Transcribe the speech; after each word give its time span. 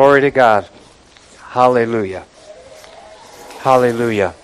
Glory 0.00 0.22
to 0.22 0.30
God. 0.30 0.66
Hallelujah. 1.48 2.24
Hallelujah. 3.58 4.34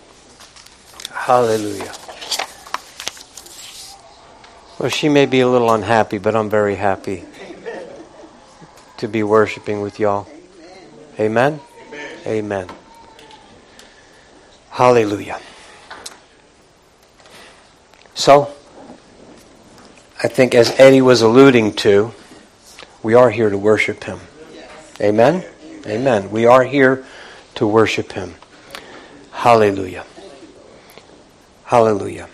Hallelujah. 1.10 1.94
Well, 4.78 4.90
she 4.90 5.08
may 5.08 5.24
be 5.24 5.40
a 5.40 5.48
little 5.48 5.72
unhappy, 5.72 6.18
but 6.18 6.36
I'm 6.36 6.50
very 6.50 6.74
happy 6.74 7.24
to 8.98 9.08
be 9.08 9.22
worshiping 9.22 9.80
with 9.80 9.98
y'all. 9.98 10.28
Amen? 11.18 11.58
Amen. 12.26 12.68
Hallelujah. 14.68 15.40
So, 18.14 18.52
I 20.22 20.28
think 20.28 20.54
as 20.54 20.78
Eddie 20.78 21.00
was 21.00 21.22
alluding 21.22 21.72
to, 21.76 22.12
we 23.02 23.14
are 23.14 23.30
here 23.30 23.48
to 23.48 23.56
worship 23.56 24.04
him. 24.04 24.20
Amen? 25.00 25.44
Amen. 25.86 26.30
We 26.30 26.46
are 26.46 26.64
here 26.64 27.04
to 27.56 27.66
worship 27.66 28.12
him. 28.12 28.34
Hallelujah. 29.30 30.04
Hallelujah. 31.64 32.28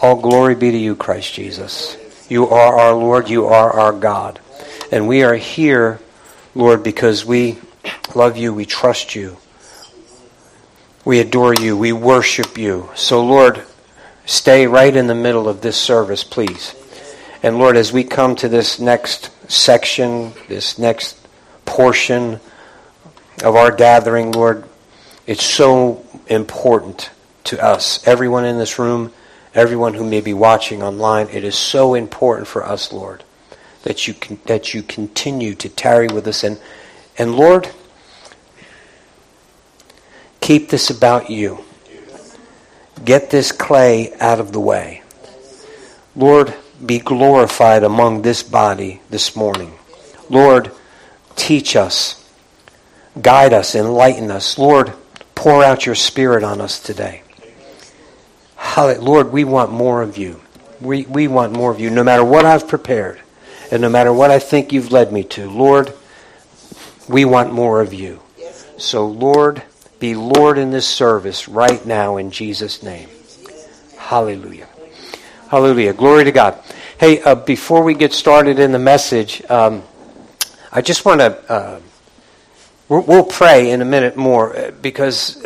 All 0.00 0.16
glory 0.16 0.54
be 0.54 0.70
to 0.70 0.76
you, 0.76 0.96
Christ 0.96 1.34
Jesus. 1.34 1.96
You 2.28 2.48
are 2.48 2.78
our 2.78 2.94
Lord. 2.94 3.28
You 3.28 3.46
are 3.46 3.70
our 3.70 3.92
God. 3.92 4.40
And 4.90 5.06
we 5.08 5.22
are 5.22 5.34
here, 5.34 6.00
Lord, 6.54 6.82
because 6.82 7.24
we 7.24 7.58
love 8.14 8.36
you. 8.36 8.52
We 8.52 8.64
trust 8.64 9.14
you. 9.14 9.36
We 11.04 11.20
adore 11.20 11.54
you. 11.54 11.76
We 11.76 11.92
worship 11.92 12.58
you. 12.58 12.90
So, 12.94 13.24
Lord, 13.24 13.62
stay 14.26 14.66
right 14.66 14.94
in 14.94 15.06
the 15.06 15.14
middle 15.14 15.48
of 15.48 15.60
this 15.60 15.76
service, 15.76 16.24
please. 16.24 16.74
And 17.42 17.58
Lord, 17.58 17.76
as 17.76 17.92
we 17.92 18.04
come 18.04 18.36
to 18.36 18.48
this 18.48 18.80
next 18.80 19.30
section, 19.50 20.32
this 20.48 20.78
next 20.78 21.17
portion 21.78 22.40
of 23.44 23.54
our 23.54 23.70
gathering, 23.70 24.32
Lord, 24.32 24.64
it's 25.28 25.44
so 25.44 26.04
important 26.26 27.08
to 27.44 27.64
us, 27.64 28.04
everyone 28.04 28.44
in 28.44 28.58
this 28.58 28.80
room, 28.80 29.12
everyone 29.54 29.94
who 29.94 30.02
may 30.02 30.20
be 30.20 30.34
watching 30.34 30.82
online. 30.82 31.28
It 31.28 31.44
is 31.44 31.54
so 31.54 31.94
important 31.94 32.48
for 32.48 32.66
us, 32.66 32.92
Lord, 32.92 33.22
that 33.84 34.08
you 34.08 34.14
can, 34.14 34.40
that 34.46 34.74
you 34.74 34.82
continue 34.82 35.54
to 35.54 35.68
tarry 35.68 36.08
with 36.08 36.26
us 36.26 36.42
and 36.42 36.58
and 37.16 37.36
Lord, 37.36 37.70
keep 40.40 40.70
this 40.70 40.90
about 40.90 41.30
you. 41.30 41.60
Get 43.04 43.30
this 43.30 43.52
clay 43.52 44.12
out 44.18 44.40
of 44.40 44.50
the 44.50 44.58
way. 44.58 45.04
Lord, 46.16 46.54
be 46.84 46.98
glorified 46.98 47.84
among 47.84 48.22
this 48.22 48.42
body 48.42 49.00
this 49.10 49.36
morning. 49.36 49.74
Lord, 50.28 50.72
teach 51.38 51.76
us, 51.76 52.28
guide 53.20 53.52
us, 53.52 53.74
enlighten 53.74 54.30
us. 54.30 54.58
Lord, 54.58 54.92
pour 55.34 55.64
out 55.64 55.86
your 55.86 55.94
spirit 55.94 56.42
on 56.44 56.60
us 56.60 56.80
today. 56.80 57.22
Lord, 58.76 59.32
we 59.32 59.44
want 59.44 59.72
more 59.72 60.02
of 60.02 60.18
you. 60.18 60.40
We, 60.80 61.04
we 61.06 61.26
want 61.26 61.52
more 61.52 61.70
of 61.70 61.80
you, 61.80 61.90
no 61.90 62.04
matter 62.04 62.24
what 62.24 62.44
I've 62.44 62.68
prepared 62.68 63.20
and 63.70 63.82
no 63.82 63.88
matter 63.88 64.12
what 64.12 64.30
I 64.30 64.38
think 64.38 64.72
you've 64.72 64.92
led 64.92 65.12
me 65.12 65.24
to. 65.24 65.50
Lord, 65.50 65.92
we 67.08 67.24
want 67.24 67.52
more 67.52 67.80
of 67.80 67.92
you. 67.92 68.20
So, 68.76 69.06
Lord, 69.06 69.62
be 69.98 70.14
Lord 70.14 70.58
in 70.58 70.70
this 70.70 70.86
service 70.86 71.48
right 71.48 71.84
now 71.84 72.16
in 72.16 72.30
Jesus' 72.30 72.82
name. 72.82 73.08
Hallelujah. 73.96 74.68
Hallelujah. 75.48 75.92
Glory 75.92 76.24
to 76.24 76.32
God. 76.32 76.58
Hey, 76.98 77.20
uh, 77.22 77.34
before 77.34 77.82
we 77.82 77.94
get 77.94 78.12
started 78.12 78.58
in 78.58 78.72
the 78.72 78.78
message, 78.78 79.42
um, 79.50 79.82
I 80.70 80.82
just 80.82 81.04
want 81.04 81.20
to. 81.20 81.52
Uh, 81.52 81.80
we'll 82.88 83.24
pray 83.24 83.70
in 83.70 83.80
a 83.80 83.86
minute 83.86 84.16
more 84.16 84.54
uh, 84.54 84.70
because 84.82 85.44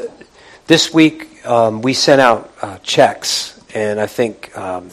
this 0.67 0.93
week 0.93 1.47
um, 1.47 1.81
we 1.81 1.95
sent 1.95 2.21
out 2.21 2.53
uh, 2.61 2.79
checks, 2.79 3.61
and 3.75 4.01
I 4.01 4.07
think. 4.07 4.57
Um, 4.57 4.91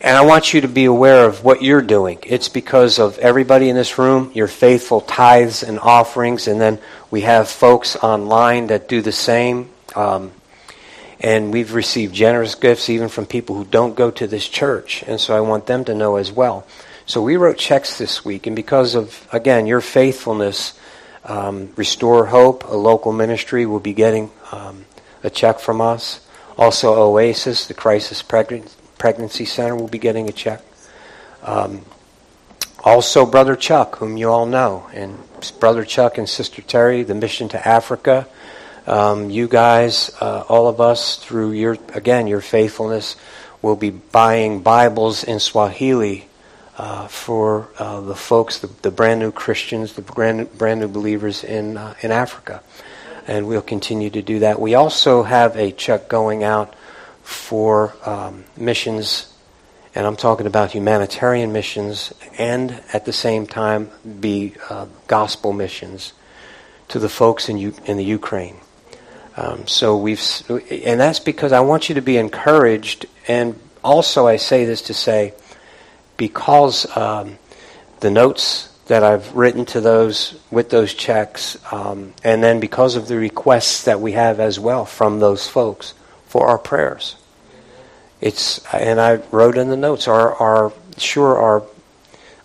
and 0.00 0.16
I 0.16 0.22
want 0.22 0.52
you 0.52 0.62
to 0.62 0.68
be 0.68 0.86
aware 0.86 1.26
of 1.26 1.44
what 1.44 1.62
you're 1.62 1.80
doing. 1.80 2.18
It's 2.24 2.48
because 2.48 2.98
of 2.98 3.18
everybody 3.18 3.68
in 3.68 3.76
this 3.76 3.98
room, 3.98 4.32
your 4.34 4.48
faithful 4.48 5.00
tithes 5.00 5.62
and 5.62 5.78
offerings, 5.78 6.48
and 6.48 6.60
then 6.60 6.80
we 7.08 7.20
have 7.20 7.48
folks 7.48 7.94
online 7.94 8.66
that 8.66 8.88
do 8.88 9.00
the 9.00 9.12
same. 9.12 9.70
Um, 9.94 10.32
and 11.20 11.52
we've 11.52 11.72
received 11.72 12.12
generous 12.12 12.56
gifts 12.56 12.90
even 12.90 13.08
from 13.08 13.26
people 13.26 13.54
who 13.54 13.64
don't 13.64 13.94
go 13.94 14.10
to 14.10 14.26
this 14.26 14.48
church. 14.48 15.04
And 15.06 15.20
so 15.20 15.36
I 15.36 15.40
want 15.40 15.66
them 15.66 15.84
to 15.84 15.94
know 15.94 16.16
as 16.16 16.32
well. 16.32 16.66
So 17.04 17.20
we 17.20 17.36
wrote 17.36 17.58
checks 17.58 17.98
this 17.98 18.24
week, 18.24 18.46
and 18.46 18.54
because 18.54 18.94
of, 18.94 19.26
again, 19.32 19.66
your 19.66 19.80
faithfulness, 19.80 20.78
um, 21.24 21.72
Restore 21.74 22.26
Hope, 22.26 22.64
a 22.64 22.76
local 22.76 23.12
ministry, 23.12 23.66
will 23.66 23.80
be 23.80 23.92
getting 23.92 24.30
um, 24.52 24.84
a 25.24 25.30
check 25.30 25.58
from 25.58 25.80
us. 25.80 26.20
Also, 26.56 26.94
Oasis, 26.94 27.66
the 27.66 27.74
Crisis 27.74 28.22
Pregnancy 28.22 28.76
Pregnancy 28.98 29.44
Center 29.44 29.74
will 29.74 29.88
be 29.88 29.98
getting 29.98 30.28
a 30.28 30.32
check. 30.32 30.62
Um, 31.42 31.84
also, 32.84 33.26
Brother 33.26 33.56
Chuck, 33.56 33.96
whom 33.96 34.16
you 34.16 34.30
all 34.30 34.46
know, 34.46 34.88
and 34.92 35.18
Brother 35.58 35.84
Chuck 35.84 36.18
and 36.18 36.28
Sister 36.28 36.62
Terry, 36.62 37.02
the 37.02 37.14
mission 37.14 37.48
to 37.48 37.68
Africa. 37.68 38.28
Um, 38.86 39.28
you 39.28 39.48
guys, 39.48 40.12
uh, 40.20 40.44
all 40.48 40.68
of 40.68 40.80
us, 40.80 41.16
through 41.16 41.52
your 41.52 41.78
again 41.94 42.28
your 42.28 42.40
faithfulness, 42.40 43.16
will 43.60 43.74
be 43.74 43.90
buying 43.90 44.62
Bibles 44.62 45.24
in 45.24 45.40
Swahili 45.40 46.28
uh, 46.78 47.06
for 47.08 47.68
uh, 47.78 48.00
the 48.00 48.14
folks, 48.14 48.58
the, 48.60 48.66
the, 48.82 48.90
brand 48.90 49.20
new 49.20 49.30
Christians, 49.30 49.92
the 49.92 50.02
brand, 50.02 50.56
brand 50.56 50.80
new 50.80 50.88
believers 50.88 51.44
in 51.44 51.76
uh, 51.76 51.94
in 52.00 52.10
Africa, 52.10 52.62
and 53.26 53.46
we'll 53.46 53.62
continue 53.62 54.10
to 54.10 54.22
do 54.22 54.38
that. 54.40 54.60
We 54.60 54.74
also 54.74 55.22
have 55.22 55.56
a 55.56 55.70
check 55.72 56.08
going 56.08 56.44
out 56.44 56.74
for 57.22 57.94
um, 58.04 58.44
missions, 58.56 59.32
and 59.94 60.06
I'm 60.06 60.16
talking 60.16 60.46
about 60.46 60.72
humanitarian 60.72 61.52
missions, 61.52 62.12
and 62.38 62.82
at 62.92 63.04
the 63.04 63.12
same 63.12 63.46
time 63.46 63.90
be 64.20 64.54
uh, 64.70 64.86
gospel 65.06 65.52
missions 65.52 66.14
to 66.88 66.98
the 66.98 67.08
folks 67.08 67.48
in 67.48 67.58
U- 67.58 67.74
in 67.84 67.98
the 67.98 68.04
Ukraine. 68.04 68.56
Um, 69.36 69.66
so 69.66 69.96
we've, 69.96 70.20
and 70.50 71.00
that's 71.00 71.20
because 71.20 71.52
I 71.52 71.60
want 71.60 71.88
you 71.88 71.94
to 71.94 72.02
be 72.02 72.16
encouraged, 72.16 73.06
and 73.28 73.58
also 73.84 74.26
I 74.26 74.36
say 74.36 74.64
this 74.64 74.82
to 74.82 74.94
say, 74.94 75.34
because 76.16 76.96
um, 76.96 77.38
the 78.00 78.10
notes 78.10 78.68
that 78.86 79.04
I've 79.04 79.34
written 79.34 79.64
to 79.66 79.80
those 79.80 80.38
with 80.50 80.70
those 80.70 80.92
checks, 80.94 81.56
um, 81.72 82.12
and 82.24 82.42
then 82.42 82.60
because 82.60 82.96
of 82.96 83.08
the 83.08 83.16
requests 83.16 83.84
that 83.84 84.00
we 84.00 84.12
have 84.12 84.40
as 84.40 84.58
well 84.58 84.84
from 84.84 85.20
those 85.20 85.46
folks 85.46 85.94
for 86.26 86.46
our 86.48 86.58
prayers. 86.58 87.16
It's 88.20 88.64
and 88.72 89.00
I 89.00 89.16
wrote 89.30 89.56
in 89.58 89.68
the 89.68 89.76
notes 89.76 90.08
our 90.08 90.34
our 90.34 90.72
sure 90.96 91.36
our 91.36 91.62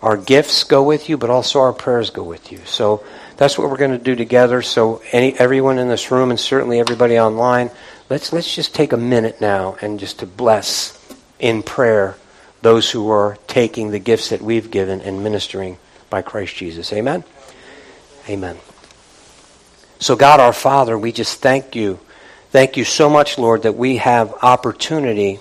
our 0.02 0.16
gifts 0.16 0.64
go 0.64 0.82
with 0.82 1.08
you, 1.08 1.16
but 1.16 1.30
also 1.30 1.60
our 1.60 1.72
prayers 1.72 2.10
go 2.10 2.22
with 2.22 2.52
you. 2.52 2.60
So 2.66 3.02
that's 3.36 3.56
what 3.56 3.70
we're 3.70 3.76
going 3.76 3.96
to 3.96 3.98
do 3.98 4.14
together. 4.14 4.62
So 4.62 5.02
any 5.12 5.38
everyone 5.38 5.78
in 5.78 5.88
this 5.88 6.10
room 6.10 6.30
and 6.30 6.38
certainly 6.38 6.80
everybody 6.80 7.18
online, 7.18 7.70
let's 8.10 8.32
let's 8.32 8.54
just 8.54 8.74
take 8.74 8.92
a 8.92 8.96
minute 8.96 9.40
now 9.40 9.76
and 9.80 9.98
just 9.98 10.18
to 10.18 10.26
bless 10.26 10.94
in 11.38 11.62
prayer 11.62 12.16
those 12.62 12.90
who 12.90 13.10
are 13.10 13.36
taking 13.46 13.90
the 13.90 13.98
gifts 13.98 14.30
that 14.30 14.42
we've 14.42 14.70
given 14.70 15.00
and 15.00 15.22
ministering 15.22 15.78
by 16.10 16.22
Christ 16.22 16.56
Jesus. 16.56 16.92
Amen. 16.92 17.24
Amen. 18.28 18.56
So 20.00 20.16
God 20.16 20.40
our 20.40 20.52
Father, 20.52 20.98
we 20.98 21.12
just 21.12 21.40
thank 21.40 21.74
you 21.74 21.98
Thank 22.50 22.78
you 22.78 22.84
so 22.84 23.10
much, 23.10 23.36
Lord, 23.36 23.64
that 23.64 23.76
we 23.76 23.98
have 23.98 24.32
opportunity, 24.40 25.38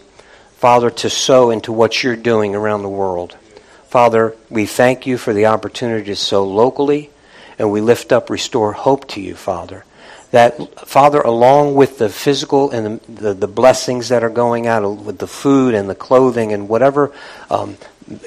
Father, 0.57 0.89
to 0.89 1.09
sow 1.09 1.51
into 1.51 1.71
what 1.71 2.03
you're 2.03 2.17
doing 2.17 2.53
around 2.53 2.81
the 2.81 2.89
world. 2.89 3.37
Father, 3.85 4.35
we 4.49 4.65
thank 4.65 5.07
you 5.07 5.17
for 5.17 5.33
the 5.33 5.45
opportunity 5.45 6.03
to 6.07 6.17
sow 6.17 6.43
locally, 6.43 7.09
and 7.57 7.71
we 7.71 7.79
lift 7.79 8.11
up 8.11 8.29
Restore 8.29 8.73
Hope 8.73 9.07
to 9.09 9.21
you, 9.21 9.35
Father. 9.35 9.85
That, 10.31 10.79
Father, 10.87 11.21
along 11.21 11.75
with 11.75 11.99
the 11.99 12.09
physical 12.09 12.69
and 12.71 12.99
the, 12.99 13.11
the, 13.11 13.33
the 13.33 13.47
blessings 13.47 14.09
that 14.09 14.23
are 14.23 14.29
going 14.29 14.67
out 14.67 14.83
with 14.97 15.19
the 15.19 15.27
food 15.27 15.73
and 15.73 15.89
the 15.89 15.95
clothing 15.95 16.51
and 16.51 16.67
whatever 16.67 17.13
um, 17.49 17.77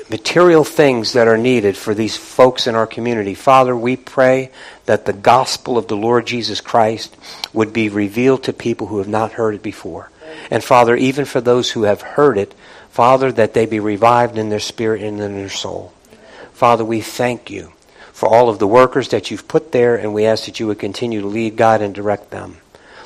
material 0.09 0.65
things 0.65 1.13
that 1.13 1.29
are 1.29 1.39
needed 1.39 1.77
for 1.77 1.95
these 1.95 2.17
folks 2.17 2.67
in 2.67 2.75
our 2.75 2.87
community. 2.87 3.35
Father, 3.35 3.77
we 3.77 3.97
pray 3.97 4.51
that 4.87 5.07
the 5.07 5.13
gospel 5.13 5.79
of 5.79 5.89
the 5.89 5.97
Lord 5.97 6.27
Jesus 6.27 6.61
Christ 6.61 7.17
would 7.53 7.73
be 7.73 7.89
revealed 7.89 8.45
to 8.45 8.53
people 8.53 8.87
who 8.89 8.99
have 8.99 9.09
not 9.09 9.33
heard 9.33 9.55
it 9.55 9.63
before. 9.63 10.11
And 10.51 10.63
Father, 10.63 10.97
even 10.97 11.25
for 11.25 11.41
those 11.41 11.71
who 11.71 11.83
have 11.85 12.03
heard 12.03 12.39
it, 12.39 12.55
Father, 12.91 13.33
that 13.33 13.55
they 13.55 13.67
be 13.67 13.81
revived 13.81 14.39
in 14.39 14.49
their 14.49 14.61
spirit 14.61 15.03
and 15.03 15.21
in 15.21 15.35
their 15.35 15.49
soul. 15.49 15.93
Father, 16.53 16.85
we 16.85 17.01
thank 17.01 17.51
you 17.51 17.73
for 18.21 18.29
all 18.29 18.51
of 18.51 18.59
the 18.59 18.67
workers 18.67 19.09
that 19.09 19.31
you've 19.31 19.49
put 19.49 19.73
there, 19.73 19.97
and 19.97 20.13
we 20.13 20.27
ask 20.27 20.45
that 20.45 20.61
you 20.61 20.67
would 20.67 20.79
continue 20.79 21.23
to 21.23 21.27
lead, 21.27 21.57
guide, 21.57 21.81
and 21.81 21.95
direct 21.95 22.29
them. 22.29 22.59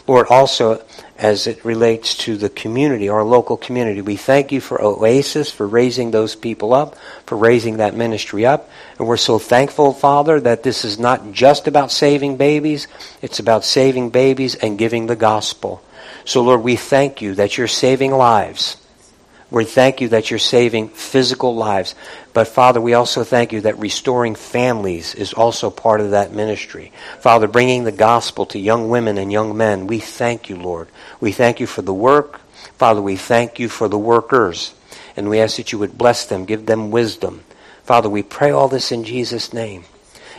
Lord, 0.08 0.26
also 0.28 0.84
as 1.16 1.46
it 1.46 1.64
relates 1.64 2.16
to 2.16 2.36
the 2.36 2.48
community, 2.48 3.08
our 3.08 3.22
local 3.22 3.56
community. 3.56 4.00
We 4.00 4.16
thank 4.16 4.50
you 4.50 4.60
for 4.60 4.82
Oasis, 4.82 5.52
for 5.52 5.68
raising 5.68 6.10
those 6.10 6.34
people 6.34 6.74
up, 6.74 6.96
for 7.26 7.36
raising 7.36 7.76
that 7.76 7.94
ministry 7.94 8.44
up. 8.44 8.68
And 8.98 9.06
we're 9.06 9.16
so 9.16 9.38
thankful, 9.38 9.92
Father, 9.92 10.40
that 10.40 10.64
this 10.64 10.84
is 10.84 10.98
not 10.98 11.30
just 11.30 11.68
about 11.68 11.92
saving 11.92 12.36
babies, 12.36 12.88
it's 13.22 13.38
about 13.38 13.64
saving 13.64 14.10
babies 14.10 14.56
and 14.56 14.76
giving 14.76 15.06
the 15.06 15.14
gospel. 15.14 15.80
So, 16.24 16.42
Lord, 16.42 16.64
we 16.64 16.74
thank 16.74 17.22
you 17.22 17.36
that 17.36 17.56
you're 17.56 17.68
saving 17.68 18.10
lives. 18.10 18.83
We 19.54 19.64
thank 19.64 20.00
you 20.00 20.08
that 20.08 20.30
you're 20.30 20.40
saving 20.40 20.88
physical 20.88 21.54
lives. 21.54 21.94
But 22.32 22.48
Father, 22.48 22.80
we 22.80 22.94
also 22.94 23.22
thank 23.22 23.52
you 23.52 23.60
that 23.60 23.78
restoring 23.78 24.34
families 24.34 25.14
is 25.14 25.32
also 25.32 25.70
part 25.70 26.00
of 26.00 26.10
that 26.10 26.32
ministry. 26.32 26.90
Father, 27.20 27.46
bringing 27.46 27.84
the 27.84 27.92
gospel 27.92 28.46
to 28.46 28.58
young 28.58 28.88
women 28.88 29.16
and 29.16 29.30
young 29.30 29.56
men, 29.56 29.86
we 29.86 30.00
thank 30.00 30.48
you, 30.48 30.56
Lord. 30.56 30.88
We 31.20 31.30
thank 31.30 31.60
you 31.60 31.68
for 31.68 31.82
the 31.82 31.94
work. 31.94 32.40
Father, 32.78 33.00
we 33.00 33.14
thank 33.14 33.60
you 33.60 33.68
for 33.68 33.86
the 33.86 33.96
workers. 33.96 34.74
And 35.16 35.30
we 35.30 35.38
ask 35.38 35.56
that 35.58 35.70
you 35.70 35.78
would 35.78 35.96
bless 35.96 36.26
them, 36.26 36.46
give 36.46 36.66
them 36.66 36.90
wisdom. 36.90 37.44
Father, 37.84 38.08
we 38.08 38.24
pray 38.24 38.50
all 38.50 38.66
this 38.66 38.90
in 38.90 39.04
Jesus' 39.04 39.52
name. 39.52 39.84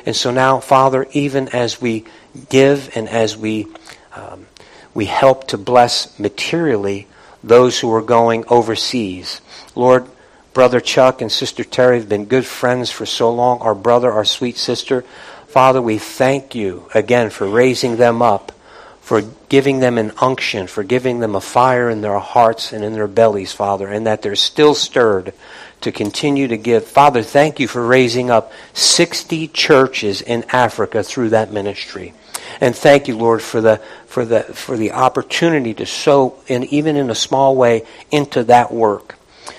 And 0.05 0.13
so 0.13 0.29
now, 0.29 0.59
Father, 0.59 1.07
even 1.13 1.47
as 1.49 1.79
we 1.79 2.03
give 2.49 2.91
and 2.97 3.07
as 3.07 3.37
we, 3.37 3.67
um, 4.13 4.47
we 4.93 5.05
help 5.05 5.47
to 5.47 5.57
bless 5.57 6.19
materially 6.19 7.07
those 7.45 7.79
who 7.79 7.93
are 7.93 8.01
going 8.01 8.43
overseas, 8.47 9.39
Lord, 9.75 10.07
Brother 10.53 10.79
Chuck 10.79 11.21
and 11.21 11.31
Sister 11.31 11.65
Terry 11.65 11.99
have 11.99 12.07
been 12.07 12.25
good 12.25 12.45
friends 12.45 12.89
for 12.89 13.05
so 13.05 13.29
long. 13.29 13.59
Our 13.59 13.75
brother, 13.75 14.09
our 14.09 14.23
sweet 14.23 14.57
sister. 14.57 15.03
Father, 15.47 15.81
we 15.81 15.97
thank 15.97 16.55
you 16.55 16.89
again 16.93 17.29
for 17.29 17.45
raising 17.45 17.97
them 17.97 18.21
up, 18.21 18.53
for 19.01 19.21
giving 19.49 19.79
them 19.79 19.97
an 19.97 20.13
unction, 20.21 20.67
for 20.67 20.83
giving 20.83 21.19
them 21.19 21.35
a 21.35 21.41
fire 21.41 21.89
in 21.89 21.99
their 21.99 22.19
hearts 22.19 22.71
and 22.71 22.85
in 22.85 22.93
their 22.93 23.07
bellies, 23.07 23.51
Father, 23.51 23.89
and 23.89 24.07
that 24.07 24.21
they're 24.21 24.35
still 24.35 24.73
stirred 24.73 25.33
to 25.81 25.91
continue 25.91 26.47
to 26.47 26.57
give. 26.57 26.85
Father, 26.85 27.21
thank 27.21 27.59
you 27.59 27.67
for 27.67 27.85
raising 27.85 28.29
up 28.29 28.53
60 28.73 29.49
churches 29.49 30.21
in 30.21 30.45
Africa 30.53 31.03
through 31.03 31.29
that 31.29 31.51
ministry. 31.51 32.13
And 32.61 32.75
thank 32.75 33.07
you, 33.07 33.17
Lord, 33.17 33.41
for 33.41 33.61
the 33.61 33.77
for 34.07 34.25
the 34.25 34.43
for 34.43 34.77
the 34.77 34.93
opportunity 34.93 35.73
to 35.75 35.85
sow 35.85 36.39
in 36.47 36.63
even 36.65 36.95
in 36.95 37.09
a 37.09 37.15
small 37.15 37.55
way 37.55 37.85
into 38.11 38.43
that 38.45 38.71
work. 38.71 39.15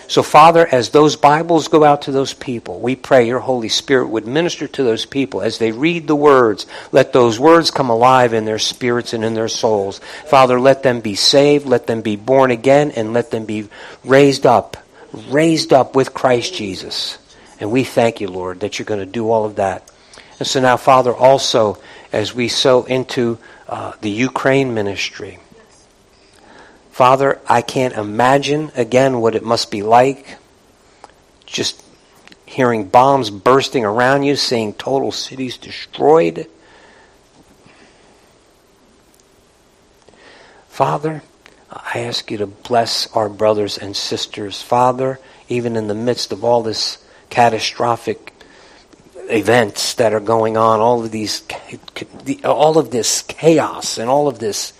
So, 0.08 0.22
Father, 0.22 0.66
as 0.70 0.90
those 0.90 1.16
Bibles 1.16 1.66
go 1.66 1.82
out 1.82 2.02
to 2.02 2.12
those 2.12 2.32
people, 2.32 2.78
we 2.78 2.94
pray 2.94 3.26
your 3.26 3.40
Holy 3.40 3.68
Spirit 3.68 4.08
would 4.08 4.26
minister 4.26 4.68
to 4.68 4.84
those 4.84 5.04
people 5.04 5.42
as 5.42 5.58
they 5.58 5.72
read 5.72 6.06
the 6.06 6.14
words. 6.14 6.66
Let 6.92 7.12
those 7.12 7.40
words 7.40 7.72
come 7.72 7.90
alive 7.90 8.32
in 8.32 8.44
their 8.44 8.60
spirits 8.60 9.12
and 9.12 9.24
in 9.24 9.34
their 9.34 9.48
souls. 9.48 10.00
Father, 10.26 10.60
let 10.60 10.84
them 10.84 11.00
be 11.00 11.16
saved, 11.16 11.66
let 11.66 11.88
them 11.88 12.02
be 12.02 12.14
born 12.14 12.52
again, 12.52 12.92
and 12.92 13.12
let 13.12 13.32
them 13.32 13.46
be 13.46 13.68
raised 14.04 14.46
up, 14.46 14.76
raised 15.28 15.72
up 15.72 15.96
with 15.96 16.14
Christ 16.14 16.54
Jesus. 16.54 17.18
And 17.58 17.72
we 17.72 17.82
thank 17.82 18.20
you, 18.20 18.28
Lord, 18.28 18.60
that 18.60 18.78
you're 18.78 18.86
going 18.86 19.00
to 19.00 19.06
do 19.06 19.30
all 19.30 19.44
of 19.44 19.56
that. 19.56 19.90
And 20.38 20.46
so 20.46 20.60
now, 20.60 20.76
Father, 20.76 21.14
also, 21.14 21.78
as 22.16 22.34
we 22.34 22.48
sow 22.48 22.82
into 22.84 23.38
uh, 23.68 23.92
the 24.00 24.08
Ukraine 24.08 24.72
ministry, 24.72 25.38
Father, 26.90 27.38
I 27.46 27.60
can't 27.60 27.92
imagine 27.92 28.72
again 28.74 29.20
what 29.20 29.34
it 29.34 29.44
must 29.44 29.70
be 29.70 29.82
like 29.82 30.38
just 31.44 31.84
hearing 32.46 32.88
bombs 32.88 33.28
bursting 33.28 33.84
around 33.84 34.22
you, 34.22 34.34
seeing 34.34 34.72
total 34.72 35.12
cities 35.12 35.58
destroyed. 35.58 36.46
Father, 40.68 41.22
I 41.70 41.98
ask 41.98 42.30
you 42.30 42.38
to 42.38 42.46
bless 42.46 43.08
our 43.14 43.28
brothers 43.28 43.76
and 43.76 43.94
sisters. 43.94 44.62
Father, 44.62 45.20
even 45.50 45.76
in 45.76 45.86
the 45.86 45.94
midst 45.94 46.32
of 46.32 46.42
all 46.42 46.62
this 46.62 46.96
catastrophic 47.28 48.32
events 49.28 49.94
that 49.94 50.12
are 50.12 50.20
going 50.20 50.56
on, 50.56 50.80
all 50.80 51.04
of 51.04 51.10
these, 51.10 51.42
all 52.44 52.78
of 52.78 52.90
this 52.90 53.22
chaos 53.22 53.98
and 53.98 54.08
all 54.08 54.28
of 54.28 54.38
this 54.38 54.72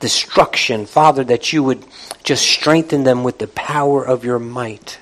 destruction, 0.00 0.86
Father, 0.86 1.24
that 1.24 1.52
you 1.52 1.62
would 1.62 1.84
just 2.22 2.44
strengthen 2.44 3.04
them 3.04 3.24
with 3.24 3.38
the 3.38 3.48
power 3.48 4.04
of 4.04 4.24
your 4.24 4.38
might. 4.38 4.98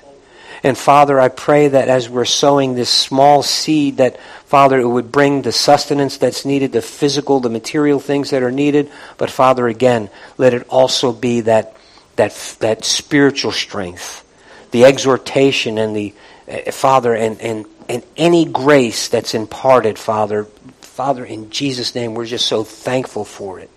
And 0.63 0.77
Father, 0.77 1.19
I 1.19 1.27
pray 1.27 1.67
that 1.67 1.89
as 1.89 2.09
we're 2.09 2.25
sowing 2.25 2.73
this 2.73 2.89
small 2.89 3.43
seed, 3.43 3.97
that 3.97 4.19
Father, 4.45 4.79
it 4.79 4.87
would 4.87 5.11
bring 5.11 5.41
the 5.41 5.51
sustenance 5.51 6.17
that's 6.17 6.45
needed, 6.45 6.71
the 6.71 6.81
physical, 6.81 7.39
the 7.39 7.49
material 7.49 7.99
things 7.99 8.31
that 8.31 8.41
are 8.41 8.51
needed. 8.51 8.91
But 9.17 9.29
Father, 9.29 9.67
again, 9.67 10.09
let 10.37 10.53
it 10.53 10.67
also 10.69 11.11
be 11.11 11.41
that 11.41 11.75
that 12.15 12.57
that 12.61 12.85
spiritual 12.85 13.51
strength, 13.51 14.23
the 14.71 14.85
exhortation, 14.85 15.77
and 15.77 15.95
the 15.95 16.13
uh, 16.49 16.71
Father, 16.71 17.13
and 17.13 17.39
and 17.41 17.65
and 17.89 18.03
any 18.17 18.45
grace 18.45 19.07
that's 19.07 19.33
imparted, 19.33 19.99
Father, 19.99 20.45
Father, 20.81 21.25
in 21.25 21.49
Jesus' 21.49 21.93
name, 21.95 22.13
we're 22.13 22.25
just 22.25 22.47
so 22.47 22.63
thankful 22.63 23.25
for 23.25 23.59
it 23.59 23.69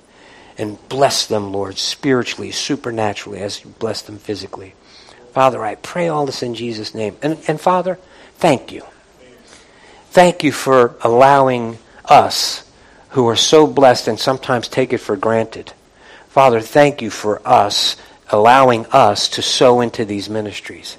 and 0.56 0.76
bless 0.88 1.26
them, 1.26 1.52
Lord, 1.52 1.78
spiritually, 1.78 2.50
supernaturally, 2.50 3.40
as 3.40 3.64
you 3.64 3.70
bless 3.78 4.02
them 4.02 4.18
physically. 4.18 4.74
Father, 5.32 5.64
I 5.64 5.76
pray 5.76 6.08
all 6.08 6.26
this 6.26 6.42
in 6.42 6.54
Jesus' 6.54 6.94
name. 6.94 7.16
And, 7.22 7.38
and 7.46 7.60
Father, 7.60 7.98
thank 8.36 8.72
you. 8.72 8.82
Thank 10.10 10.42
you 10.42 10.52
for 10.52 10.96
allowing 11.02 11.78
us, 12.04 12.68
who 13.10 13.26
are 13.28 13.36
so 13.36 13.66
blessed 13.66 14.08
and 14.08 14.18
sometimes 14.18 14.68
take 14.68 14.92
it 14.92 14.98
for 14.98 15.16
granted. 15.16 15.72
Father, 16.28 16.60
thank 16.60 17.00
you 17.00 17.10
for 17.10 17.40
us 17.46 17.96
allowing 18.30 18.84
us 18.86 19.30
to 19.30 19.42
sow 19.42 19.80
into 19.80 20.04
these 20.04 20.28
ministries. 20.28 20.97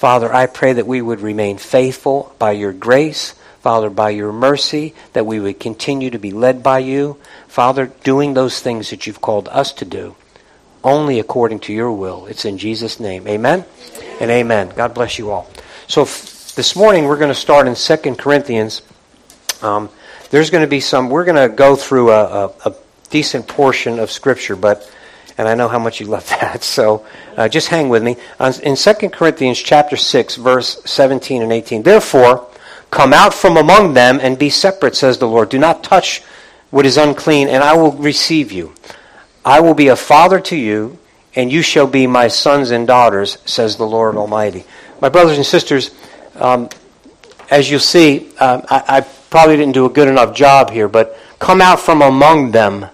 Father, 0.00 0.32
I 0.32 0.46
pray 0.46 0.72
that 0.72 0.86
we 0.86 1.02
would 1.02 1.20
remain 1.20 1.58
faithful 1.58 2.34
by 2.38 2.52
your 2.52 2.72
grace, 2.72 3.34
Father, 3.60 3.90
by 3.90 4.08
your 4.08 4.32
mercy, 4.32 4.94
that 5.12 5.26
we 5.26 5.38
would 5.38 5.60
continue 5.60 6.08
to 6.08 6.18
be 6.18 6.30
led 6.30 6.62
by 6.62 6.78
you, 6.78 7.18
Father, 7.48 7.92
doing 8.02 8.32
those 8.32 8.60
things 8.60 8.88
that 8.88 9.06
you've 9.06 9.20
called 9.20 9.46
us 9.48 9.74
to 9.74 9.84
do, 9.84 10.16
only 10.82 11.20
according 11.20 11.58
to 11.58 11.74
your 11.74 11.92
will. 11.92 12.24
It's 12.24 12.46
in 12.46 12.56
Jesus' 12.56 12.98
name. 12.98 13.28
Amen 13.28 13.66
and 14.22 14.30
amen. 14.30 14.72
God 14.74 14.94
bless 14.94 15.18
you 15.18 15.32
all. 15.32 15.50
So 15.86 16.04
f- 16.04 16.54
this 16.54 16.74
morning 16.74 17.04
we're 17.04 17.18
going 17.18 17.28
to 17.28 17.34
start 17.34 17.68
in 17.68 17.74
2 17.74 18.14
Corinthians. 18.14 18.80
Um, 19.60 19.90
there's 20.30 20.48
going 20.48 20.64
to 20.64 20.70
be 20.70 20.80
some, 20.80 21.10
we're 21.10 21.26
going 21.26 21.50
to 21.50 21.54
go 21.54 21.76
through 21.76 22.12
a, 22.12 22.24
a, 22.24 22.52
a, 22.64 22.74
decent 23.10 23.46
portion 23.46 23.98
of 23.98 24.10
Scripture, 24.10 24.56
but, 24.56 24.90
and 25.40 25.48
I 25.48 25.54
know 25.54 25.68
how 25.68 25.78
much 25.78 26.00
you 26.00 26.06
love 26.06 26.28
that, 26.40 26.62
so 26.62 27.06
uh, 27.34 27.48
just 27.48 27.68
hang 27.68 27.88
with 27.88 28.02
me. 28.02 28.16
In 28.62 28.76
2 28.76 28.92
Corinthians 29.08 29.58
chapter 29.58 29.96
6, 29.96 30.36
verse 30.36 30.82
17 30.84 31.40
and 31.40 31.50
18, 31.50 31.82
Therefore, 31.82 32.46
come 32.90 33.14
out 33.14 33.32
from 33.32 33.56
among 33.56 33.94
them 33.94 34.18
and 34.20 34.38
be 34.38 34.50
separate, 34.50 34.94
says 34.94 35.16
the 35.16 35.26
Lord. 35.26 35.48
Do 35.48 35.58
not 35.58 35.82
touch 35.82 36.22
what 36.68 36.84
is 36.84 36.98
unclean, 36.98 37.48
and 37.48 37.64
I 37.64 37.74
will 37.74 37.92
receive 37.92 38.52
you. 38.52 38.74
I 39.42 39.60
will 39.60 39.72
be 39.72 39.88
a 39.88 39.96
father 39.96 40.40
to 40.40 40.56
you, 40.56 40.98
and 41.34 41.50
you 41.50 41.62
shall 41.62 41.86
be 41.86 42.06
my 42.06 42.28
sons 42.28 42.70
and 42.70 42.86
daughters, 42.86 43.38
says 43.46 43.76
the 43.76 43.86
Lord 43.86 44.16
Almighty. 44.16 44.64
My 45.00 45.08
brothers 45.08 45.38
and 45.38 45.46
sisters, 45.46 45.90
um, 46.34 46.68
as 47.50 47.70
you'll 47.70 47.80
see, 47.80 48.28
uh, 48.38 48.60
I, 48.68 48.98
I 48.98 49.00
probably 49.30 49.56
didn't 49.56 49.72
do 49.72 49.86
a 49.86 49.90
good 49.90 50.08
enough 50.08 50.34
job 50.34 50.68
here, 50.68 50.88
but 50.88 51.18
come 51.38 51.62
out 51.62 51.80
from 51.80 52.02
among 52.02 52.50
them. 52.50 52.84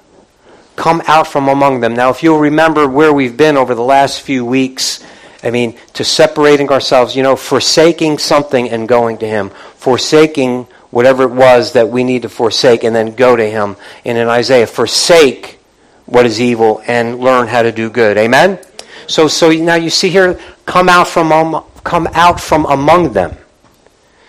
Come 0.77 1.03
out 1.07 1.27
from 1.27 1.49
among 1.49 1.81
them. 1.81 1.95
Now, 1.95 2.11
if 2.11 2.23
you'll 2.23 2.39
remember 2.39 2.87
where 2.87 3.13
we've 3.13 3.37
been 3.37 3.57
over 3.57 3.75
the 3.75 3.83
last 3.83 4.21
few 4.21 4.45
weeks, 4.45 5.05
I 5.43 5.51
mean, 5.51 5.79
to 5.95 6.05
separating 6.05 6.71
ourselves, 6.71 7.17
you 7.17 7.23
know, 7.23 7.37
forsaking 7.37 8.19
something 8.19 8.69
and 8.71 8.87
going 8.89 9.19
to 9.19 9.27
Him, 9.27 9.51
forsaking 9.77 10.67
whatever 10.91 11.25
it 11.25 11.31
was 11.31 11.73
that 11.73 11.89
we 11.89 12.05
need 12.05 12.23
to 12.23 12.29
forsake 12.29 12.85
and 12.85 12.97
then 12.97 13.15
go 13.15 13.37
to 13.37 13.45
him. 13.45 13.77
And 14.05 14.17
in 14.17 14.29
Isaiah, 14.29 14.67
forsake 14.67 15.59
what 16.07 16.25
is 16.25 16.41
evil 16.41 16.83
and 16.87 17.19
learn 17.19 17.49
how 17.49 17.63
to 17.63 17.73
do 17.73 17.91
good. 17.91 18.17
Amen? 18.17 18.59
So, 19.07 19.29
so 19.29 19.51
now 19.51 19.75
you 19.75 19.91
see 19.91 20.09
here, 20.09 20.41
come 20.65 20.89
out 20.89 21.07
from, 21.07 21.33
um, 21.33 21.65
come 21.85 22.09
out 22.15 22.41
from 22.41 22.65
among 22.67 23.13
them. 23.13 23.37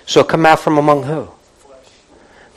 So 0.05 0.23
come 0.23 0.45
out 0.45 0.59
from 0.59 0.77
among 0.77 1.03
who? 1.03 1.29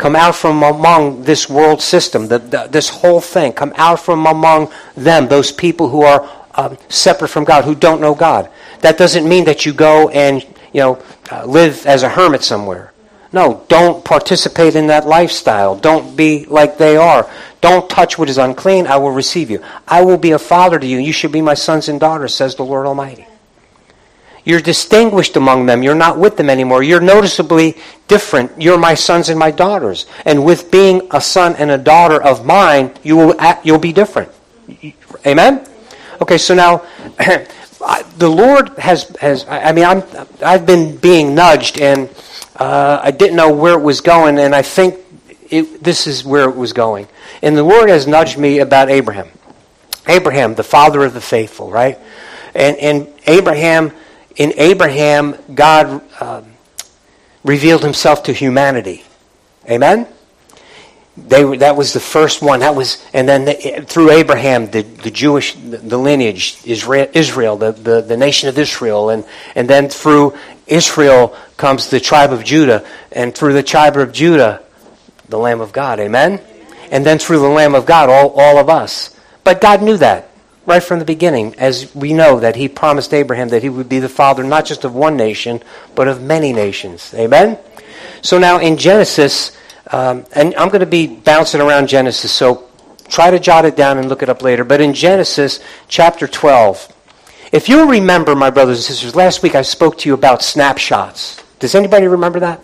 Come 0.00 0.16
out 0.16 0.35
from 0.35 0.62
among 0.62 1.25
this 1.25 1.50
world 1.50 1.83
system, 1.83 2.26
the, 2.26 2.38
the, 2.38 2.69
this 2.71 2.88
whole 2.88 3.21
thing. 3.21 3.52
Come 3.52 3.75
out 3.76 4.00
from 4.00 4.26
among 4.26 4.73
them, 4.97 5.28
those 5.28 5.52
people 5.52 5.90
who 5.90 6.00
are 6.00 6.26
um, 6.54 6.78
separate 6.88 7.28
from 7.28 7.45
God, 7.45 7.64
who 7.64 7.75
don't 7.75 8.00
know 8.00 8.14
God. 8.14 8.49
That 8.80 8.97
doesn't 8.97 9.28
mean 9.28 9.45
that 9.45 9.66
you 9.66 9.75
go 9.75 10.09
and 10.09 10.42
you 10.73 10.80
know 10.80 11.02
uh, 11.30 11.45
live 11.45 11.85
as 11.85 12.02
a 12.02 12.09
hermit 12.09 12.42
somewhere. 12.42 12.95
No, 13.30 13.66
don't 13.69 14.02
participate 14.02 14.75
in 14.75 14.87
that 14.87 15.07
lifestyle. 15.07 15.76
Don't 15.76 16.16
be 16.16 16.47
like 16.47 16.78
they 16.78 16.97
are. 16.97 17.28
Don't 17.61 17.90
touch 17.90 18.19
what 18.19 18.30
is 18.30 18.38
unclean. 18.38 18.87
I 18.87 18.97
will 18.97 19.11
receive 19.11 19.50
you. 19.50 19.62
I 19.87 20.02
will 20.02 20.16
be 20.16 20.30
a 20.30 20.38
father 20.38 20.78
to 20.78 20.87
you. 20.87 20.97
You 20.97 21.12
should 21.12 21.30
be 21.30 21.42
my 21.42 21.52
sons 21.52 21.90
and 21.90 22.00
daughters, 22.00 22.35
says 22.35 22.54
the 22.54 22.64
Lord 22.64 22.87
Almighty. 22.87 23.26
You're 24.50 24.61
distinguished 24.61 25.37
among 25.37 25.66
them. 25.66 25.85
You're 25.85 25.95
not 25.95 26.19
with 26.19 26.37
them 26.37 26.50
anymore. 26.50 26.83
You're 26.83 27.00
noticeably 27.00 27.76
different. 28.09 28.61
You're 28.61 28.78
my 28.78 28.95
sons 28.95 29.28
and 29.28 29.38
my 29.38 29.52
daughters. 29.52 30.07
And 30.25 30.45
with 30.45 30.73
being 30.73 31.07
a 31.12 31.21
son 31.21 31.54
and 31.54 31.71
a 31.71 31.78
daughter 31.78 32.21
of 32.21 32.45
mine, 32.45 32.92
you 33.04 33.16
will 33.16 33.40
act, 33.40 33.64
you'll 33.64 33.78
be 33.78 33.92
different. 33.92 34.28
Amen? 35.25 35.69
Okay, 36.21 36.37
so 36.37 36.57
now 36.57 36.78
the 38.19 38.28
Lord 38.28 38.71
has, 38.71 39.14
has 39.21 39.47
I 39.49 39.71
mean, 39.71 39.85
I'm, 39.85 40.02
I've 40.45 40.66
been 40.66 40.97
being 40.97 41.33
nudged 41.33 41.80
and 41.80 42.09
uh, 42.57 43.00
I 43.04 43.12
didn't 43.12 43.37
know 43.37 43.54
where 43.54 43.75
it 43.75 43.83
was 43.83 44.00
going, 44.00 44.37
and 44.40 44.52
I 44.52 44.62
think 44.62 44.97
it, 45.49 45.80
this 45.80 46.09
is 46.09 46.25
where 46.25 46.50
it 46.50 46.57
was 46.57 46.73
going. 46.73 47.07
And 47.40 47.57
the 47.57 47.62
Lord 47.62 47.88
has 47.88 48.09
nudged 48.09 48.37
me 48.37 48.59
about 48.59 48.90
Abraham. 48.90 49.28
Abraham, 50.09 50.57
the 50.57 50.64
father 50.64 51.04
of 51.04 51.14
the 51.14 51.21
faithful, 51.21 51.71
right? 51.71 52.00
And, 52.52 52.76
and 52.78 53.09
Abraham, 53.28 53.92
in 54.37 54.52
Abraham, 54.56 55.37
God 55.54 56.02
um, 56.20 56.52
revealed 57.44 57.82
himself 57.82 58.25
to 58.25 58.32
humanity. 58.32 59.04
Amen? 59.68 60.06
They, 61.16 61.56
that 61.58 61.76
was 61.76 61.92
the 61.92 62.00
first 62.00 62.40
one. 62.40 62.60
That 62.60 62.75
was, 62.75 63.04
and 63.12 63.28
then 63.28 63.44
the, 63.44 63.84
through 63.87 64.10
Abraham, 64.10 64.70
the, 64.70 64.82
the 64.82 65.10
Jewish, 65.10 65.54
the, 65.54 65.76
the 65.76 65.99
lineage, 65.99 66.58
Israel, 66.64 67.08
Israel 67.12 67.56
the, 67.56 67.72
the, 67.72 68.00
the 68.00 68.16
nation 68.16 68.49
of 68.49 68.58
Israel, 68.58 69.10
and, 69.10 69.25
and 69.54 69.68
then 69.68 69.88
through 69.88 70.34
Israel 70.66 71.37
comes 71.56 71.90
the 71.90 72.00
tribe 72.00 72.32
of 72.32 72.44
Judah, 72.44 72.87
and 73.12 73.34
through 73.34 73.52
the 73.52 73.62
tribe 73.62 73.96
of 73.96 74.12
Judah, 74.12 74.62
the 75.28 75.38
Lamb 75.38 75.60
of 75.60 75.72
God. 75.72 76.00
Amen? 76.00 76.40
And 76.90 77.04
then 77.04 77.18
through 77.18 77.40
the 77.40 77.49
Lamb 77.49 77.75
of 77.75 77.87
God, 77.87 78.08
all, 78.08 78.30
all 78.30 78.58
of 78.58 78.68
us. 78.68 79.14
But 79.44 79.60
God 79.60 79.82
knew 79.82 79.96
that 79.99 80.29
right 80.67 80.83
from 80.83 80.99
the 80.99 81.05
beginning, 81.05 81.55
as 81.59 81.95
we 81.95 82.12
know 82.12 82.40
that 82.40 82.57
He 82.57 82.69
promised 82.69 83.14
Abraham 83.14 83.49
that 83.49 83.62
he 83.62 83.69
would 83.69 83.88
be 83.88 83.99
the 83.99 84.09
father 84.09 84.43
not 84.43 84.67
just 84.67 84.85
of 84.85 84.95
one 84.95 85.17
nation, 85.17 85.62
but 85.95 86.09
of 86.09 86.23
many 86.23 86.52
nations. 86.52 87.14
Amen? 87.14 87.59
So 88.23 88.38
now 88.38 88.59
in 88.59 88.76
Genesis, 88.76 89.57
um, 89.90 90.25
and 90.33 90.55
I'm 90.55 90.69
going 90.69 90.81
to 90.81 90.87
be 90.87 91.07
bouncing 91.07 91.61
around 91.61 91.88
Genesis, 91.88 92.31
so 92.33 92.69
try 93.09 93.31
to 93.31 93.40
jot 93.40 93.64
it 93.64 93.76
down 93.76 93.99
and 93.99 94.09
look 94.09 94.23
it 94.23 94.29
up 94.29 94.43
later. 94.43 94.64
But 94.64 94.81
in 94.81 94.95
Genesis 94.95 95.61
chapter 95.88 96.29
12, 96.29 96.97
if 97.52 97.69
you 97.69 97.90
remember, 97.90 98.37
my 98.37 98.50
brothers 98.50 98.79
and 98.79 98.85
sisters, 98.85 99.17
last 99.17 99.43
week 99.43 99.55
I 99.55 99.62
spoke 99.62 99.99
to 99.99 100.09
you 100.09 100.14
about 100.14 100.43
snapshots. 100.43 101.43
Does 101.59 101.75
anybody 101.75 102.07
remember 102.07 102.40
that? 102.40 102.62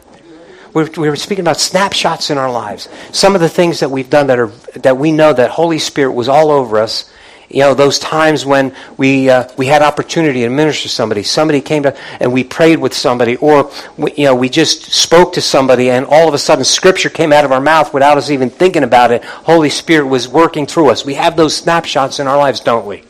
We 0.73 0.85
were 0.85 1.17
speaking 1.17 1.43
about 1.43 1.59
snapshots 1.59 2.29
in 2.29 2.37
our 2.37 2.53
lives. 2.53 2.87
Some 3.11 3.35
of 3.35 3.41
the 3.41 3.49
things 3.49 3.81
that 3.81 3.91
we've 3.91 4.11
done 4.11 4.27
that 4.27 4.39
are 4.39 4.49
that 4.75 4.99
we 4.99 5.11
know 5.11 5.33
that 5.33 5.49
Holy 5.49 5.79
Spirit 5.79 6.13
was 6.13 6.29
all 6.29 6.51
over 6.51 6.79
us 6.79 7.11
you 7.49 7.61
know, 7.61 7.75
those 7.75 7.99
times 7.99 8.45
when 8.45 8.75
we, 8.97 9.31
uh, 9.31 9.49
we 9.57 9.67
had 9.67 9.83
opportunity 9.83 10.41
to 10.41 10.51
minister 10.51 10.85
to 10.85 10.89
somebody. 10.89 11.23
Somebody 11.23 11.61
came 11.61 11.85
to, 11.85 11.97
and 12.21 12.33
we 12.33 12.45
prayed 12.45 12.79
with 12.79 12.93
somebody, 12.93 13.37
or, 13.37 13.71
we, 13.97 14.13
you 14.15 14.25
know, 14.25 14.35
we 14.35 14.49
just 14.49 14.85
spoke 14.93 15.35
to 15.35 15.41
somebody, 15.41 15.91
and 15.91 16.07
all 16.07 16.29
of 16.29 16.35
a 16.35 16.39
sudden 16.39 16.65
Scripture 16.65 17.09
came 17.09 17.33
out 17.33 17.45
of 17.45 17.53
our 17.53 17.61
mouth 17.61 17.95
without 17.95 18.19
us 18.19 18.31
even 18.31 18.51
thinking 18.51 18.83
about 18.83 19.11
it. 19.11 19.25
Holy 19.25 19.71
Spirit 19.71 20.07
was 20.07 20.29
working 20.29 20.67
through 20.67 20.91
us. 20.91 21.05
We 21.05 21.15
have 21.15 21.37
those 21.37 21.57
snapshots 21.57 22.19
in 22.19 22.27
our 22.27 22.37
lives, 22.37 22.61
don't 22.61 22.87
we? 22.87 23.05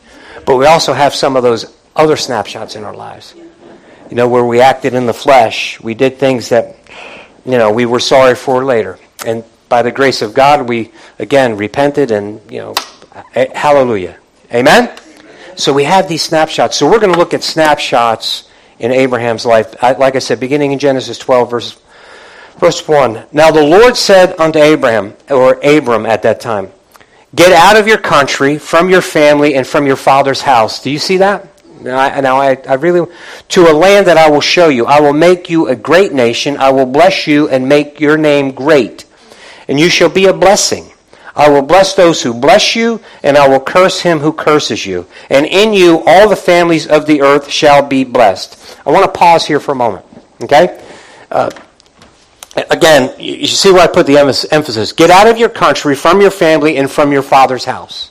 But 0.45 0.57
we 0.57 0.65
also 0.65 0.93
have 0.93 1.13
some 1.13 1.35
of 1.35 1.43
those 1.43 1.75
other 1.95 2.15
snapshots 2.15 2.75
in 2.75 2.83
our 2.83 2.95
lives. 2.95 3.33
You 4.09 4.15
know, 4.15 4.29
where 4.29 4.45
we 4.45 4.61
acted 4.61 4.93
in 4.93 5.05
the 5.05 5.13
flesh. 5.13 5.81
We 5.81 5.93
did 5.93 6.17
things 6.17 6.49
that, 6.49 6.77
you 7.45 7.57
know, 7.57 7.71
we 7.71 7.85
were 7.85 7.99
sorry 7.99 8.35
for 8.35 8.63
later. 8.63 8.97
And 9.25 9.43
by 9.67 9.81
the 9.81 9.91
grace 9.91 10.21
of 10.21 10.33
God, 10.33 10.69
we, 10.69 10.91
again, 11.19 11.57
repented 11.57 12.11
and, 12.11 12.39
you 12.49 12.59
know, 12.59 12.75
hallelujah. 13.33 14.17
Amen? 14.53 14.97
So 15.55 15.73
we 15.73 15.83
have 15.83 16.07
these 16.07 16.21
snapshots. 16.21 16.77
So 16.77 16.89
we're 16.89 16.99
going 16.99 17.13
to 17.13 17.19
look 17.19 17.33
at 17.33 17.43
snapshots 17.43 18.49
in 18.79 18.91
Abraham's 18.91 19.45
life. 19.45 19.75
Like 19.81 20.15
I 20.15 20.19
said, 20.19 20.39
beginning 20.39 20.71
in 20.71 20.79
Genesis 20.79 21.17
12, 21.17 21.49
verse, 21.49 21.81
verse 22.57 22.87
1. 22.87 23.25
Now 23.31 23.51
the 23.51 23.63
Lord 23.63 23.97
said 23.97 24.39
unto 24.39 24.59
Abraham, 24.59 25.15
or 25.29 25.59
Abram 25.63 26.05
at 26.05 26.21
that 26.23 26.39
time, 26.39 26.71
Get 27.35 27.51
out 27.51 27.75
of 27.75 27.87
your 27.87 27.97
country, 27.97 28.57
from 28.57 28.89
your 28.89 29.01
family, 29.01 29.55
and 29.55 29.67
from 29.67 29.85
your 29.85 29.97
father's 29.97 30.41
house. 30.41 30.81
Do 30.81 30.89
you 30.89 30.99
see 30.99 31.17
that? 31.17 31.47
Now, 31.81 31.97
I, 31.97 32.21
now 32.21 32.37
I, 32.37 32.57
I 32.67 32.75
really, 32.75 33.11
to 33.49 33.69
a 33.69 33.73
land 33.73 34.07
that 34.07 34.17
I 34.17 34.29
will 34.29 34.41
show 34.41 34.69
you. 34.69 34.85
I 34.85 35.01
will 35.01 35.13
make 35.13 35.49
you 35.49 35.67
a 35.67 35.75
great 35.75 36.13
nation. 36.13 36.57
I 36.57 36.71
will 36.71 36.85
bless 36.85 37.27
you 37.27 37.49
and 37.49 37.67
make 37.67 37.99
your 37.99 38.17
name 38.17 38.51
great. 38.51 39.05
And 39.67 39.79
you 39.79 39.89
shall 39.89 40.09
be 40.09 40.25
a 40.25 40.33
blessing. 40.33 40.91
I 41.37 41.49
will 41.49 41.61
bless 41.61 41.93
those 41.93 42.21
who 42.21 42.33
bless 42.33 42.75
you, 42.75 42.99
and 43.21 43.37
I 43.37 43.47
will 43.47 43.59
curse 43.59 44.01
him 44.01 44.17
who 44.17 44.33
curses 44.33 44.87
you. 44.87 45.05
And 45.29 45.45
in 45.45 45.71
you 45.71 46.03
all 46.07 46.27
the 46.27 46.35
families 46.35 46.87
of 46.87 47.05
the 47.05 47.21
earth 47.21 47.49
shall 47.49 47.87
be 47.87 48.03
blessed. 48.03 48.79
I 48.87 48.91
want 48.91 49.05
to 49.05 49.17
pause 49.17 49.45
here 49.45 49.59
for 49.59 49.73
a 49.73 49.75
moment. 49.75 50.03
Okay? 50.41 50.83
Uh, 51.29 51.51
again, 52.71 53.13
you 53.19 53.45
see 53.45 53.71
where 53.71 53.83
I 53.83 53.87
put 53.87 54.07
the 54.07 54.17
emphasis. 54.17 54.91
Get 54.91 55.11
out 55.11 55.27
of 55.27 55.37
your 55.37 55.49
country, 55.49 55.95
from 55.95 56.21
your 56.21 56.31
family, 56.31 56.77
and 56.77 56.89
from 56.89 57.11
your 57.11 57.21
father's 57.21 57.65
house. 57.65 58.09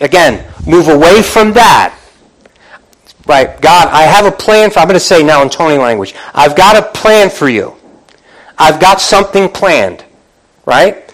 Again, 0.00 0.46
move 0.66 0.88
away 0.88 1.22
from 1.22 1.54
that. 1.54 1.98
Right, 3.26 3.58
God, 3.62 3.88
I 3.88 4.02
have 4.02 4.26
a 4.26 4.30
plan 4.30 4.70
for, 4.70 4.80
I'm 4.80 4.86
going 4.86 4.94
to 4.94 5.00
say 5.00 5.22
now 5.22 5.42
in 5.42 5.48
Tony 5.48 5.78
language, 5.78 6.14
I've 6.34 6.54
got 6.54 6.76
a 6.76 6.82
plan 6.92 7.30
for 7.30 7.48
you. 7.48 7.74
I've 8.58 8.78
got 8.78 9.00
something 9.00 9.48
planned. 9.48 10.04
Right? 10.66 11.05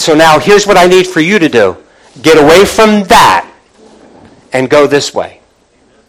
So 0.00 0.14
now 0.14 0.38
here's 0.38 0.66
what 0.66 0.78
I 0.78 0.86
need 0.86 1.06
for 1.06 1.20
you 1.20 1.38
to 1.38 1.48
do 1.50 1.76
get 2.22 2.42
away 2.42 2.64
from 2.64 3.04
that 3.04 3.46
and 4.50 4.70
go 4.70 4.86
this 4.86 5.12
way. 5.12 5.40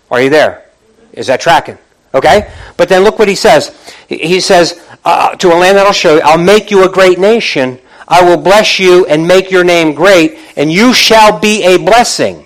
Are 0.09 0.21
you 0.21 0.29
there? 0.29 0.65
Is 1.11 1.27
that 1.27 1.41
tracking? 1.41 1.77
Okay? 2.13 2.49
But 2.77 2.87
then 2.87 3.03
look 3.03 3.19
what 3.19 3.27
he 3.27 3.35
says. 3.35 3.77
He 4.07 4.39
says, 4.39 4.81
uh, 5.03 5.35
To 5.35 5.49
a 5.49 5.55
land 5.55 5.77
that 5.77 5.85
I'll 5.85 5.91
show 5.91 6.15
you, 6.15 6.21
I'll 6.23 6.37
make 6.37 6.71
you 6.71 6.85
a 6.85 6.89
great 6.89 7.19
nation. 7.19 7.79
I 8.07 8.23
will 8.23 8.37
bless 8.37 8.79
you 8.79 9.05
and 9.07 9.27
make 9.27 9.51
your 9.51 9.65
name 9.65 9.93
great, 9.93 10.39
and 10.55 10.71
you 10.71 10.93
shall 10.93 11.37
be 11.37 11.63
a 11.65 11.77
blessing. 11.77 12.45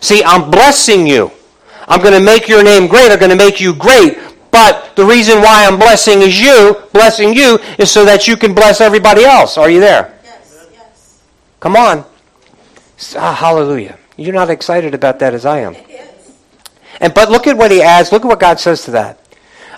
See, 0.00 0.22
I'm 0.22 0.48
blessing 0.48 1.08
you. 1.08 1.32
I'm 1.88 2.02
going 2.02 2.14
to 2.14 2.24
make 2.24 2.46
your 2.46 2.62
name 2.62 2.86
great. 2.86 3.10
I'm 3.10 3.18
going 3.18 3.30
to 3.30 3.36
make 3.36 3.60
you 3.60 3.74
great. 3.74 4.16
But 4.52 4.94
the 4.94 5.04
reason 5.04 5.38
why 5.40 5.66
I'm 5.66 5.76
blessing 5.76 6.22
is 6.22 6.40
you, 6.40 6.76
blessing 6.92 7.34
you, 7.34 7.58
is 7.80 7.90
so 7.90 8.04
that 8.04 8.28
you 8.28 8.36
can 8.36 8.54
bless 8.54 8.80
everybody 8.80 9.24
else. 9.24 9.58
Are 9.58 9.68
you 9.68 9.80
there? 9.80 10.13
Come 11.64 11.76
on. 11.76 12.04
Ah, 13.16 13.32
hallelujah. 13.32 13.98
You're 14.18 14.34
not 14.34 14.50
excited 14.50 14.92
about 14.92 15.20
that 15.20 15.32
as 15.32 15.46
I 15.46 15.60
am. 15.60 15.74
And 17.00 17.14
but 17.14 17.30
look 17.30 17.46
at 17.46 17.56
what 17.56 17.70
he 17.70 17.80
adds. 17.80 18.12
Look 18.12 18.22
at 18.22 18.28
what 18.28 18.38
God 18.38 18.60
says 18.60 18.84
to 18.84 18.90
that. 18.90 19.18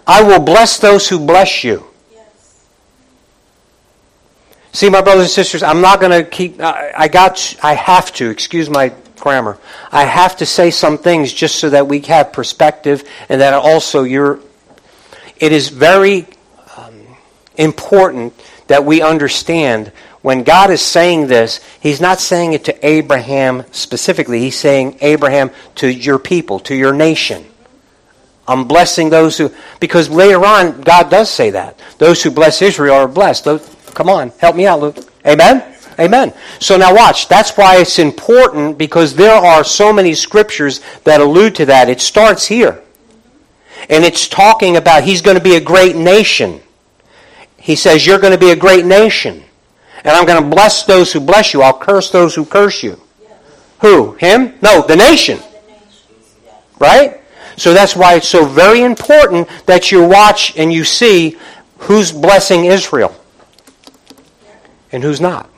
I 0.05 0.25
will 0.25 0.41
bless 0.41 0.81
those 0.81 1.09
who 1.09 1.25
bless 1.25 1.63
you. 1.63 1.87
Yes. 2.13 2.65
See, 4.73 4.91
my 4.91 5.01
brothers 5.01 5.27
and 5.27 5.31
sisters, 5.31 5.63
I'm 5.63 5.81
not 5.81 6.01
going 6.01 6.11
to 6.11 6.29
keep. 6.29 6.61
I 6.61 7.07
got. 7.07 7.55
I 7.63 7.75
have 7.75 8.13
to. 8.15 8.31
Excuse 8.31 8.69
my 8.69 8.93
grammar. 9.21 9.57
I 9.93 10.07
have 10.07 10.39
to 10.39 10.45
say 10.45 10.73
some 10.73 10.99
things 10.99 11.33
just 11.33 11.61
so 11.61 11.71
that 11.71 11.87
we 11.87 12.01
have 12.01 12.33
perspective, 12.33 13.05
and 13.29 13.41
that 13.41 13.55
also 13.55 14.03
you're. 14.03 14.41
It 15.37 15.53
is 15.53 15.69
very 15.69 16.27
um, 16.77 17.01
important 17.57 18.35
that 18.67 18.85
we 18.85 19.03
understand 19.03 19.93
when 20.27 20.43
God 20.43 20.71
is 20.71 20.83
saying 20.83 21.29
this, 21.29 21.61
He's 21.79 22.01
not 22.01 22.19
saying 22.19 22.53
it 22.53 22.65
to 22.65 22.85
Abraham 22.85 23.63
specifically. 23.71 24.41
He's 24.41 24.59
saying, 24.59 24.99
Abraham, 25.01 25.53
to 25.77 25.87
your 25.87 26.19
people, 26.19 26.59
to 26.67 26.75
your 26.75 26.93
nation. 26.93 27.45
I'm 28.49 28.67
blessing 28.67 29.09
those 29.09 29.39
who, 29.39 29.53
because 29.79 30.11
later 30.11 30.45
on, 30.45 30.81
God 30.81 31.13
does 31.13 31.31
say 31.31 31.51
that. 31.51 31.79
Those 31.99 32.25
who 32.25 32.33
bless 32.33 32.61
Israel 32.61 32.97
are 32.97 33.07
blessed. 33.07 33.45
Come 33.95 34.09
on, 34.09 34.31
help 34.31 34.57
me 34.57 34.67
out, 34.67 34.81
Luke. 34.81 34.97
Amen? 35.25 35.63
Amen. 35.97 36.35
So 36.59 36.77
now 36.77 36.93
watch. 36.93 37.29
That's 37.29 37.57
why 37.57 37.77
it's 37.77 38.01
important 38.01 38.79
because 38.79 39.15
there 39.15 39.37
are 39.37 39.63
so 39.63 39.93
many 39.93 40.13
scriptures 40.15 40.81
that 41.05 41.21
allude 41.21 41.55
to 41.55 41.67
that. 41.67 41.89
It 41.89 42.01
starts 42.01 42.47
here. 42.47 42.83
And 43.89 44.05
it's 44.05 44.27
talking 44.27 44.77
about 44.77 45.05
he's 45.05 45.23
going 45.23 45.37
to 45.37 45.45
be 45.45 45.55
a 45.55 45.61
great 45.61 45.95
nation. 45.95 46.63
He 47.59 47.77
says, 47.77 48.05
You're 48.05 48.19
going 48.19 48.33
to 48.33 48.41
be 48.41 48.51
a 48.51 48.57
great 48.57 48.85
nation. 48.85 49.45
And 50.07 50.15
I'm 50.15 50.25
going 50.25 50.41
to 50.41 50.49
bless 50.49 50.85
those 50.85 51.13
who 51.13 51.19
bless 51.19 51.53
you. 51.53 51.63
I'll 51.63 51.77
curse 51.77 52.11
those 52.11 52.37
who 52.37 52.45
curse 52.47 52.81
you. 52.85 53.01
Who? 53.81 54.13
Him? 54.13 54.55
No, 54.63 54.87
the 54.87 54.95
nation. 54.95 55.41
Right? 56.79 57.21
So 57.57 57.75
that's 57.75 57.97
why 57.97 58.15
it's 58.15 58.29
so 58.29 58.45
very 58.45 58.83
important 58.83 59.49
that 59.67 59.91
you 59.91 60.07
watch 60.07 60.57
and 60.57 60.73
you 60.73 60.85
see 60.85 61.37
who's 61.79 62.13
blessing 62.13 62.67
Israel 62.67 63.17
and 64.93 65.03
who's 65.03 65.21
not. 65.21 65.51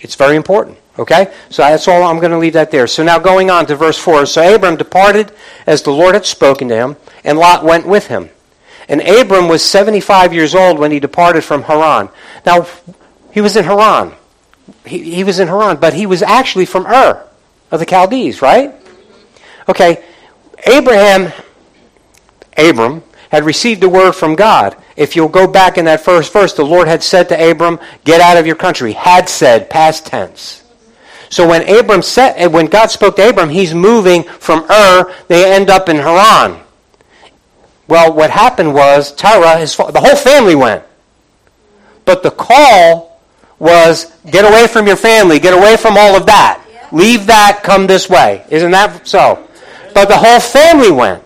It's 0.00 0.14
very 0.14 0.36
important. 0.36 0.76
Okay? 0.98 1.32
So 1.48 1.62
that's 1.62 1.88
all. 1.88 2.02
I'm 2.02 2.18
going 2.18 2.32
to 2.32 2.38
leave 2.38 2.52
that 2.52 2.70
there. 2.70 2.86
So 2.86 3.02
now 3.02 3.18
going 3.18 3.50
on 3.50 3.64
to 3.66 3.74
verse 3.74 3.98
4. 3.98 4.26
So 4.26 4.54
Abram 4.54 4.76
departed 4.76 5.32
as 5.66 5.82
the 5.82 5.92
Lord 5.92 6.14
had 6.14 6.26
spoken 6.26 6.68
to 6.68 6.76
him, 6.76 6.96
and 7.24 7.38
Lot 7.38 7.64
went 7.64 7.86
with 7.86 8.08
him. 8.08 8.28
And 8.88 9.00
Abram 9.02 9.48
was 9.48 9.62
75 9.62 10.32
years 10.32 10.54
old 10.54 10.78
when 10.78 10.90
he 10.90 11.00
departed 11.00 11.42
from 11.42 11.62
Haran. 11.62 12.08
Now, 12.46 12.66
he 13.32 13.40
was 13.40 13.56
in 13.56 13.64
Haran. 13.64 14.14
He, 14.86 15.14
he 15.14 15.24
was 15.24 15.38
in 15.38 15.48
Haran, 15.48 15.76
but 15.76 15.94
he 15.94 16.06
was 16.06 16.22
actually 16.22 16.64
from 16.64 16.86
Ur 16.86 17.26
of 17.70 17.80
the 17.80 17.86
Chaldees, 17.86 18.40
right? 18.40 18.74
Okay, 19.68 20.02
Abraham 20.66 21.32
Abram, 22.58 23.02
had 23.30 23.44
received 23.44 23.82
a 23.84 23.88
word 23.88 24.12
from 24.12 24.34
God. 24.34 24.76
If 24.96 25.14
you'll 25.14 25.28
go 25.28 25.46
back 25.46 25.78
in 25.78 25.84
that 25.84 26.00
first 26.00 26.32
verse, 26.32 26.52
the 26.54 26.64
Lord 26.64 26.88
had 26.88 27.02
said 27.02 27.28
to 27.28 27.50
Abram, 27.50 27.78
Get 28.04 28.20
out 28.20 28.36
of 28.36 28.46
your 28.46 28.56
country. 28.56 28.92
Had 28.92 29.28
said, 29.28 29.70
past 29.70 30.06
tense. 30.06 30.64
So 31.30 31.46
when 31.46 31.68
Abram 31.68 32.02
said, 32.02 32.46
when 32.48 32.66
God 32.66 32.90
spoke 32.90 33.16
to 33.16 33.28
Abram, 33.28 33.50
he's 33.50 33.74
moving 33.74 34.24
from 34.24 34.64
Ur, 34.70 35.12
they 35.28 35.52
end 35.52 35.70
up 35.70 35.88
in 35.88 35.96
Haran. 35.96 36.60
Well, 37.88 38.12
what 38.12 38.30
happened 38.30 38.74
was 38.74 39.12
Terah, 39.12 39.58
his, 39.58 39.74
the 39.76 40.00
whole 40.00 40.16
family 40.16 40.54
went. 40.54 40.84
But 42.04 42.22
the 42.22 42.30
call 42.30 43.20
was 43.58 44.12
get 44.30 44.44
away 44.44 44.66
from 44.66 44.86
your 44.86 44.96
family, 44.96 45.38
get 45.38 45.54
away 45.54 45.76
from 45.76 45.96
all 45.96 46.14
of 46.14 46.26
that. 46.26 46.64
Leave 46.92 47.26
that, 47.26 47.62
come 47.62 47.86
this 47.86 48.08
way. 48.08 48.44
Isn't 48.50 48.70
that 48.70 49.06
so? 49.06 49.46
But 49.94 50.08
the 50.08 50.16
whole 50.16 50.40
family 50.40 50.90
went. 50.90 51.24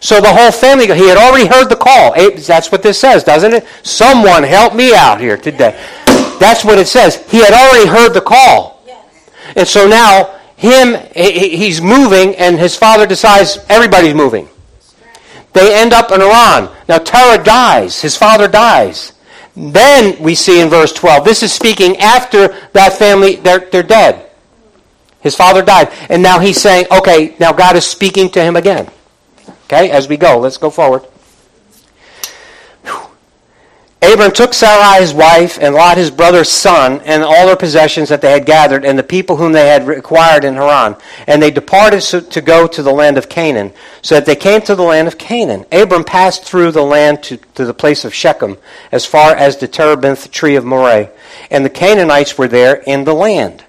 So 0.00 0.20
the 0.20 0.32
whole 0.32 0.52
family, 0.52 0.86
he 0.86 1.08
had 1.08 1.18
already 1.18 1.46
heard 1.46 1.68
the 1.68 1.76
call. 1.76 2.14
That's 2.14 2.70
what 2.70 2.82
this 2.82 3.00
says, 3.00 3.24
doesn't 3.24 3.52
it? 3.52 3.66
Someone 3.82 4.44
help 4.44 4.74
me 4.74 4.94
out 4.94 5.20
here 5.20 5.36
today. 5.36 5.76
That's 6.38 6.64
what 6.64 6.78
it 6.78 6.86
says. 6.86 7.16
He 7.30 7.38
had 7.38 7.52
already 7.52 7.88
heard 7.88 8.14
the 8.14 8.20
call. 8.20 8.84
And 9.56 9.66
so 9.66 9.88
now, 9.88 10.38
him, 10.56 10.96
he's 11.14 11.80
moving, 11.80 12.36
and 12.36 12.58
his 12.58 12.76
father 12.76 13.06
decides 13.06 13.58
everybody's 13.68 14.14
moving. 14.14 14.48
They 15.52 15.74
end 15.74 15.92
up 15.92 16.10
in 16.12 16.20
Haran. 16.20 16.70
Now 16.88 16.98
Terah 16.98 17.42
dies. 17.42 18.00
His 18.00 18.16
father 18.16 18.48
dies. 18.48 19.12
Then 19.56 20.22
we 20.22 20.34
see 20.34 20.60
in 20.60 20.68
verse 20.68 20.92
12, 20.92 21.24
this 21.24 21.42
is 21.42 21.52
speaking 21.52 21.96
after 21.96 22.48
that 22.74 22.92
family, 22.92 23.36
they're, 23.36 23.58
they're 23.58 23.82
dead. 23.82 24.30
His 25.20 25.34
father 25.34 25.62
died. 25.62 25.92
And 26.08 26.22
now 26.22 26.38
he's 26.38 26.60
saying, 26.60 26.86
okay, 26.92 27.34
now 27.40 27.52
God 27.52 27.74
is 27.74 27.84
speaking 27.84 28.30
to 28.30 28.42
him 28.42 28.54
again. 28.54 28.88
Okay, 29.64 29.90
as 29.90 30.08
we 30.08 30.16
go, 30.16 30.38
let's 30.38 30.58
go 30.58 30.70
forward. 30.70 31.04
Abram 34.00 34.30
took 34.30 34.54
Sarai 34.54 35.00
his 35.00 35.12
wife 35.12 35.58
and 35.60 35.74
Lot 35.74 35.98
his 35.98 36.12
brother's 36.12 36.48
son 36.48 37.00
and 37.00 37.24
all 37.24 37.46
their 37.46 37.56
possessions 37.56 38.08
that 38.10 38.20
they 38.20 38.30
had 38.30 38.46
gathered 38.46 38.84
and 38.84 38.96
the 38.96 39.02
people 39.02 39.36
whom 39.36 39.50
they 39.50 39.66
had 39.66 39.88
acquired 39.88 40.44
in 40.44 40.54
Haran. 40.54 40.94
And 41.26 41.42
they 41.42 41.50
departed 41.50 42.00
to 42.30 42.40
go 42.40 42.68
to 42.68 42.82
the 42.82 42.92
land 42.92 43.18
of 43.18 43.28
Canaan. 43.28 43.72
So 44.02 44.14
that 44.14 44.24
they 44.24 44.36
came 44.36 44.60
to 44.62 44.76
the 44.76 44.84
land 44.84 45.08
of 45.08 45.18
Canaan. 45.18 45.66
Abram 45.72 46.04
passed 46.04 46.44
through 46.44 46.70
the 46.70 46.82
land 46.82 47.24
to, 47.24 47.38
to 47.56 47.64
the 47.64 47.74
place 47.74 48.04
of 48.04 48.14
Shechem 48.14 48.56
as 48.92 49.04
far 49.04 49.34
as 49.34 49.56
the 49.56 49.66
terebinth 49.66 50.30
tree 50.30 50.54
of 50.54 50.64
Moreh. 50.64 51.10
And 51.50 51.64
the 51.64 51.70
Canaanites 51.70 52.38
were 52.38 52.48
there 52.48 52.76
in 52.76 53.02
the 53.02 53.14
land. 53.14 53.64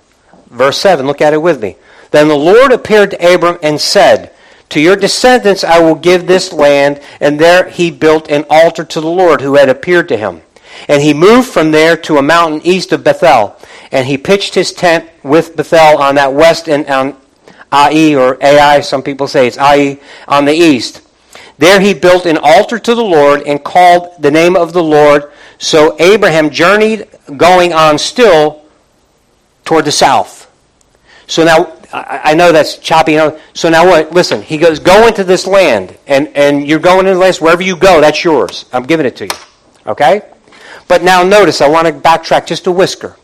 Verse 0.52 0.78
7, 0.78 1.08
look 1.08 1.22
at 1.22 1.34
it 1.34 1.42
with 1.42 1.62
me. 1.62 1.76
Then 2.12 2.28
the 2.28 2.36
Lord 2.36 2.72
appeared 2.72 3.12
to 3.12 3.34
Abram 3.36 3.58
and 3.64 3.82
said, 3.82 4.32
to 4.70 4.80
your 4.80 4.96
descendants 4.96 5.64
I 5.64 5.80
will 5.80 5.96
give 5.96 6.28
this 6.28 6.54
land. 6.54 7.02
And 7.20 7.40
there 7.40 7.70
he 7.70 7.92
built 7.92 8.30
an 8.30 8.46
altar 8.50 8.84
to 8.86 9.02
the 9.02 9.08
Lord 9.08 9.42
who 9.42 9.56
had 9.56 9.70
appeared 9.70 10.08
to 10.10 10.18
him. 10.18 10.42
And 10.88 11.02
he 11.02 11.14
moved 11.14 11.50
from 11.50 11.72
there 11.72 11.98
to 11.98 12.18
a 12.18 12.22
mountain 12.22 12.62
east 12.64 12.92
of 12.92 13.04
Bethel. 13.04 13.56
And 13.92 14.08
he 14.08 14.18
pitched 14.18 14.56
his 14.56 14.72
tent 14.72 15.10
with 15.24 15.56
Bethel 15.56 16.02
on 16.02 16.16
that 16.16 16.34
west 16.34 16.70
and 16.70 16.88
on 16.88 17.18
Ai 17.72 18.16
or 18.16 18.38
Ai, 18.42 18.82
some 18.82 19.04
people 19.04 19.28
say 19.28 19.48
it's 19.48 19.58
Ai, 19.58 20.00
on 20.28 20.46
the 20.46 20.54
east. 20.54 21.02
There 21.58 21.82
he 21.82 21.94
built 21.94 22.26
an 22.26 22.38
altar 22.38 22.80
to 22.80 22.96
the 22.96 23.04
Lord 23.04 23.44
and 23.44 23.64
called 23.64 24.22
the 24.22 24.32
name 24.32 24.56
of 24.56 24.74
the 24.74 24.84
Lord. 24.84 25.32
So 25.58 25.96
Abraham 26.00 26.50
journeyed 26.50 27.08
going 27.38 27.74
on 27.74 27.98
still 27.98 28.64
toward 29.66 29.86
the 29.86 29.92
south. 29.92 30.50
So 31.28 31.44
now 31.44 31.79
I, 31.92 32.22
I 32.26 32.34
know 32.34 32.52
that's 32.52 32.78
choppy. 32.78 33.14
You 33.14 33.18
know, 33.18 33.40
so 33.54 33.70
now 33.70 33.86
what? 33.86 34.12
Listen, 34.12 34.42
he 34.42 34.58
goes, 34.58 34.80
go 34.80 35.08
into 35.08 35.24
this 35.24 35.48
land, 35.48 35.98
and, 36.08 36.28
and 36.30 36.68
you're 36.68 36.80
going 36.80 37.00
into 37.00 37.14
the 37.14 37.20
land. 37.20 37.38
Wherever 37.38 37.62
you 37.62 37.76
go, 37.76 38.02
that's 38.02 38.24
yours. 38.24 38.66
I'm 38.72 38.84
giving 38.84 39.06
it 39.06 39.16
to 39.18 39.26
you. 39.26 39.32
Okay? 39.88 40.22
But 40.88 41.04
now 41.04 41.24
notice, 41.24 41.62
I 41.62 41.70
want 41.70 41.88
to 41.88 41.94
backtrack 41.94 42.48
just 42.48 42.68
a 42.68 42.72
whisker. 42.72 43.16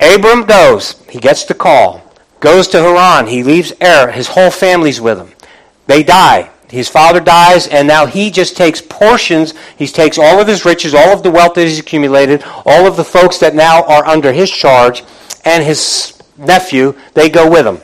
Abram 0.00 0.44
goes. 0.44 1.02
He 1.08 1.18
gets 1.18 1.44
the 1.44 1.54
call. 1.54 2.02
Goes 2.40 2.68
to 2.68 2.80
Haran. 2.80 3.26
He 3.26 3.42
leaves 3.42 3.72
Er. 3.82 4.10
His 4.10 4.28
whole 4.28 4.50
family's 4.50 5.00
with 5.00 5.18
him. 5.18 5.32
They 5.86 6.02
die. 6.02 6.50
His 6.68 6.88
father 6.88 7.20
dies, 7.20 7.68
and 7.68 7.86
now 7.86 8.06
he 8.06 8.30
just 8.30 8.56
takes 8.56 8.80
portions. 8.80 9.54
He 9.76 9.86
takes 9.86 10.18
all 10.18 10.40
of 10.40 10.48
his 10.48 10.64
riches, 10.64 10.92
all 10.92 11.10
of 11.10 11.22
the 11.22 11.30
wealth 11.30 11.54
that 11.54 11.66
he's 11.66 11.78
accumulated, 11.78 12.42
all 12.66 12.86
of 12.86 12.96
the 12.96 13.04
folks 13.04 13.38
that 13.38 13.54
now 13.54 13.84
are 13.84 14.04
under 14.06 14.32
his 14.32 14.50
charge, 14.50 15.04
and 15.44 15.62
his 15.62 16.13
nephew, 16.36 16.94
they 17.14 17.28
go 17.28 17.50
with 17.50 17.66
him. 17.66 17.80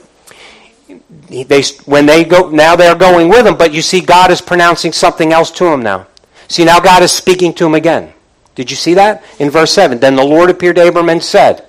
They, 1.28 1.62
when 1.84 2.06
they 2.06 2.24
go, 2.24 2.50
now 2.50 2.76
they're 2.76 2.96
going 2.96 3.28
with 3.28 3.46
him, 3.46 3.56
but 3.56 3.72
you 3.72 3.82
see 3.82 4.00
God 4.00 4.30
is 4.30 4.40
pronouncing 4.40 4.92
something 4.92 5.32
else 5.32 5.50
to 5.52 5.66
him 5.66 5.82
now. 5.82 6.06
See, 6.48 6.64
now 6.64 6.80
God 6.80 7.02
is 7.02 7.12
speaking 7.12 7.54
to 7.54 7.66
him 7.66 7.74
again. 7.74 8.12
Did 8.56 8.70
you 8.70 8.76
see 8.76 8.94
that? 8.94 9.24
In 9.38 9.50
verse 9.50 9.72
7. 9.72 10.00
Then 10.00 10.16
the 10.16 10.24
Lord 10.24 10.50
appeared 10.50 10.76
to 10.76 10.88
Abram 10.88 11.08
and 11.08 11.22
said, 11.22 11.66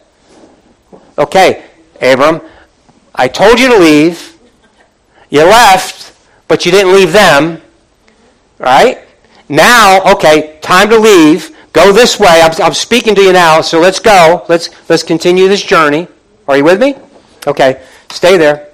Okay, 1.17 1.63
Abram, 2.02 2.41
I 3.13 3.28
told 3.28 3.60
you 3.60 3.70
to 3.70 3.78
leave. 3.78 4.39
You 5.30 5.44
left, 5.44 6.17
but 6.48 6.65
you 6.65 6.72
didn't 6.72 6.94
leave 6.94 7.13
them. 7.13 7.62
Right? 8.58 9.00
Now, 9.48 10.02
okay, 10.13 10.58
time 10.62 10.89
to 10.89 10.98
leave. 10.98 11.56
Go 11.74 11.94
this 11.94 12.20
way. 12.20 12.41
I'm, 12.41 12.52
I'm 12.62 12.74
speaking 12.74 13.15
to 13.15 13.22
you 13.22 13.34
now, 13.34 13.62
so 13.62 13.80
let's 13.80 14.00
go. 14.00 14.46
Let's, 14.50 14.70
let's 14.89 15.04
continue 15.04 15.48
this 15.48 15.62
journey. 15.62 16.08
Are 16.52 16.58
you 16.58 16.66
with 16.66 16.82
me? 16.82 16.96
Okay, 17.48 17.82
stay 18.12 18.36
there. 18.36 18.72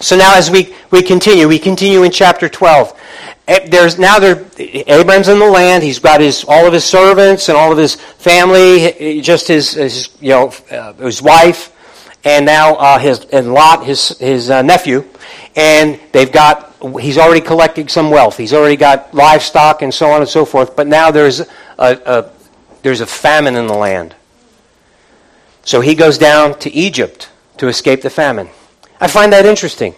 So 0.00 0.18
now 0.18 0.36
as 0.36 0.50
we, 0.50 0.74
we 0.90 1.00
continue, 1.00 1.48
we 1.48 1.58
continue 1.58 2.02
in 2.02 2.12
chapter 2.12 2.46
12. 2.46 2.92
Eh, 3.48 3.68
there's 3.70 3.98
now 3.98 4.18
there 4.18 4.34
in 4.34 5.38
the 5.38 5.50
land. 5.50 5.82
He's 5.82 5.98
got 5.98 6.20
his 6.20 6.44
all 6.46 6.66
of 6.66 6.74
his 6.74 6.84
servants 6.84 7.48
and 7.48 7.56
all 7.56 7.72
of 7.72 7.78
his 7.78 7.94
family, 7.94 9.22
just 9.22 9.48
his, 9.48 9.72
his 9.72 10.10
you 10.20 10.28
know 10.28 10.52
uh, 10.70 10.92
his 10.92 11.22
wife, 11.22 11.74
and 12.22 12.44
now 12.44 12.74
uh, 12.74 12.98
his 12.98 13.24
and 13.32 13.54
Lot 13.54 13.86
his 13.86 14.18
his 14.18 14.50
uh, 14.50 14.60
nephew, 14.60 15.02
and 15.54 15.98
they've 16.12 16.30
got 16.30 16.74
he's 17.00 17.16
already 17.16 17.40
collecting 17.40 17.88
some 17.88 18.10
wealth. 18.10 18.36
He's 18.36 18.52
already 18.52 18.76
got 18.76 19.14
livestock 19.14 19.80
and 19.80 19.94
so 19.94 20.10
on 20.10 20.20
and 20.20 20.28
so 20.28 20.44
forth. 20.44 20.76
But 20.76 20.86
now 20.86 21.10
there's 21.10 21.40
a, 21.40 21.46
a 21.78 22.30
there's 22.82 23.00
a 23.00 23.06
famine 23.06 23.56
in 23.56 23.68
the 23.68 23.76
land. 23.78 24.14
So 25.66 25.80
he 25.80 25.96
goes 25.96 26.16
down 26.16 26.58
to 26.60 26.72
Egypt 26.72 27.28
to 27.56 27.66
escape 27.66 28.00
the 28.00 28.08
famine. 28.08 28.48
I 29.00 29.08
find 29.08 29.32
that 29.32 29.44
interesting. 29.44 29.96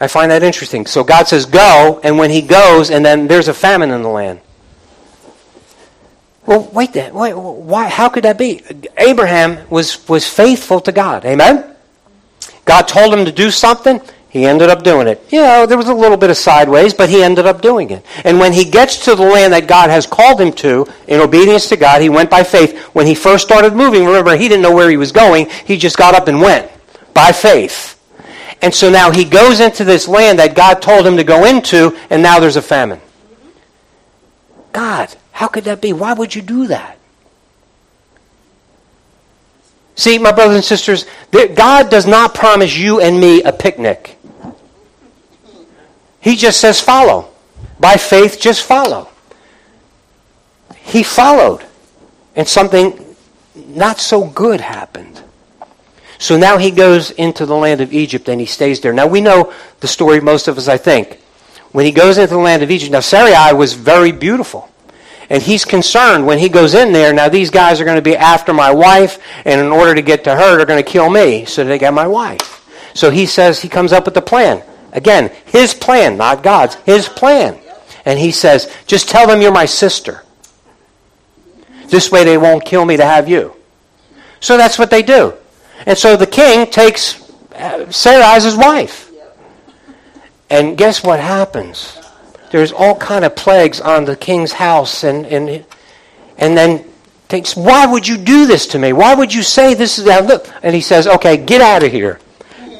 I 0.00 0.08
find 0.08 0.32
that 0.32 0.42
interesting. 0.42 0.86
So 0.86 1.04
God 1.04 1.28
says, 1.28 1.44
go, 1.44 2.00
and 2.02 2.16
when 2.16 2.30
he 2.30 2.40
goes, 2.40 2.90
and 2.90 3.04
then 3.04 3.28
there's 3.28 3.48
a 3.48 3.54
famine 3.54 3.90
in 3.90 4.02
the 4.02 4.08
land. 4.08 4.40
Well, 6.46 6.70
wait 6.72 6.94
then. 6.94 7.12
Wait, 7.12 7.34
why, 7.34 7.88
how 7.88 8.08
could 8.08 8.24
that 8.24 8.38
be? 8.38 8.62
Abraham 8.96 9.68
was, 9.68 10.08
was 10.08 10.26
faithful 10.26 10.80
to 10.80 10.90
God. 10.90 11.26
Amen? 11.26 11.76
God 12.64 12.88
told 12.88 13.12
him 13.12 13.26
to 13.26 13.32
do 13.32 13.50
something. 13.50 14.00
He 14.32 14.46
ended 14.46 14.70
up 14.70 14.82
doing 14.82 15.08
it. 15.08 15.22
You 15.30 15.42
know, 15.42 15.66
there 15.66 15.76
was 15.76 15.88
a 15.88 15.94
little 15.94 16.16
bit 16.16 16.30
of 16.30 16.38
sideways, 16.38 16.94
but 16.94 17.10
he 17.10 17.22
ended 17.22 17.44
up 17.44 17.60
doing 17.60 17.90
it. 17.90 18.02
And 18.24 18.40
when 18.40 18.54
he 18.54 18.64
gets 18.64 19.04
to 19.04 19.14
the 19.14 19.22
land 19.22 19.52
that 19.52 19.68
God 19.68 19.90
has 19.90 20.06
called 20.06 20.40
him 20.40 20.54
to, 20.54 20.86
in 21.06 21.20
obedience 21.20 21.68
to 21.68 21.76
God, 21.76 22.00
he 22.00 22.08
went 22.08 22.30
by 22.30 22.42
faith. 22.42 22.78
When 22.94 23.06
he 23.06 23.14
first 23.14 23.44
started 23.44 23.74
moving, 23.74 24.06
remember, 24.06 24.34
he 24.34 24.48
didn't 24.48 24.62
know 24.62 24.74
where 24.74 24.88
he 24.88 24.96
was 24.96 25.12
going. 25.12 25.50
He 25.66 25.76
just 25.76 25.98
got 25.98 26.14
up 26.14 26.28
and 26.28 26.40
went 26.40 26.70
by 27.12 27.32
faith. 27.32 28.00
And 28.62 28.74
so 28.74 28.88
now 28.88 29.10
he 29.10 29.26
goes 29.26 29.60
into 29.60 29.84
this 29.84 30.08
land 30.08 30.38
that 30.38 30.54
God 30.54 30.80
told 30.80 31.06
him 31.06 31.18
to 31.18 31.24
go 31.24 31.44
into, 31.44 31.94
and 32.08 32.22
now 32.22 32.40
there's 32.40 32.56
a 32.56 32.62
famine. 32.62 33.02
God, 34.72 35.14
how 35.32 35.48
could 35.48 35.64
that 35.64 35.82
be? 35.82 35.92
Why 35.92 36.14
would 36.14 36.34
you 36.34 36.40
do 36.40 36.68
that? 36.68 36.96
See, 39.94 40.16
my 40.16 40.32
brothers 40.32 40.56
and 40.56 40.64
sisters, 40.64 41.04
God 41.32 41.90
does 41.90 42.06
not 42.06 42.34
promise 42.34 42.74
you 42.74 43.02
and 43.02 43.20
me 43.20 43.42
a 43.42 43.52
picnic. 43.52 44.16
He 46.22 46.36
just 46.36 46.60
says 46.60 46.80
follow. 46.80 47.28
By 47.78 47.96
faith, 47.96 48.40
just 48.40 48.62
follow. 48.62 49.08
He 50.76 51.02
followed, 51.02 51.66
and 52.34 52.46
something 52.46 53.16
not 53.54 53.98
so 53.98 54.24
good 54.24 54.60
happened. 54.60 55.22
So 56.18 56.36
now 56.36 56.58
he 56.58 56.70
goes 56.70 57.10
into 57.10 57.44
the 57.44 57.56
land 57.56 57.80
of 57.80 57.92
Egypt 57.92 58.28
and 58.28 58.40
he 58.40 58.46
stays 58.46 58.80
there. 58.80 58.92
Now 58.92 59.08
we 59.08 59.20
know 59.20 59.52
the 59.80 59.88
story, 59.88 60.20
most 60.20 60.46
of 60.46 60.56
us, 60.56 60.68
I 60.68 60.76
think. 60.76 61.18
When 61.72 61.84
he 61.84 61.90
goes 61.90 62.18
into 62.18 62.34
the 62.34 62.40
land 62.40 62.62
of 62.62 62.70
Egypt, 62.70 62.92
now 62.92 63.00
Sarai 63.00 63.52
was 63.52 63.72
very 63.72 64.12
beautiful. 64.12 64.68
And 65.28 65.42
he's 65.42 65.64
concerned 65.64 66.26
when 66.26 66.38
he 66.38 66.48
goes 66.48 66.74
in 66.74 66.92
there, 66.92 67.12
now 67.12 67.28
these 67.28 67.50
guys 67.50 67.80
are 67.80 67.84
going 67.84 67.96
to 67.96 68.02
be 68.02 68.16
after 68.16 68.52
my 68.52 68.70
wife, 68.70 69.18
and 69.44 69.60
in 69.60 69.68
order 69.68 69.94
to 69.94 70.02
get 70.02 70.24
to 70.24 70.36
her, 70.36 70.56
they're 70.56 70.66
going 70.66 70.82
to 70.82 70.88
kill 70.88 71.10
me 71.10 71.46
so 71.46 71.64
they 71.64 71.78
get 71.78 71.94
my 71.94 72.06
wife. 72.06 72.68
So 72.94 73.10
he 73.10 73.26
says, 73.26 73.60
he 73.60 73.68
comes 73.68 73.92
up 73.92 74.04
with 74.04 74.14
the 74.14 74.22
plan. 74.22 74.62
Again, 74.92 75.30
his 75.46 75.74
plan, 75.74 76.16
not 76.16 76.42
God's, 76.42 76.74
his 76.86 77.08
plan. 77.08 77.58
And 78.04 78.18
he 78.18 78.30
says, 78.30 78.72
just 78.86 79.08
tell 79.08 79.26
them 79.26 79.40
you're 79.40 79.52
my 79.52 79.64
sister. 79.64 80.22
This 81.88 82.10
way 82.10 82.24
they 82.24 82.38
won't 82.38 82.64
kill 82.64 82.84
me 82.84 82.96
to 82.96 83.04
have 83.04 83.28
you. 83.28 83.54
So 84.40 84.56
that's 84.56 84.78
what 84.78 84.90
they 84.90 85.02
do. 85.02 85.34
And 85.86 85.96
so 85.96 86.16
the 86.16 86.26
king 86.26 86.70
takes 86.70 87.20
uh, 87.54 87.90
Sarai 87.90 88.36
as 88.36 88.44
his 88.44 88.56
wife. 88.56 89.10
And 90.50 90.76
guess 90.76 91.02
what 91.02 91.20
happens? 91.20 91.98
There's 92.50 92.72
all 92.72 92.94
kind 92.94 93.24
of 93.24 93.34
plagues 93.34 93.80
on 93.80 94.04
the 94.04 94.14
king's 94.14 94.52
house, 94.52 95.04
and 95.04 95.24
and 95.24 95.64
and 96.36 96.56
then 96.56 96.84
thinks, 97.28 97.56
"Why 97.56 97.86
would 97.86 98.06
you 98.06 98.18
do 98.18 98.46
this 98.46 98.66
to 98.68 98.78
me? 98.78 98.92
Why 98.92 99.14
would 99.14 99.32
you 99.32 99.42
say 99.42 99.72
this 99.72 99.98
is 99.98 100.04
that?" 100.04 100.26
Look, 100.26 100.46
and 100.62 100.74
he 100.74 100.82
says, 100.82 101.06
"Okay, 101.06 101.38
get 101.38 101.62
out 101.62 101.82
of 101.82 101.90
here. 101.90 102.20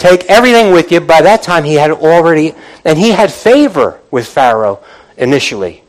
Take 0.03 0.25
everything 0.25 0.73
with 0.73 0.91
you." 0.91 1.01
By 1.01 1.23
that 1.23 1.43
time, 1.43 1.65
he 1.65 1.75
had 1.75 1.91
already, 1.91 2.55
and 2.85 2.99
he 2.99 3.11
had 3.11 3.33
favor 3.33 4.01
with 4.11 4.27
Pharaoh 4.27 4.81
initially, 5.17 5.85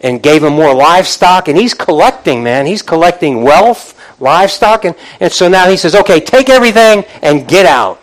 and 0.00 0.22
gave 0.22 0.42
him 0.42 0.54
more 0.54 0.74
livestock, 0.74 1.48
and 1.48 1.58
he's 1.58 1.74
collecting, 1.74 2.42
man. 2.42 2.64
He's 2.66 2.82
collecting 2.82 3.42
wealth, 3.42 3.94
livestock, 4.20 4.84
and 4.86 4.94
and 5.20 5.30
so 5.30 5.48
now 5.48 5.68
he 5.68 5.76
says, 5.76 5.94
"Okay, 5.94 6.18
take 6.18 6.48
everything 6.48 7.04
and 7.20 7.46
get 7.46 7.66
out." 7.66 8.00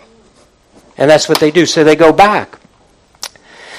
And 0.98 1.10
that's 1.10 1.28
what 1.28 1.40
they 1.40 1.50
do. 1.50 1.66
So 1.66 1.84
they 1.84 1.96
go 1.96 2.12
back. 2.14 2.60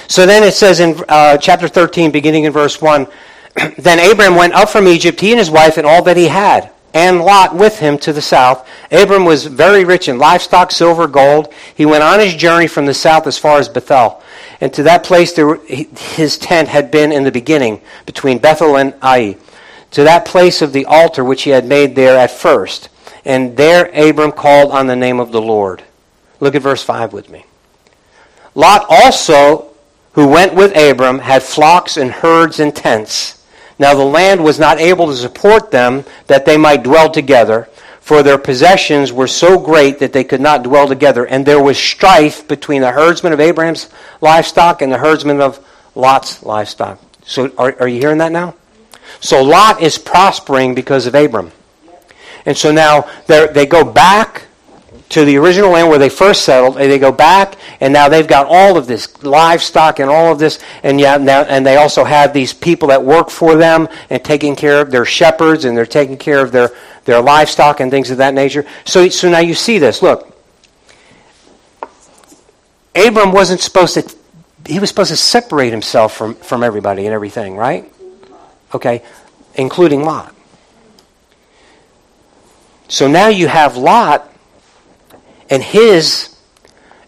So 0.07 0.25
then 0.25 0.43
it 0.43 0.53
says 0.53 0.81
in 0.81 1.01
uh, 1.07 1.37
chapter 1.37 1.69
13, 1.69 2.11
beginning 2.11 2.43
in 2.43 2.51
verse 2.51 2.81
1 2.81 3.07
Then 3.77 4.11
Abram 4.11 4.35
went 4.35 4.53
up 4.53 4.69
from 4.69 4.87
Egypt, 4.87 5.21
he 5.21 5.31
and 5.31 5.39
his 5.39 5.49
wife, 5.49 5.77
and 5.77 5.85
all 5.85 6.01
that 6.03 6.17
he 6.17 6.27
had, 6.27 6.69
and 6.93 7.21
Lot 7.21 7.55
with 7.55 7.79
him 7.79 7.97
to 7.99 8.13
the 8.13 8.21
south. 8.21 8.67
Abram 8.91 9.25
was 9.25 9.45
very 9.45 9.85
rich 9.85 10.07
in 10.07 10.17
livestock, 10.17 10.71
silver, 10.71 11.07
gold. 11.07 11.53
He 11.73 11.85
went 11.85 12.03
on 12.03 12.19
his 12.19 12.35
journey 12.35 12.67
from 12.67 12.85
the 12.85 12.93
south 12.93 13.27
as 13.27 13.37
far 13.37 13.59
as 13.59 13.69
Bethel. 13.69 14.21
And 14.59 14.73
to 14.73 14.83
that 14.83 15.03
place 15.03 15.33
there, 15.33 15.55
his 15.55 16.37
tent 16.37 16.67
had 16.67 16.91
been 16.91 17.11
in 17.11 17.23
the 17.23 17.31
beginning, 17.31 17.81
between 18.05 18.39
Bethel 18.39 18.77
and 18.77 18.93
Ai. 19.01 19.37
To 19.91 20.03
that 20.03 20.25
place 20.25 20.61
of 20.61 20.73
the 20.73 20.85
altar 20.85 21.23
which 21.23 21.43
he 21.43 21.49
had 21.49 21.65
made 21.65 21.95
there 21.95 22.17
at 22.17 22.31
first. 22.31 22.89
And 23.25 23.55
there 23.57 23.89
Abram 23.93 24.31
called 24.31 24.71
on 24.71 24.87
the 24.87 24.95
name 24.95 25.19
of 25.19 25.31
the 25.31 25.41
Lord. 25.41 25.83
Look 26.39 26.55
at 26.55 26.61
verse 26.61 26.83
5 26.83 27.13
with 27.13 27.29
me. 27.29 27.45
Lot 28.55 28.85
also 28.89 29.71
who 30.13 30.27
went 30.27 30.53
with 30.53 30.75
Abram 30.75 31.19
had 31.19 31.43
flocks 31.43 31.97
and 31.97 32.11
herds 32.11 32.59
and 32.59 32.75
tents. 32.75 33.40
Now 33.81 33.95
the 33.95 34.05
land 34.05 34.43
was 34.43 34.59
not 34.59 34.79
able 34.79 35.07
to 35.07 35.15
support 35.15 35.71
them 35.71 36.05
that 36.27 36.45
they 36.45 36.55
might 36.55 36.83
dwell 36.83 37.09
together, 37.09 37.67
for 37.99 38.21
their 38.21 38.37
possessions 38.37 39.11
were 39.11 39.25
so 39.25 39.57
great 39.57 39.97
that 39.99 40.13
they 40.13 40.23
could 40.23 40.39
not 40.39 40.61
dwell 40.61 40.87
together. 40.87 41.25
And 41.25 41.43
there 41.43 41.61
was 41.61 41.79
strife 41.79 42.47
between 42.47 42.83
the 42.83 42.91
herdsmen 42.91 43.33
of 43.33 43.39
Abraham's 43.39 43.89
livestock 44.21 44.83
and 44.83 44.91
the 44.91 44.99
herdsmen 44.99 45.41
of 45.41 45.65
Lot's 45.95 46.43
livestock. 46.43 47.01
So 47.25 47.51
are, 47.57 47.75
are 47.79 47.87
you 47.87 47.99
hearing 47.99 48.19
that 48.19 48.31
now? 48.31 48.53
So 49.19 49.43
Lot 49.43 49.81
is 49.81 49.97
prospering 49.97 50.75
because 50.75 51.07
of 51.07 51.15
Abram. 51.15 51.51
And 52.45 52.55
so 52.55 52.71
now 52.71 53.09
they 53.25 53.65
go 53.65 53.83
back 53.83 54.43
to 55.11 55.25
the 55.25 55.37
original 55.37 55.71
land 55.71 55.89
where 55.89 55.99
they 55.99 56.09
first 56.09 56.45
settled, 56.45 56.77
and 56.77 56.89
they 56.89 56.97
go 56.97 57.11
back, 57.11 57.55
and 57.81 57.91
now 57.91 58.07
they've 58.07 58.27
got 58.27 58.47
all 58.47 58.77
of 58.77 58.87
this 58.87 59.21
livestock 59.23 59.99
and 59.99 60.09
all 60.09 60.31
of 60.31 60.39
this, 60.39 60.57
and 60.83 61.01
yeah, 61.01 61.17
now, 61.17 61.41
and 61.43 61.65
they 61.65 61.75
also 61.75 62.05
have 62.05 62.31
these 62.31 62.53
people 62.53 62.87
that 62.87 63.03
work 63.03 63.29
for 63.29 63.55
them 63.55 63.89
and 64.09 64.23
taking 64.23 64.55
care 64.55 64.79
of 64.79 64.89
their 64.89 65.03
shepherds, 65.03 65.65
and 65.65 65.75
they're 65.75 65.85
taking 65.85 66.17
care 66.17 66.39
of 66.39 66.53
their, 66.53 66.71
their 67.03 67.21
livestock 67.21 67.81
and 67.81 67.91
things 67.91 68.09
of 68.09 68.17
that 68.19 68.33
nature. 68.33 68.65
So, 68.85 69.09
so 69.09 69.29
now 69.29 69.39
you 69.39 69.53
see 69.53 69.79
this. 69.79 70.01
Look, 70.01 70.33
Abram 72.95 73.33
wasn't 73.33 73.59
supposed 73.59 73.95
to, 73.95 74.15
he 74.65 74.79
was 74.79 74.87
supposed 74.87 75.11
to 75.11 75.17
separate 75.17 75.71
himself 75.71 76.15
from, 76.15 76.35
from 76.35 76.63
everybody 76.63 77.05
and 77.05 77.13
everything, 77.13 77.57
right? 77.57 77.91
Okay, 78.73 79.03
including 79.55 80.05
Lot. 80.05 80.33
So 82.87 83.09
now 83.09 83.27
you 83.27 83.47
have 83.47 83.75
Lot 83.75 84.30
and 85.51 85.61
his, 85.61 86.35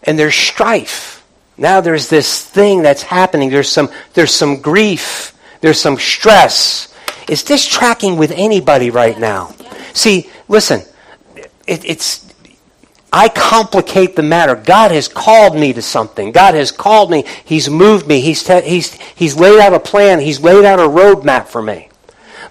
and 0.04 0.16
there's 0.16 0.34
strife. 0.34 1.26
Now 1.56 1.80
there's 1.80 2.08
this 2.08 2.44
thing 2.44 2.82
that's 2.82 3.02
happening. 3.02 3.50
There's 3.50 3.70
some, 3.70 3.90
there's 4.12 4.34
some 4.34 4.60
grief. 4.60 5.36
There's 5.60 5.80
some 5.80 5.96
stress. 5.98 6.94
Is 7.28 7.42
this 7.42 7.66
tracking 7.66 8.16
with 8.18 8.30
anybody 8.32 8.90
right 8.90 9.18
now? 9.18 9.54
See, 9.94 10.30
listen, 10.46 10.82
it, 11.66 11.84
it's, 11.84 12.32
I 13.12 13.28
complicate 13.28 14.14
the 14.14 14.22
matter. 14.22 14.56
God 14.56 14.90
has 14.90 15.08
called 15.08 15.56
me 15.56 15.72
to 15.72 15.80
something. 15.80 16.32
God 16.32 16.54
has 16.54 16.70
called 16.70 17.10
me. 17.10 17.24
He's 17.44 17.70
moved 17.70 18.06
me. 18.06 18.20
He's, 18.20 18.42
te- 18.42 18.68
he's, 18.68 18.92
he's 19.14 19.36
laid 19.36 19.60
out 19.60 19.72
a 19.72 19.80
plan. 19.80 20.20
He's 20.20 20.40
laid 20.40 20.64
out 20.64 20.80
a 20.80 20.82
roadmap 20.82 21.46
for 21.46 21.62
me. 21.62 21.88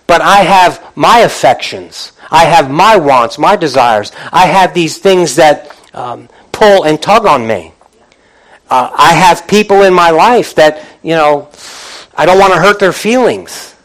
But 0.07 0.21
I 0.21 0.37
have 0.39 0.95
my 0.95 1.19
affections. 1.19 2.13
I 2.31 2.45
have 2.45 2.71
my 2.71 2.95
wants, 2.95 3.37
my 3.37 3.55
desires. 3.55 4.11
I 4.31 4.47
have 4.47 4.73
these 4.73 4.97
things 4.97 5.35
that 5.35 5.69
um, 5.93 6.29
pull 6.51 6.83
and 6.83 7.01
tug 7.01 7.25
on 7.25 7.45
me. 7.47 7.73
Uh, 8.69 8.89
I 8.95 9.13
have 9.13 9.47
people 9.47 9.83
in 9.83 9.93
my 9.93 10.09
life 10.09 10.55
that, 10.55 10.85
you 11.03 11.15
know, 11.15 11.49
I 12.15 12.25
don't 12.25 12.39
want 12.39 12.53
to 12.53 12.59
hurt 12.59 12.79
their 12.79 12.93
feelings. 12.93 13.75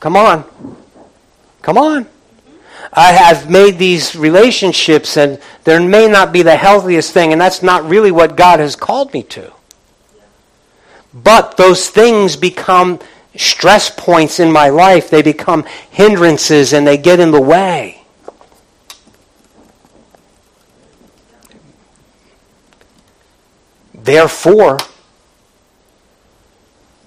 Come 0.00 0.16
on. 0.16 0.44
Come 1.62 1.76
on. 1.76 2.06
I 2.92 3.12
have 3.12 3.50
made 3.50 3.78
these 3.78 4.16
relationships, 4.16 5.16
and 5.16 5.40
there 5.64 5.80
may 5.80 6.08
not 6.08 6.32
be 6.32 6.42
the 6.42 6.56
healthiest 6.56 7.12
thing, 7.12 7.32
and 7.32 7.40
that's 7.40 7.62
not 7.62 7.84
really 7.84 8.10
what 8.10 8.36
God 8.36 8.60
has 8.60 8.76
called 8.76 9.12
me 9.12 9.22
to. 9.24 9.52
But 11.12 11.56
those 11.56 11.90
things 11.90 12.36
become 12.36 13.00
stress 13.36 13.90
points 13.90 14.40
in 14.40 14.50
my 14.50 14.68
life. 14.68 15.10
They 15.10 15.22
become 15.22 15.64
hindrances, 15.90 16.72
and 16.72 16.86
they 16.86 16.96
get 16.96 17.20
in 17.20 17.30
the 17.30 17.40
way. 17.40 17.97
Therefore, 24.02 24.78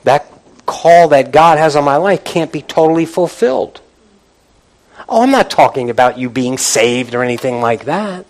that 0.03 0.31
call 0.65 1.09
that 1.09 1.31
God 1.31 1.57
has 1.57 1.75
on 1.75 1.83
my 1.83 1.97
life 1.97 2.23
can't 2.23 2.51
be 2.51 2.61
totally 2.61 3.05
fulfilled. 3.05 3.81
Oh, 5.09 5.23
I'm 5.23 5.31
not 5.31 5.49
talking 5.49 5.89
about 5.89 6.17
you 6.17 6.29
being 6.29 6.57
saved 6.57 7.13
or 7.15 7.23
anything 7.23 7.59
like 7.61 7.85
that. 7.85 8.25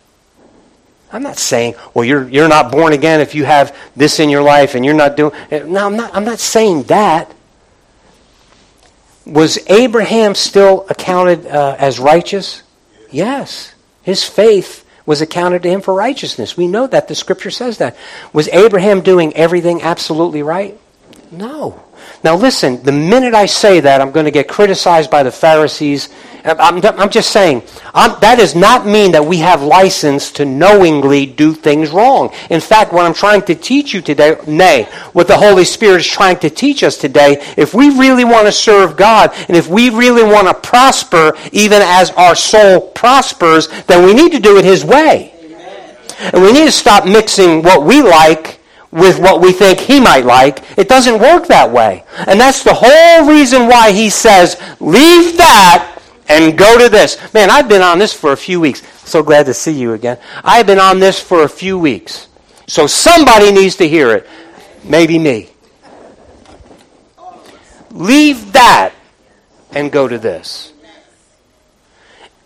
I'm 1.13 1.24
not 1.24 1.38
saying, 1.38 1.76
well, 1.93 2.06
you're, 2.06 2.28
you're 2.30 2.47
not 2.47 2.71
born 2.71 2.93
again 2.93 3.19
if 3.19 3.36
you 3.36 3.43
have 3.43 3.78
this 3.95 4.19
in 4.19 4.30
your 4.30 4.41
life 4.41 4.76
and 4.76 4.86
you're 4.86 4.93
not 4.93 5.17
doing. 5.17 5.34
No, 5.52 5.86
I'm 5.86 5.97
not, 5.97 6.15
I'm 6.15 6.24
not 6.24 6.39
saying 6.39 6.84
that. 6.84 7.34
Was 9.26 9.60
Abraham 9.69 10.36
still 10.36 10.86
accounted 10.89 11.45
uh, 11.45 11.76
as 11.78 12.00
righteous? 12.00 12.63
Yes. 13.12 13.74
His 14.02 14.24
faith 14.24 14.86
was 15.12 15.21
accounted 15.21 15.62
to 15.62 15.69
him 15.69 15.82
for 15.82 15.93
righteousness. 15.93 16.56
We 16.56 16.69
know 16.69 16.88
that. 16.88 17.10
The 17.10 17.15
scripture 17.15 17.52
says 17.52 17.80
that. 17.80 17.97
Was 18.32 18.47
Abraham 18.47 19.02
doing 19.02 19.36
everything 19.36 19.82
absolutely 19.82 20.41
right? 20.41 20.80
No. 21.30 21.84
Now 22.23 22.36
listen, 22.36 22.84
the 22.84 22.91
minute 22.91 23.34
I 23.34 23.47
say 23.47 23.79
that, 23.79 23.99
I'm 23.99 24.12
going 24.12 24.25
to 24.25 24.31
get 24.31 24.47
criticized 24.47 25.10
by 25.10 25.23
the 25.23 25.31
Pharisees. 25.31 26.10
I'm, 26.43 26.84
I'm 26.84 27.10
just 27.10 27.31
saying, 27.31 27.63
I'm, 27.93 28.19
that 28.21 28.38
does 28.38 28.55
not 28.55 28.86
mean 28.86 29.12
that 29.13 29.25
we 29.25 29.38
have 29.38 29.63
license 29.63 30.31
to 30.34 30.45
knowingly 30.45 31.25
do 31.25 31.53
things 31.53 31.89
wrong. 31.89 32.31
In 32.51 32.62
fact, 32.62 32.93
what 32.93 33.05
I'm 33.05 33.13
trying 33.13 33.41
to 33.43 33.55
teach 33.55 33.93
you 33.93 34.01
today, 34.01 34.38
nay, 34.47 34.84
what 35.13 35.27
the 35.27 35.38
Holy 35.38 35.65
Spirit 35.65 36.01
is 36.01 36.07
trying 36.07 36.38
to 36.39 36.49
teach 36.51 36.84
us 36.84 36.97
today, 36.97 37.38
if 37.57 37.73
we 37.73 37.89
really 37.89 38.23
want 38.23 38.45
to 38.45 38.51
serve 38.51 38.97
God, 38.97 39.31
and 39.47 39.57
if 39.57 39.67
we 39.67 39.89
really 39.89 40.23
want 40.23 40.47
to 40.47 40.53
prosper, 40.53 41.36
even 41.51 41.81
as 41.81 42.12
our 42.12 42.36
soul 42.36 42.81
prospers, 42.91 43.67
then 43.84 44.05
we 44.05 44.13
need 44.13 44.31
to 44.31 44.39
do 44.39 44.57
it 44.57 44.65
His 44.65 44.86
way. 44.86 45.34
Amen. 45.43 45.97
And 46.34 46.41
we 46.43 46.53
need 46.53 46.65
to 46.65 46.71
stop 46.71 47.05
mixing 47.05 47.63
what 47.63 47.84
we 47.84 48.03
like 48.03 48.61
with 48.91 49.19
what 49.19 49.41
we 49.41 49.54
think 49.54 49.80
he 49.80 49.99
might 49.99 50.25
like. 50.25 50.63
It 50.77 50.89
doesn't 50.89 51.19
work 51.19 51.47
that 51.47 51.71
way. 51.71 52.04
And 52.27 52.39
that's 52.39 52.63
the 52.63 52.73
whole 52.73 53.27
reason 53.27 53.67
why 53.67 53.91
he 53.91 54.10
says, 54.10 54.60
leave 54.80 55.38
that 55.38 56.01
and 56.27 56.58
go 56.58 56.77
to 56.77 56.89
this. 56.89 57.17
Man, 57.34 57.49
I've 57.49 57.69
been 57.69 57.82
on 57.82 57.99
this 57.99 58.13
for 58.13 58.34
a 58.34 58.38
few 58.38 58.60
weeks. 58.60 58.82
So 59.08 59.23
glad 59.23 59.45
to 59.47 59.54
see 59.54 59.73
you 59.73 59.93
again. 59.93 60.17
I've 60.43 60.67
been 60.67 60.80
on 60.80 60.99
this 60.99 61.19
for 61.19 61.43
a 61.43 61.49
few 61.49 61.80
weeks. 61.80 62.27
So 62.67 62.88
somebody 62.88 63.51
needs 63.51 63.77
to 63.77 63.88
hear 63.88 64.12
it. 64.12 64.27
Maybe 64.84 65.17
me. 65.19 65.49
Leave 67.91 68.54
that 68.54 68.93
and 69.71 69.91
go 69.91 70.08
to 70.08 70.17
this. 70.17 70.73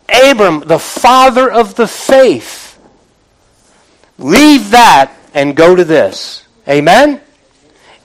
Abram, 0.09 0.61
the 0.61 0.79
father 0.79 1.51
of 1.51 1.75
the 1.75 1.87
faith, 1.87 2.79
leave 4.17 4.71
that 4.71 5.11
and 5.35 5.55
go 5.55 5.75
to 5.75 5.83
this. 5.83 6.47
Amen? 6.67 7.21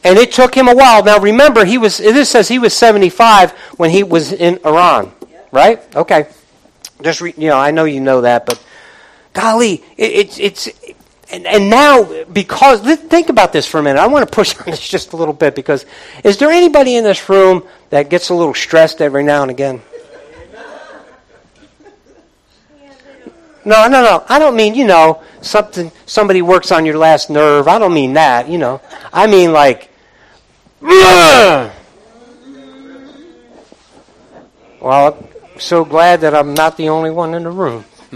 And 0.04 0.18
it 0.18 0.32
took 0.32 0.54
him 0.54 0.68
a 0.68 0.74
while. 0.74 1.02
Now 1.02 1.18
remember, 1.18 1.64
he 1.64 1.78
was 1.78 1.96
this 1.96 2.28
says 2.28 2.48
he 2.48 2.58
was 2.58 2.74
75 2.74 3.52
when 3.78 3.90
he 3.90 4.02
was 4.02 4.32
in 4.32 4.58
Haran. 4.62 5.12
Right? 5.52 5.80
Okay. 5.96 6.28
Just 7.02 7.22
re, 7.22 7.32
you 7.38 7.48
know, 7.48 7.56
I 7.56 7.70
know 7.70 7.84
you 7.84 8.00
know 8.00 8.22
that, 8.22 8.44
but 8.44 8.62
golly, 9.32 9.82
it, 9.96 10.12
it's 10.12 10.38
it's 10.38 10.68
and, 11.30 11.46
and 11.46 11.70
now 11.70 12.24
because 12.24 12.80
think 12.80 13.28
about 13.28 13.52
this 13.52 13.66
for 13.66 13.78
a 13.78 13.82
minute. 13.82 14.00
I 14.00 14.06
want 14.08 14.28
to 14.28 14.34
push 14.34 14.58
on 14.58 14.66
this 14.66 14.86
just 14.86 15.12
a 15.12 15.16
little 15.16 15.34
bit 15.34 15.54
because 15.54 15.86
is 16.24 16.38
there 16.38 16.50
anybody 16.50 16.96
in 16.96 17.04
this 17.04 17.28
room 17.28 17.66
that 17.90 18.10
gets 18.10 18.28
a 18.30 18.34
little 18.34 18.54
stressed 18.54 19.00
every 19.00 19.22
now 19.22 19.42
and 19.42 19.50
again? 19.50 19.82
No, 23.64 23.88
no, 23.88 24.02
no. 24.02 24.24
I 24.28 24.38
don't 24.38 24.56
mean, 24.56 24.74
you 24.74 24.86
know, 24.86 25.22
something 25.42 25.92
somebody 26.06 26.42
works 26.42 26.72
on 26.72 26.86
your 26.86 26.96
last 26.96 27.30
nerve. 27.30 27.68
I 27.68 27.78
don't 27.78 27.94
mean 27.94 28.14
that, 28.14 28.48
you 28.48 28.58
know. 28.58 28.80
I 29.12 29.26
mean 29.26 29.52
like! 29.52 29.90
Well, 34.80 35.18
I'm 35.52 35.60
so 35.60 35.84
glad 35.84 36.22
that 36.22 36.34
I'm 36.34 36.54
not 36.54 36.78
the 36.78 36.88
only 36.88 37.10
one 37.10 37.34
in 37.34 37.42
the 37.42 37.50
room. 37.50 37.84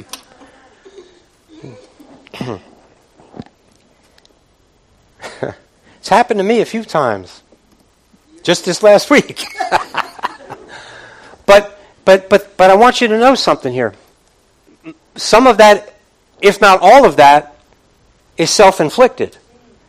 it's 5.98 6.08
happened 6.08 6.38
to 6.38 6.44
me 6.44 6.62
a 6.62 6.64
few 6.64 6.84
times. 6.84 7.42
Just 8.42 8.64
this 8.64 8.82
last 8.82 9.10
week. 9.10 9.44
but 11.46 11.78
but 12.06 12.30
but 12.30 12.56
but 12.56 12.70
I 12.70 12.76
want 12.76 13.02
you 13.02 13.08
to 13.08 13.18
know 13.18 13.34
something 13.34 13.74
here. 13.74 13.92
Some 15.16 15.46
of 15.46 15.58
that, 15.58 15.94
if 16.40 16.60
not 16.60 16.80
all 16.82 17.04
of 17.04 17.16
that, 17.16 17.56
is 18.36 18.50
self-inflicted. 18.50 19.36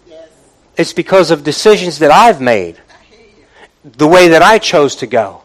Yes. 0.07 0.29
It's 0.77 0.93
because 0.93 1.31
of 1.31 1.43
decisions 1.43 1.99
that 1.99 2.11
I've 2.11 2.41
made. 2.41 2.79
The 3.83 4.07
way 4.07 4.29
that 4.29 4.41
I 4.41 4.57
chose 4.57 4.95
to 4.97 5.07
go. 5.07 5.41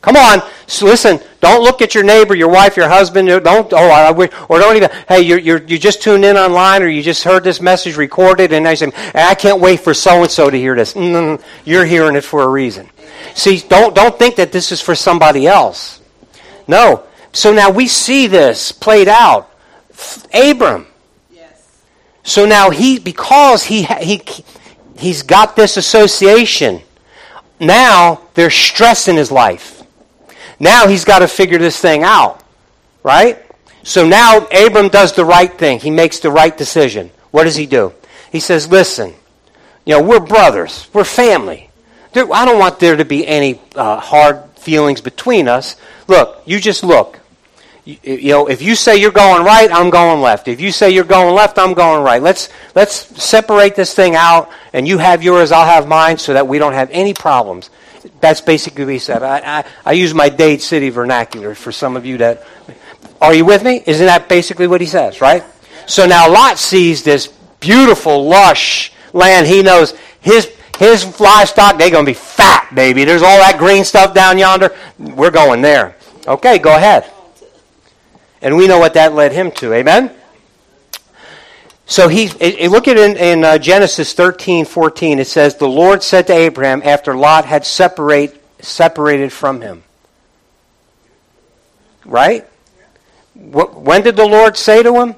Come 0.00 0.16
on, 0.16 0.42
so 0.66 0.86
listen. 0.86 1.18
Don't 1.40 1.62
look 1.62 1.82
at 1.82 1.94
your 1.94 2.04
neighbor, 2.04 2.34
your 2.34 2.48
wife, 2.48 2.76
your 2.76 2.88
husband. 2.88 3.28
Uh, 3.28 3.40
don't 3.40 3.72
oh, 3.72 3.90
I, 3.90 4.12
or 4.12 4.58
don't 4.58 4.76
even. 4.76 4.90
Hey, 5.08 5.22
you're, 5.22 5.38
you're 5.38 5.62
you 5.64 5.76
just 5.76 6.02
tuned 6.02 6.24
in 6.24 6.36
online, 6.36 6.82
or 6.82 6.88
you 6.88 7.02
just 7.02 7.24
heard 7.24 7.42
this 7.42 7.60
message 7.60 7.96
recorded, 7.96 8.52
and 8.52 8.68
I 8.68 8.74
say, 8.74 8.92
I 9.14 9.34
can't 9.34 9.60
wait 9.60 9.80
for 9.80 9.94
so 9.94 10.22
and 10.22 10.30
so 10.30 10.50
to 10.50 10.56
hear 10.56 10.76
this. 10.76 10.94
Mm, 10.94 11.02
mm, 11.02 11.38
mm, 11.38 11.44
you're 11.64 11.84
hearing 11.84 12.14
it 12.14 12.22
for 12.22 12.42
a 12.42 12.48
reason. 12.48 12.88
See, 13.34 13.58
don't 13.58 13.94
don't 13.94 14.16
think 14.16 14.36
that 14.36 14.52
this 14.52 14.70
is 14.70 14.80
for 14.80 14.94
somebody 14.94 15.48
else. 15.48 16.00
No. 16.68 17.04
So 17.32 17.52
now 17.52 17.70
we 17.70 17.88
see 17.88 18.26
this 18.26 18.72
played 18.72 19.08
out. 19.08 19.50
Abram. 20.32 20.86
Yes. 21.30 21.82
So 22.22 22.46
now 22.46 22.70
he 22.70 22.98
because 22.98 23.64
he 23.64 23.82
he 23.84 24.22
he's 24.96 25.22
got 25.22 25.56
this 25.56 25.76
association. 25.76 26.82
Now 27.60 28.22
there's 28.34 28.54
stress 28.54 29.08
in 29.08 29.16
his 29.16 29.30
life 29.30 29.78
now 30.60 30.88
he's 30.88 31.04
got 31.04 31.20
to 31.20 31.28
figure 31.28 31.58
this 31.58 31.78
thing 31.80 32.02
out, 32.02 32.42
right? 33.02 33.44
So 33.82 34.06
now 34.06 34.46
Abram 34.46 34.88
does 34.88 35.12
the 35.12 35.24
right 35.24 35.52
thing. 35.52 35.78
He 35.80 35.90
makes 35.90 36.18
the 36.18 36.30
right 36.30 36.56
decision. 36.56 37.10
What 37.30 37.44
does 37.44 37.56
he 37.56 37.66
do? 37.66 37.92
He 38.32 38.40
says, 38.40 38.68
Listen, 38.68 39.14
you 39.84 39.94
know, 39.94 40.02
we're 40.02 40.20
brothers, 40.20 40.88
we're 40.92 41.04
family. 41.04 41.70
There, 42.12 42.30
I 42.32 42.44
don't 42.44 42.58
want 42.58 42.80
there 42.80 42.96
to 42.96 43.04
be 43.04 43.26
any 43.26 43.60
uh, 43.76 44.00
hard 44.00 44.42
feelings 44.56 45.00
between 45.00 45.46
us. 45.46 45.76
Look, 46.06 46.42
you 46.46 46.58
just 46.58 46.82
look. 46.82 47.17
You, 47.88 48.32
know, 48.32 48.46
if 48.48 48.60
you 48.60 48.74
say 48.74 48.98
you're 48.98 49.10
going 49.10 49.46
right, 49.46 49.72
I'm 49.72 49.88
going 49.88 50.20
left. 50.20 50.46
If 50.46 50.60
you 50.60 50.72
say 50.72 50.90
you're 50.90 51.04
going 51.04 51.34
left, 51.34 51.58
I'm 51.58 51.72
going 51.72 52.04
right. 52.04 52.22
Let's 52.22 52.50
let's 52.74 52.92
separate 53.22 53.76
this 53.76 53.94
thing 53.94 54.14
out, 54.14 54.50
and 54.74 54.86
you 54.86 54.98
have 54.98 55.22
yours, 55.22 55.52
I'll 55.52 55.64
have 55.64 55.88
mine, 55.88 56.18
so 56.18 56.34
that 56.34 56.46
we 56.46 56.58
don't 56.58 56.74
have 56.74 56.90
any 56.90 57.14
problems. 57.14 57.70
That's 58.20 58.42
basically 58.42 58.84
what 58.84 58.92
he 58.92 58.98
said. 58.98 59.22
I, 59.22 59.60
I, 59.60 59.64
I 59.86 59.92
use 59.92 60.12
my 60.12 60.28
Dade 60.28 60.60
City 60.60 60.90
vernacular 60.90 61.54
for 61.54 61.72
some 61.72 61.96
of 61.96 62.04
you 62.04 62.18
that. 62.18 62.44
Are 63.22 63.32
you 63.32 63.46
with 63.46 63.64
me? 63.64 63.82
Isn't 63.86 64.04
that 64.04 64.28
basically 64.28 64.66
what 64.66 64.82
he 64.82 64.86
says, 64.86 65.22
right? 65.22 65.42
So 65.86 66.04
now 66.04 66.30
Lot 66.30 66.58
sees 66.58 67.04
this 67.04 67.28
beautiful, 67.58 68.28
lush 68.28 68.92
land. 69.14 69.46
He 69.46 69.62
knows 69.62 69.94
his 70.20 70.52
his 70.78 71.18
livestock, 71.18 71.78
they're 71.78 71.90
going 71.90 72.04
to 72.04 72.10
be 72.10 72.14
fat, 72.14 72.70
baby. 72.74 73.04
There's 73.04 73.22
all 73.22 73.38
that 73.38 73.56
green 73.58 73.84
stuff 73.84 74.12
down 74.12 74.36
yonder. 74.36 74.76
We're 74.98 75.30
going 75.30 75.62
there. 75.62 75.96
Okay, 76.26 76.58
go 76.58 76.76
ahead. 76.76 77.10
And 78.40 78.56
we 78.56 78.66
know 78.66 78.78
what 78.78 78.94
that 78.94 79.14
led 79.14 79.32
him 79.32 79.50
to. 79.52 79.72
Amen? 79.72 80.14
So 81.86 82.08
he, 82.08 82.28
look 82.68 82.86
at 82.86 82.96
in, 82.98 83.16
in 83.16 83.44
uh, 83.44 83.58
Genesis 83.58 84.12
13, 84.12 84.64
14. 84.64 85.18
It 85.18 85.26
says, 85.26 85.56
The 85.56 85.68
Lord 85.68 86.02
said 86.02 86.26
to 86.26 86.34
Abraham 86.34 86.82
after 86.84 87.16
Lot 87.16 87.46
had 87.46 87.64
separate, 87.64 88.40
separated 88.60 89.32
from 89.32 89.60
him. 89.60 89.82
Right? 92.04 92.46
What, 93.34 93.80
when 93.80 94.02
did 94.02 94.16
the 94.16 94.26
Lord 94.26 94.56
say 94.56 94.82
to 94.82 95.00
him? 95.00 95.14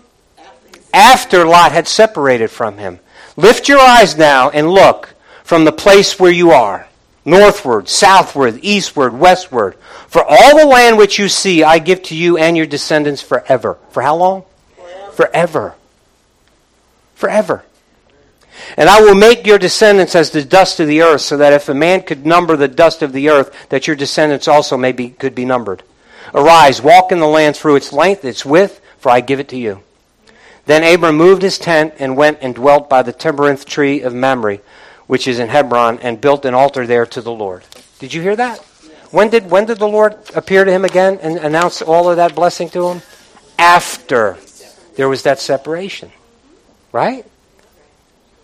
After 0.94 1.44
Lot 1.44 1.72
had 1.72 1.88
separated 1.88 2.50
from 2.50 2.78
him. 2.78 3.00
Lift 3.36 3.68
your 3.68 3.80
eyes 3.80 4.16
now 4.16 4.50
and 4.50 4.70
look 4.70 5.14
from 5.44 5.64
the 5.64 5.72
place 5.72 6.18
where 6.18 6.32
you 6.32 6.52
are 6.52 6.86
northward, 7.30 7.88
southward, 7.88 8.58
eastward, 8.62 9.14
westward. 9.14 9.74
For 10.08 10.24
all 10.26 10.58
the 10.58 10.66
land 10.66 10.98
which 10.98 11.18
you 11.18 11.28
see, 11.28 11.62
I 11.62 11.78
give 11.78 12.02
to 12.04 12.16
you 12.16 12.36
and 12.36 12.56
your 12.56 12.66
descendants 12.66 13.22
forever. 13.22 13.78
For 13.90 14.02
how 14.02 14.16
long? 14.16 14.44
Forever. 14.76 15.10
forever 15.12 15.74
forever. 17.20 17.64
And 18.76 18.88
I 18.88 19.00
will 19.00 19.14
make 19.14 19.46
your 19.46 19.58
descendants 19.58 20.16
as 20.16 20.30
the 20.30 20.42
dust 20.42 20.80
of 20.80 20.88
the 20.88 21.02
earth, 21.02 21.20
so 21.20 21.36
that 21.36 21.52
if 21.52 21.68
a 21.68 21.74
man 21.74 22.02
could 22.02 22.26
number 22.26 22.56
the 22.56 22.68
dust 22.68 23.02
of 23.02 23.12
the 23.12 23.28
earth, 23.28 23.54
that 23.68 23.86
your 23.86 23.96
descendants 23.96 24.48
also 24.48 24.76
may 24.76 24.92
be, 24.92 25.10
could 25.10 25.34
be 25.34 25.44
numbered. 25.44 25.82
Arise, 26.34 26.82
walk 26.82 27.12
in 27.12 27.20
the 27.20 27.26
land 27.26 27.56
through 27.56 27.76
its 27.76 27.92
length, 27.92 28.24
its 28.24 28.44
width, 28.44 28.80
for 28.98 29.10
I 29.10 29.20
give 29.20 29.40
it 29.40 29.48
to 29.50 29.56
you. 29.56 29.80
Then 30.66 30.82
Abram 30.82 31.16
moved 31.16 31.42
his 31.42 31.58
tent 31.58 31.94
and 31.98 32.16
went 32.16 32.38
and 32.42 32.54
dwelt 32.54 32.88
by 32.88 33.02
the 33.02 33.12
terebinth 33.12 33.64
tree 33.64 34.02
of 34.02 34.14
Mamre, 34.14 34.58
which 35.10 35.26
is 35.26 35.40
in 35.40 35.48
Hebron, 35.48 35.98
and 36.02 36.20
built 36.20 36.44
an 36.44 36.54
altar 36.54 36.86
there 36.86 37.04
to 37.04 37.20
the 37.20 37.32
Lord. 37.32 37.64
Did 37.98 38.14
you 38.14 38.22
hear 38.22 38.36
that? 38.36 38.60
When 39.10 39.28
did, 39.28 39.50
when 39.50 39.64
did 39.64 39.78
the 39.78 39.88
Lord 39.88 40.16
appear 40.36 40.64
to 40.64 40.70
him 40.70 40.84
again 40.84 41.18
and 41.20 41.36
announce 41.36 41.82
all 41.82 42.08
of 42.08 42.18
that 42.18 42.36
blessing 42.36 42.68
to 42.70 42.90
him? 42.90 43.02
After 43.58 44.38
there 44.94 45.08
was 45.08 45.24
that 45.24 45.40
separation. 45.40 46.12
Right? 46.92 47.26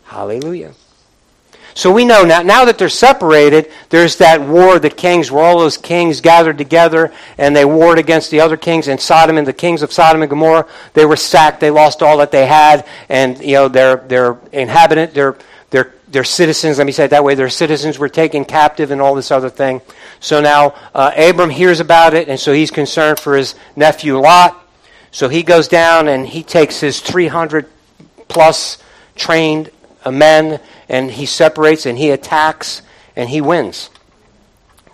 Hallelujah. 0.07 0.73
So 1.75 1.93
we 1.93 2.05
know 2.05 2.25
now, 2.25 2.43
now 2.43 2.65
that 2.65 2.79
they're 2.79 2.89
separated, 2.89 3.71
there's 3.91 4.17
that 4.17 4.41
war 4.41 4.81
the 4.81 4.91
kings, 4.91 5.31
where 5.31 5.45
all 5.45 5.61
those 5.61 5.77
kings 5.77 6.21
gathered 6.21 6.59
together 6.59 7.13
and 7.39 7.55
they 7.55 7.65
warred 7.65 8.01
against 8.01 8.33
the 8.33 8.41
other 8.41 8.57
kings 8.57 8.89
in 8.89 8.99
Sodom 8.99 9.39
and 9.39 9.47
the 9.47 9.53
kings 9.53 9.83
of 9.83 9.93
Sodom 9.93 10.21
and 10.21 10.29
Gomorrah. 10.29 10.67
They 10.95 11.07
were 11.07 11.15
sacked, 11.15 11.61
they 11.61 11.71
lost 11.71 12.03
all 12.03 12.17
that 12.17 12.33
they 12.33 12.47
had, 12.47 12.89
and 13.09 13.39
you 13.39 13.53
know 13.53 13.69
their 13.69 13.99
their 13.99 14.39
inhabitant, 14.51 15.15
their 15.15 15.37
their 16.17 16.25
citizens, 16.25 16.79
let 16.79 16.87
me 16.87 16.93
say 16.93 17.05
it 17.05 17.11
that 17.11 17.25
way, 17.25 17.35
their 17.35 17.51
citizens 17.51 17.99
were 17.99 18.09
taken 18.09 18.47
captive 18.47 18.91
and 18.91 19.03
all 19.03 19.15
this 19.15 19.31
other 19.31 19.51
thing. 19.51 19.83
So 20.19 20.41
now 20.41 20.75
uh, 20.95 21.13
Abram 21.15 21.51
hears 21.51 21.79
about 21.79 22.15
it, 22.15 22.31
and 22.31 22.41
so 22.41 22.55
he's 22.55 22.71
concerned 22.71 23.21
for 23.21 23.37
his 23.37 23.55
nephew 23.77 24.19
Lot. 24.19 24.59
So 25.11 25.29
he 25.29 25.43
goes 25.43 25.69
down 25.69 26.09
and 26.09 26.27
he 26.27 26.43
takes 26.43 26.81
his 26.81 27.03
300 27.03 27.69
plus 28.29 28.83
trained 29.15 29.71
men, 30.11 30.59
and 30.89 31.11
he 31.11 31.27
separates 31.27 31.85
and 31.85 31.99
he 31.99 32.09
attacks 32.09 32.81
and 33.15 33.29
he 33.29 33.43
wins. 33.43 33.91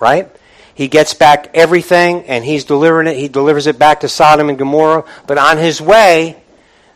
Right? 0.01 0.29
He 0.75 0.89
gets 0.89 1.15
back 1.15 1.53
everything 1.55 2.25
and 2.25 2.45
he's 2.45 2.65
delivering 2.65 3.07
it. 3.07 3.17
He 3.17 3.29
delivers 3.29 3.69
it 3.69 3.79
back 3.79 4.01
to 4.01 4.09
Sodom 4.09 4.49
and 4.49 4.59
Gomorrah. 4.59 5.05
But 5.29 5.39
on 5.39 5.57
his 5.57 5.81
way, 5.81 6.43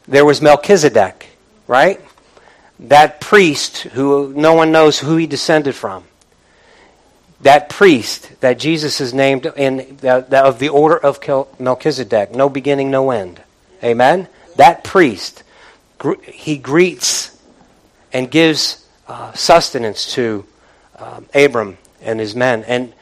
there 0.09 0.25
was 0.25 0.43
Melchizedek, 0.43 1.29
right? 1.69 2.01
That 2.79 3.21
priest 3.21 3.79
who 3.79 4.33
no 4.35 4.55
one 4.55 4.73
knows 4.73 4.99
who 4.99 5.17
he 5.17 5.27
descended 5.27 5.75
from. 5.75 6.05
That 7.41 7.69
priest 7.69 8.41
that 8.41 8.59
Jesus 8.59 9.01
is 9.01 9.12
named 9.12 9.47
in 9.57 9.97
the, 10.01 10.27
the, 10.29 10.45
of 10.45 10.59
the 10.59 10.69
order 10.69 10.97
of 10.97 11.21
Melchizedek, 11.59 12.35
no 12.35 12.49
beginning, 12.49 12.91
no 12.91 13.11
end. 13.11 13.43
Amen? 13.83 14.29
That 14.57 14.85
priest 14.85 15.43
he 16.23 16.59
greets 16.59 17.39
and 18.12 18.31
gives 18.31 18.87
uh, 19.09 19.33
sustenance 19.33 20.12
to 20.15 20.45
um, 20.99 21.27
Abram 21.35 21.79
and 22.03 22.21
his 22.21 22.35
men 22.35 22.65
and 22.65 22.93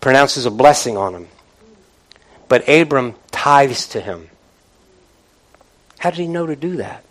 pronounces 0.00 0.46
a 0.46 0.50
blessing 0.50 0.96
on 0.96 1.14
him. 1.14 1.28
But 2.48 2.68
Abram 2.68 3.14
tithes 3.30 3.86
to 3.88 4.00
him. 4.00 4.28
How 5.98 6.10
did 6.10 6.18
he 6.18 6.28
know 6.28 6.46
to 6.46 6.56
do 6.56 6.76
that? 6.76 7.04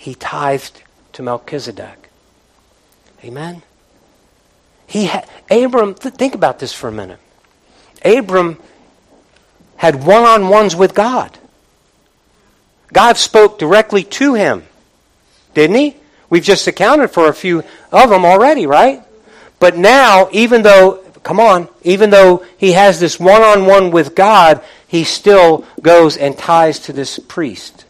He 0.00 0.14
tithed 0.14 0.82
to 1.12 1.22
Melchizedek. 1.22 2.08
Amen? 3.22 3.60
He 4.86 5.04
ha- 5.04 5.26
Abram, 5.50 5.92
th- 5.92 6.14
think 6.14 6.34
about 6.34 6.58
this 6.58 6.72
for 6.72 6.88
a 6.88 6.92
minute. 6.92 7.18
Abram 8.02 8.56
had 9.76 10.02
one 10.02 10.24
on 10.24 10.48
ones 10.48 10.74
with 10.74 10.94
God. 10.94 11.36
God 12.94 13.18
spoke 13.18 13.58
directly 13.58 14.02
to 14.04 14.32
him, 14.32 14.62
didn't 15.52 15.76
he? 15.76 15.96
We've 16.30 16.42
just 16.42 16.66
accounted 16.66 17.10
for 17.10 17.28
a 17.28 17.34
few 17.34 17.62
of 17.92 18.08
them 18.08 18.24
already, 18.24 18.64
right? 18.64 19.02
But 19.58 19.76
now, 19.76 20.30
even 20.32 20.62
though, 20.62 21.04
come 21.22 21.38
on, 21.38 21.68
even 21.82 22.08
though 22.08 22.46
he 22.56 22.72
has 22.72 23.00
this 23.00 23.20
one 23.20 23.42
on 23.42 23.66
one 23.66 23.90
with 23.90 24.14
God, 24.14 24.62
he 24.88 25.04
still 25.04 25.66
goes 25.82 26.16
and 26.16 26.38
ties 26.38 26.78
to 26.78 26.94
this 26.94 27.18
priest. 27.18 27.84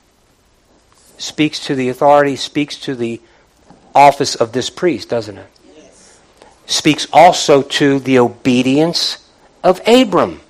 Speaks 1.21 1.61
to 1.67 1.75
the 1.75 1.91
authority, 1.91 2.35
speaks 2.35 2.79
to 2.79 2.95
the 2.95 3.21
office 3.95 4.35
of 4.37 4.53
this 4.53 4.71
priest, 4.71 5.11
doesn't 5.11 5.37
it? 5.37 5.47
Speaks 6.65 7.07
also 7.13 7.61
to 7.61 7.99
the 7.99 8.19
obedience 8.19 9.29
of 9.63 9.87
Abram, 9.87 10.41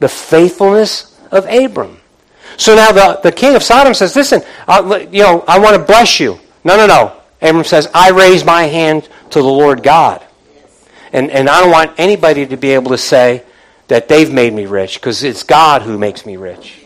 the 0.00 0.08
faithfulness 0.08 1.16
of 1.30 1.46
Abram. 1.46 1.98
So 2.56 2.74
now 2.74 2.90
the, 2.90 3.20
the 3.22 3.30
king 3.30 3.54
of 3.54 3.62
Sodom 3.62 3.94
says, 3.94 4.16
listen, 4.16 4.42
uh, 4.66 5.06
you 5.12 5.22
know, 5.22 5.44
I 5.46 5.60
want 5.60 5.76
to 5.76 5.82
bless 5.82 6.18
you. 6.18 6.40
No, 6.64 6.76
no, 6.76 6.88
no. 6.88 7.16
Abram 7.40 7.62
says, 7.62 7.88
I 7.94 8.10
raise 8.10 8.44
my 8.44 8.64
hand 8.64 9.08
to 9.30 9.38
the 9.38 9.46
Lord 9.46 9.84
God. 9.84 10.26
And, 11.12 11.30
and 11.30 11.48
I 11.48 11.60
don't 11.60 11.70
want 11.70 11.92
anybody 11.98 12.46
to 12.46 12.56
be 12.56 12.70
able 12.70 12.90
to 12.90 12.98
say 12.98 13.44
that 13.86 14.08
they've 14.08 14.32
made 14.32 14.52
me 14.54 14.66
rich 14.66 14.94
because 14.94 15.22
it's 15.22 15.44
God 15.44 15.82
who 15.82 15.96
makes 15.96 16.26
me 16.26 16.36
rich. 16.36 16.84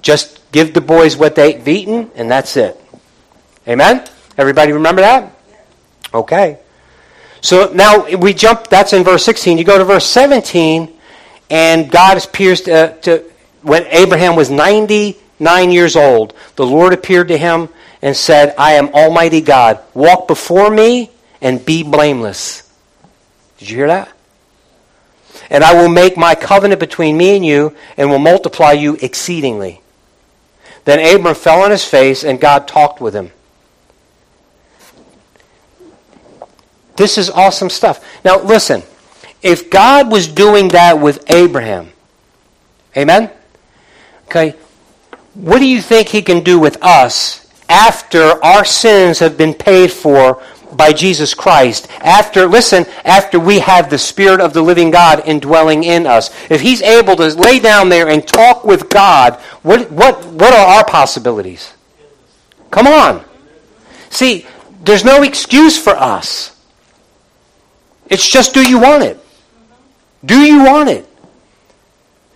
Just 0.00 0.39
give 0.52 0.74
the 0.74 0.80
boys 0.80 1.16
what 1.16 1.34
they've 1.34 1.66
eaten, 1.66 2.10
and 2.14 2.30
that's 2.30 2.56
it. 2.56 2.80
Amen? 3.66 4.06
Everybody 4.36 4.72
remember 4.72 5.02
that? 5.02 5.32
Okay. 6.12 6.58
So 7.40 7.72
now 7.72 8.06
we 8.16 8.34
jump, 8.34 8.68
that's 8.68 8.92
in 8.92 9.04
verse 9.04 9.24
16. 9.24 9.58
You 9.58 9.64
go 9.64 9.78
to 9.78 9.84
verse 9.84 10.06
17, 10.06 10.92
and 11.48 11.90
God 11.90 12.22
appears 12.22 12.62
to, 12.62 12.98
to 13.02 13.24
when 13.62 13.86
Abraham 13.86 14.36
was 14.36 14.50
99 14.50 15.72
years 15.72 15.96
old, 15.96 16.34
the 16.56 16.66
Lord 16.66 16.92
appeared 16.92 17.28
to 17.28 17.38
him 17.38 17.68
and 18.02 18.16
said, 18.16 18.54
I 18.58 18.72
am 18.72 18.88
Almighty 18.88 19.40
God. 19.40 19.80
Walk 19.94 20.28
before 20.28 20.70
me 20.70 21.10
and 21.40 21.64
be 21.64 21.82
blameless. 21.82 22.70
Did 23.58 23.70
you 23.70 23.76
hear 23.76 23.86
that? 23.88 24.12
And 25.50 25.64
I 25.64 25.74
will 25.74 25.88
make 25.88 26.16
my 26.16 26.34
covenant 26.34 26.80
between 26.80 27.16
me 27.16 27.36
and 27.36 27.44
you 27.44 27.76
and 27.96 28.10
will 28.10 28.18
multiply 28.18 28.72
you 28.72 28.96
exceedingly. 29.00 29.80
Then 30.90 31.14
Abram 31.14 31.36
fell 31.36 31.62
on 31.62 31.70
his 31.70 31.84
face 31.84 32.24
and 32.24 32.40
God 32.40 32.66
talked 32.66 33.00
with 33.00 33.14
him. 33.14 33.30
This 36.96 37.16
is 37.16 37.30
awesome 37.30 37.70
stuff. 37.70 38.04
Now, 38.24 38.42
listen. 38.42 38.82
If 39.40 39.70
God 39.70 40.10
was 40.10 40.26
doing 40.26 40.66
that 40.70 41.00
with 41.00 41.30
Abraham, 41.30 41.92
amen? 42.96 43.30
Okay, 44.24 44.56
what 45.34 45.60
do 45.60 45.66
you 45.66 45.80
think 45.80 46.08
he 46.08 46.22
can 46.22 46.42
do 46.42 46.58
with 46.58 46.76
us 46.82 47.48
after 47.68 48.44
our 48.44 48.64
sins 48.64 49.20
have 49.20 49.38
been 49.38 49.54
paid 49.54 49.92
for 49.92 50.42
by 50.76 50.92
Jesus 50.92 51.34
Christ? 51.34 51.88
After, 52.00 52.46
listen, 52.46 52.86
after 53.04 53.38
we 53.38 53.58
have 53.60 53.90
the 53.90 53.98
Spirit 53.98 54.40
of 54.40 54.52
the 54.52 54.62
living 54.62 54.90
God 54.90 55.22
indwelling 55.26 55.84
in 55.84 56.06
us. 56.06 56.30
If 56.50 56.60
he's 56.60 56.82
able 56.82 57.16
to 57.16 57.28
lay 57.28 57.58
down 57.58 57.88
there 57.88 58.08
and 58.08 58.26
talk 58.26 58.64
with 58.64 58.88
God, 58.88 59.34
what, 59.62 59.90
what, 59.90 60.24
what 60.26 60.52
are 60.52 60.76
our 60.76 60.84
possibilities? 60.84 61.72
Come 62.70 62.86
on. 62.86 63.24
See, 64.10 64.46
there's 64.82 65.04
no 65.04 65.22
excuse 65.22 65.82
for 65.82 65.96
us. 65.96 66.56
It's 68.08 68.28
just 68.28 68.54
do 68.54 68.68
you 68.68 68.78
want 68.78 69.04
it? 69.04 69.18
Do 70.24 70.40
you 70.40 70.64
want 70.64 70.88
it? 70.88 71.06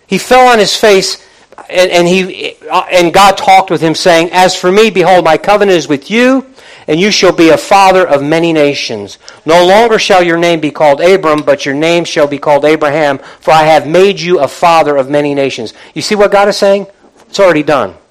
He 0.07 0.17
fell 0.17 0.47
on 0.47 0.59
his 0.59 0.75
face 0.75 1.25
and, 1.69 1.91
and, 1.91 2.07
he, 2.07 2.55
and 2.91 3.13
God 3.13 3.37
talked 3.37 3.69
with 3.71 3.81
him, 3.81 3.95
saying, 3.95 4.29
As 4.31 4.55
for 4.55 4.71
me, 4.71 4.89
behold, 4.89 5.25
my 5.25 5.37
covenant 5.37 5.77
is 5.77 5.87
with 5.87 6.11
you, 6.11 6.45
and 6.87 6.99
you 6.99 7.11
shall 7.11 7.31
be 7.31 7.49
a 7.49 7.57
father 7.57 8.07
of 8.07 8.21
many 8.23 8.53
nations. 8.53 9.17
No 9.45 9.65
longer 9.65 9.97
shall 9.97 10.23
your 10.23 10.37
name 10.37 10.59
be 10.59 10.71
called 10.71 11.01
Abram, 11.01 11.41
but 11.41 11.65
your 11.65 11.75
name 11.75 12.03
shall 12.05 12.27
be 12.27 12.37
called 12.37 12.65
Abraham, 12.65 13.17
for 13.17 13.51
I 13.51 13.63
have 13.63 13.87
made 13.87 14.19
you 14.19 14.39
a 14.39 14.47
father 14.47 14.95
of 14.97 15.09
many 15.09 15.33
nations. 15.33 15.73
You 15.93 16.01
see 16.01 16.15
what 16.15 16.31
God 16.31 16.47
is 16.47 16.57
saying? 16.57 16.87
It's 17.27 17.39
already 17.39 17.63
done. 17.63 17.95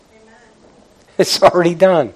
It's 1.17 1.41
already 1.41 1.77
done. 1.77 2.13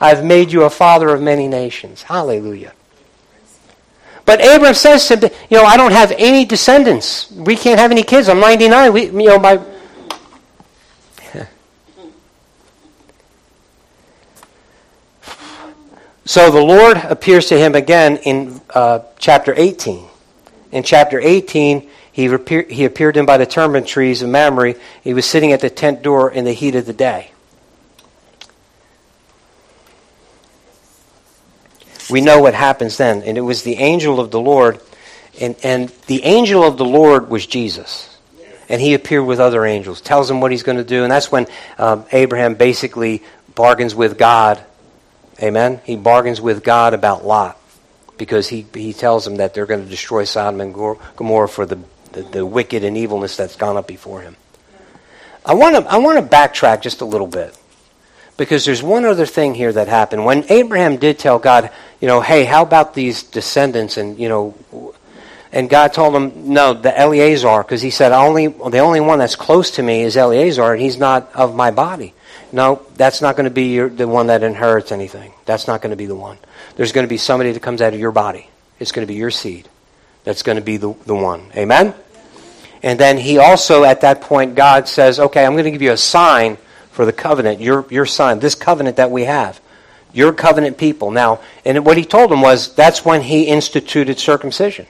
I've 0.00 0.24
made 0.24 0.52
you 0.52 0.62
a 0.62 0.70
father 0.70 1.08
of 1.08 1.20
many 1.20 1.48
nations. 1.48 2.02
Hallelujah. 2.02 2.72
But 4.26 4.44
Abram 4.44 4.74
says 4.74 5.06
to 5.08 5.16
him, 5.16 5.30
you 5.48 5.56
know, 5.56 5.64
I 5.64 5.76
don't 5.76 5.92
have 5.92 6.12
any 6.18 6.44
descendants. 6.44 7.30
We 7.32 7.56
can't 7.56 7.78
have 7.78 7.92
any 7.92 8.02
kids. 8.02 8.28
I'm 8.28 8.40
99. 8.40 8.92
We, 8.92 9.06
you 9.06 9.28
know, 9.28 9.38
my. 9.38 9.60
So 16.26 16.50
the 16.50 16.60
Lord 16.60 16.98
appears 16.98 17.46
to 17.46 17.58
him 17.58 17.74
again 17.74 18.18
in 18.18 18.60
uh, 18.74 19.00
chapter 19.18 19.54
18. 19.56 20.06
In 20.72 20.82
chapter 20.82 21.18
18, 21.18 21.88
he, 22.12 22.26
appear, 22.26 22.62
he 22.62 22.84
appeared 22.84 23.14
to 23.14 23.20
him 23.20 23.26
by 23.26 23.38
the 23.38 23.46
terebinth 23.46 23.86
trees 23.86 24.20
of 24.22 24.28
Mamre. 24.28 24.74
He 25.02 25.14
was 25.14 25.24
sitting 25.24 25.52
at 25.52 25.60
the 25.60 25.70
tent 25.70 26.02
door 26.02 26.30
in 26.30 26.44
the 26.44 26.52
heat 26.52 26.74
of 26.74 26.84
the 26.84 26.92
day. 26.92 27.30
we 32.10 32.20
know 32.20 32.40
what 32.40 32.54
happens 32.54 32.96
then. 32.96 33.22
And 33.22 33.36
it 33.36 33.42
was 33.42 33.62
the 33.62 33.76
angel 33.76 34.20
of 34.20 34.30
the 34.30 34.40
Lord. 34.40 34.80
And, 35.40 35.56
and 35.62 35.88
the 36.06 36.22
angel 36.24 36.64
of 36.64 36.76
the 36.76 36.84
Lord 36.84 37.28
was 37.28 37.46
Jesus. 37.46 38.12
And 38.68 38.80
he 38.80 38.94
appeared 38.94 39.26
with 39.26 39.38
other 39.38 39.64
angels, 39.64 40.00
tells 40.00 40.30
him 40.30 40.40
what 40.40 40.50
he's 40.50 40.62
going 40.62 40.78
to 40.78 40.84
do. 40.84 41.02
And 41.02 41.12
that's 41.12 41.30
when 41.30 41.46
um, 41.78 42.04
Abraham 42.12 42.54
basically 42.54 43.22
bargains 43.54 43.94
with 43.94 44.18
God. 44.18 44.62
Amen? 45.42 45.80
He 45.84 45.96
bargains 45.96 46.40
with 46.40 46.64
God 46.64 46.94
about 46.94 47.24
Lot 47.24 47.58
because 48.16 48.48
he, 48.48 48.66
he 48.72 48.92
tells 48.92 49.26
him 49.26 49.36
that 49.36 49.54
they're 49.54 49.66
going 49.66 49.84
to 49.84 49.90
destroy 49.90 50.24
Sodom 50.24 50.60
and 50.60 50.74
Gomorrah 50.74 51.48
for 51.48 51.66
the, 51.66 51.78
the, 52.12 52.22
the 52.22 52.46
wicked 52.46 52.84
and 52.84 52.96
evilness 52.96 53.36
that's 53.36 53.56
gone 53.56 53.76
up 53.76 53.86
before 53.86 54.22
him. 54.22 54.36
I 55.44 55.54
want 55.54 55.76
to 55.76 55.82
I 55.92 55.98
want 55.98 56.18
to 56.18 56.36
backtrack 56.36 56.82
just 56.82 57.02
a 57.02 57.04
little 57.04 57.28
bit 57.28 57.56
because 58.36 58.64
there's 58.64 58.82
one 58.82 59.04
other 59.04 59.26
thing 59.26 59.54
here 59.54 59.72
that 59.72 59.88
happened. 59.88 60.24
When 60.24 60.44
Abraham 60.50 60.96
did 60.96 61.18
tell 61.18 61.38
God, 61.38 61.70
you 62.00 62.08
know, 62.08 62.20
hey, 62.20 62.44
how 62.44 62.62
about 62.62 62.94
these 62.94 63.22
descendants? 63.22 63.96
And, 63.96 64.18
you 64.18 64.28
know, 64.28 64.94
and 65.52 65.70
God 65.70 65.92
told 65.92 66.14
him, 66.14 66.52
no, 66.52 66.74
the 66.74 66.96
Eleazar, 66.98 67.62
because 67.62 67.80
he 67.80 67.90
said, 67.90 68.12
only, 68.12 68.48
the 68.48 68.80
only 68.80 69.00
one 69.00 69.18
that's 69.18 69.36
close 69.36 69.70
to 69.72 69.82
me 69.82 70.02
is 70.02 70.16
Eleazar, 70.16 70.72
and 70.72 70.82
he's 70.82 70.98
not 70.98 71.34
of 71.34 71.54
my 71.54 71.70
body. 71.70 72.12
No, 72.56 72.80
that's 72.94 73.20
not 73.20 73.36
going 73.36 73.44
to 73.44 73.50
be 73.50 73.74
your, 73.74 73.90
the 73.90 74.08
one 74.08 74.28
that 74.28 74.42
inherits 74.42 74.90
anything. 74.90 75.34
That's 75.44 75.66
not 75.66 75.82
going 75.82 75.90
to 75.90 75.96
be 75.96 76.06
the 76.06 76.16
one. 76.16 76.38
There's 76.76 76.90
going 76.90 77.06
to 77.06 77.08
be 77.08 77.18
somebody 77.18 77.52
that 77.52 77.60
comes 77.60 77.82
out 77.82 77.92
of 77.92 78.00
your 78.00 78.12
body. 78.12 78.48
It's 78.80 78.92
going 78.92 79.06
to 79.06 79.12
be 79.12 79.18
your 79.18 79.30
seed. 79.30 79.68
That's 80.24 80.42
going 80.42 80.56
to 80.56 80.64
be 80.64 80.78
the, 80.78 80.94
the 81.04 81.14
one. 81.14 81.50
Amen? 81.54 81.92
And 82.82 82.98
then 82.98 83.18
he 83.18 83.36
also, 83.36 83.84
at 83.84 84.00
that 84.00 84.22
point, 84.22 84.54
God 84.54 84.88
says, 84.88 85.20
okay, 85.20 85.44
I'm 85.44 85.52
going 85.52 85.64
to 85.64 85.70
give 85.70 85.82
you 85.82 85.92
a 85.92 85.98
sign 85.98 86.56
for 86.92 87.04
the 87.04 87.12
covenant, 87.12 87.60
your, 87.60 87.84
your 87.90 88.06
son, 88.06 88.38
this 88.38 88.54
covenant 88.54 88.96
that 88.96 89.10
we 89.10 89.24
have. 89.24 89.60
Your 90.14 90.32
covenant 90.32 90.78
people. 90.78 91.10
Now, 91.10 91.40
and 91.62 91.84
what 91.84 91.98
he 91.98 92.06
told 92.06 92.30
them 92.30 92.40
was 92.40 92.74
that's 92.74 93.04
when 93.04 93.20
he 93.20 93.48
instituted 93.48 94.18
circumcision. 94.18 94.86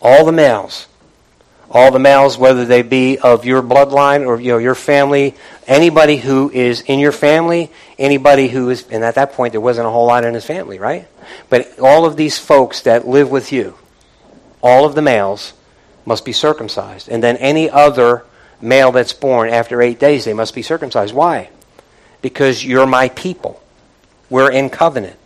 All 0.00 0.24
the 0.24 0.30
males, 0.30 0.86
all 1.74 1.90
the 1.90 1.98
males, 1.98 2.38
whether 2.38 2.64
they 2.64 2.82
be 2.82 3.18
of 3.18 3.44
your 3.44 3.60
bloodline 3.60 4.26
or 4.26 4.40
you 4.40 4.52
know 4.52 4.58
your 4.58 4.76
family, 4.76 5.34
anybody 5.66 6.16
who 6.16 6.48
is 6.48 6.82
in 6.82 7.00
your 7.00 7.10
family, 7.10 7.70
anybody 7.98 8.46
who 8.46 8.70
is, 8.70 8.86
and 8.90 9.04
at 9.04 9.16
that 9.16 9.32
point 9.32 9.52
there 9.52 9.60
wasn't 9.60 9.84
a 9.84 9.90
whole 9.90 10.06
lot 10.06 10.24
in 10.24 10.34
his 10.34 10.46
family, 10.46 10.78
right? 10.78 11.08
But 11.50 11.80
all 11.80 12.06
of 12.06 12.16
these 12.16 12.38
folks 12.38 12.82
that 12.82 13.08
live 13.08 13.28
with 13.28 13.52
you, 13.52 13.74
all 14.62 14.86
of 14.86 14.94
the 14.94 15.02
males 15.02 15.52
must 16.06 16.24
be 16.24 16.32
circumcised, 16.32 17.08
and 17.08 17.20
then 17.20 17.36
any 17.38 17.68
other 17.68 18.24
male 18.60 18.92
that's 18.92 19.12
born 19.12 19.50
after 19.50 19.82
eight 19.82 19.98
days, 19.98 20.24
they 20.24 20.32
must 20.32 20.54
be 20.54 20.62
circumcised. 20.62 21.12
Why? 21.12 21.50
Because 22.22 22.64
you're 22.64 22.86
my 22.86 23.08
people. 23.08 23.60
We're 24.30 24.50
in 24.50 24.70
covenant. 24.70 25.16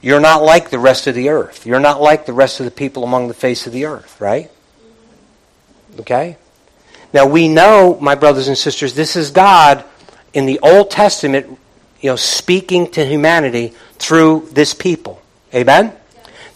You're 0.00 0.20
not 0.20 0.42
like 0.42 0.70
the 0.70 0.78
rest 0.78 1.08
of 1.08 1.16
the 1.16 1.28
earth. 1.28 1.66
You're 1.66 1.80
not 1.80 2.00
like 2.00 2.24
the 2.24 2.32
rest 2.32 2.60
of 2.60 2.66
the 2.66 2.70
people 2.70 3.02
among 3.02 3.26
the 3.26 3.34
face 3.34 3.66
of 3.66 3.72
the 3.72 3.86
earth, 3.86 4.20
right? 4.20 4.50
Okay? 6.00 6.36
Now 7.12 7.26
we 7.26 7.48
know, 7.48 7.98
my 8.00 8.14
brothers 8.14 8.48
and 8.48 8.56
sisters, 8.56 8.94
this 8.94 9.16
is 9.16 9.30
God 9.30 9.84
in 10.32 10.46
the 10.46 10.58
Old 10.60 10.90
Testament, 10.90 11.58
you 12.00 12.10
know, 12.10 12.16
speaking 12.16 12.90
to 12.92 13.04
humanity 13.04 13.74
through 13.94 14.48
this 14.52 14.74
people. 14.74 15.20
Amen? 15.54 15.92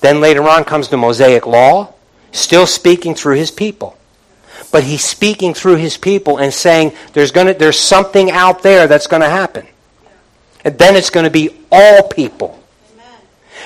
Then 0.00 0.20
later 0.20 0.48
on 0.48 0.64
comes 0.64 0.88
the 0.88 0.96
Mosaic 0.96 1.46
law, 1.46 1.92
still 2.32 2.66
speaking 2.66 3.14
through 3.14 3.36
his 3.36 3.50
people 3.50 3.96
but 4.72 4.84
he's 4.84 5.04
speaking 5.04 5.54
through 5.54 5.76
his 5.76 5.96
people 5.96 6.38
and 6.38 6.52
saying 6.52 6.92
there's, 7.12 7.30
gonna, 7.30 7.54
there's 7.54 7.78
something 7.78 8.30
out 8.30 8.62
there 8.62 8.86
that's 8.86 9.06
to 9.22 9.28
happen. 9.28 9.66
And 10.64 10.78
then 10.78 10.96
it's 10.96 11.10
to 11.24 11.30
be 11.30 11.50
all 11.70 12.08
people. 12.08 12.62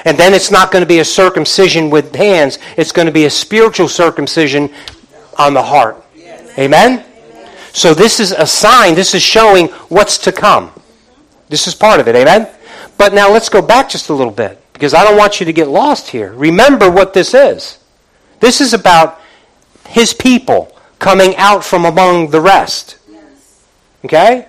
And 0.05 0.17
then 0.17 0.33
it's 0.33 0.51
not 0.51 0.71
going 0.71 0.83
to 0.83 0.89
be 0.89 1.01
a 1.01 1.05
circumcision 1.05 1.91
with 1.91 2.15
hands, 2.15 2.59
it's 2.77 2.93
going 2.93 3.07
to 3.07 3.13
be 3.13 3.25
a 3.25 3.31
spiritual 3.31 3.89
circumcision 3.89 4.71
on 5.41 5.55
the 5.55 5.63
heart. 5.63 6.05
Amen? 6.59 7.05
So 7.73 7.95
this 7.95 8.21
is 8.21 8.33
a 8.33 8.47
sign, 8.47 8.95
this 8.95 9.15
is 9.15 9.23
showing 9.23 9.69
what's 9.89 10.19
to 10.19 10.33
come. 10.33 10.71
This 11.49 11.67
is 11.67 11.75
part 11.75 12.01
of 12.01 12.09
it. 12.09 12.17
Amen? 12.17 12.49
But 12.99 13.15
now 13.15 13.33
let's 13.33 13.49
go 13.49 13.63
back 13.63 13.89
just 13.89 14.11
a 14.11 14.15
little 14.15 14.33
bit 14.33 14.61
because 14.73 14.93
I 14.93 15.03
don't 15.05 15.17
want 15.17 15.41
you 15.41 15.47
to 15.47 15.53
get 15.53 15.69
lost 15.69 16.09
here. 16.09 16.33
Remember 16.33 16.91
what 16.91 17.15
this 17.15 17.33
is. 17.33 17.79
This 18.41 18.61
is 18.61 18.75
about 18.75 19.21
his 19.89 20.13
people 20.13 20.77
coming 20.99 21.35
out 21.37 21.65
from 21.65 21.85
among 21.85 22.31
the 22.31 22.41
rest. 22.41 22.99
Okay? 24.05 24.47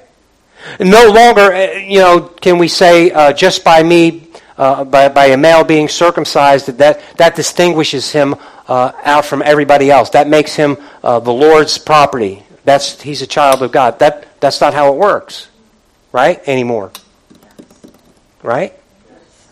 No 0.80 1.10
longer, 1.10 1.54
uh, 1.54 1.74
you 1.74 2.00
know, 2.00 2.22
can 2.22 2.58
we 2.58 2.68
say 2.68 3.12
uh, 3.12 3.34
just 3.34 3.64
by 3.64 3.82
me, 3.82 4.30
uh, 4.58 4.84
by, 4.84 5.10
by 5.10 5.28
a 5.28 5.38
male 5.38 5.64
being 5.64 5.88
circumcised, 5.88 6.68
that 6.68 7.02
that 7.18 7.36
distinguishes 7.36 8.12
him 8.12 8.36
uh, 8.68 8.92
out 9.04 9.26
from 9.26 9.42
everybody 9.42 9.92
else. 9.92 10.12
That 10.12 10.28
makes 10.28 10.56
him 10.56 10.78
uh, 11.04 11.20
the 11.20 11.34
Lord's 11.34 11.78
property. 11.78 12.44
that's 12.64 13.02
he's 13.02 13.22
a 13.22 13.28
child 13.28 13.62
of 13.62 13.72
God. 13.72 14.00
That 14.00 14.40
that's 14.40 14.62
not 14.62 14.74
how 14.74 14.94
it 14.94 14.98
works, 14.98 15.48
right? 16.12 16.42
Anymore. 16.48 16.92
Right? 18.44 18.74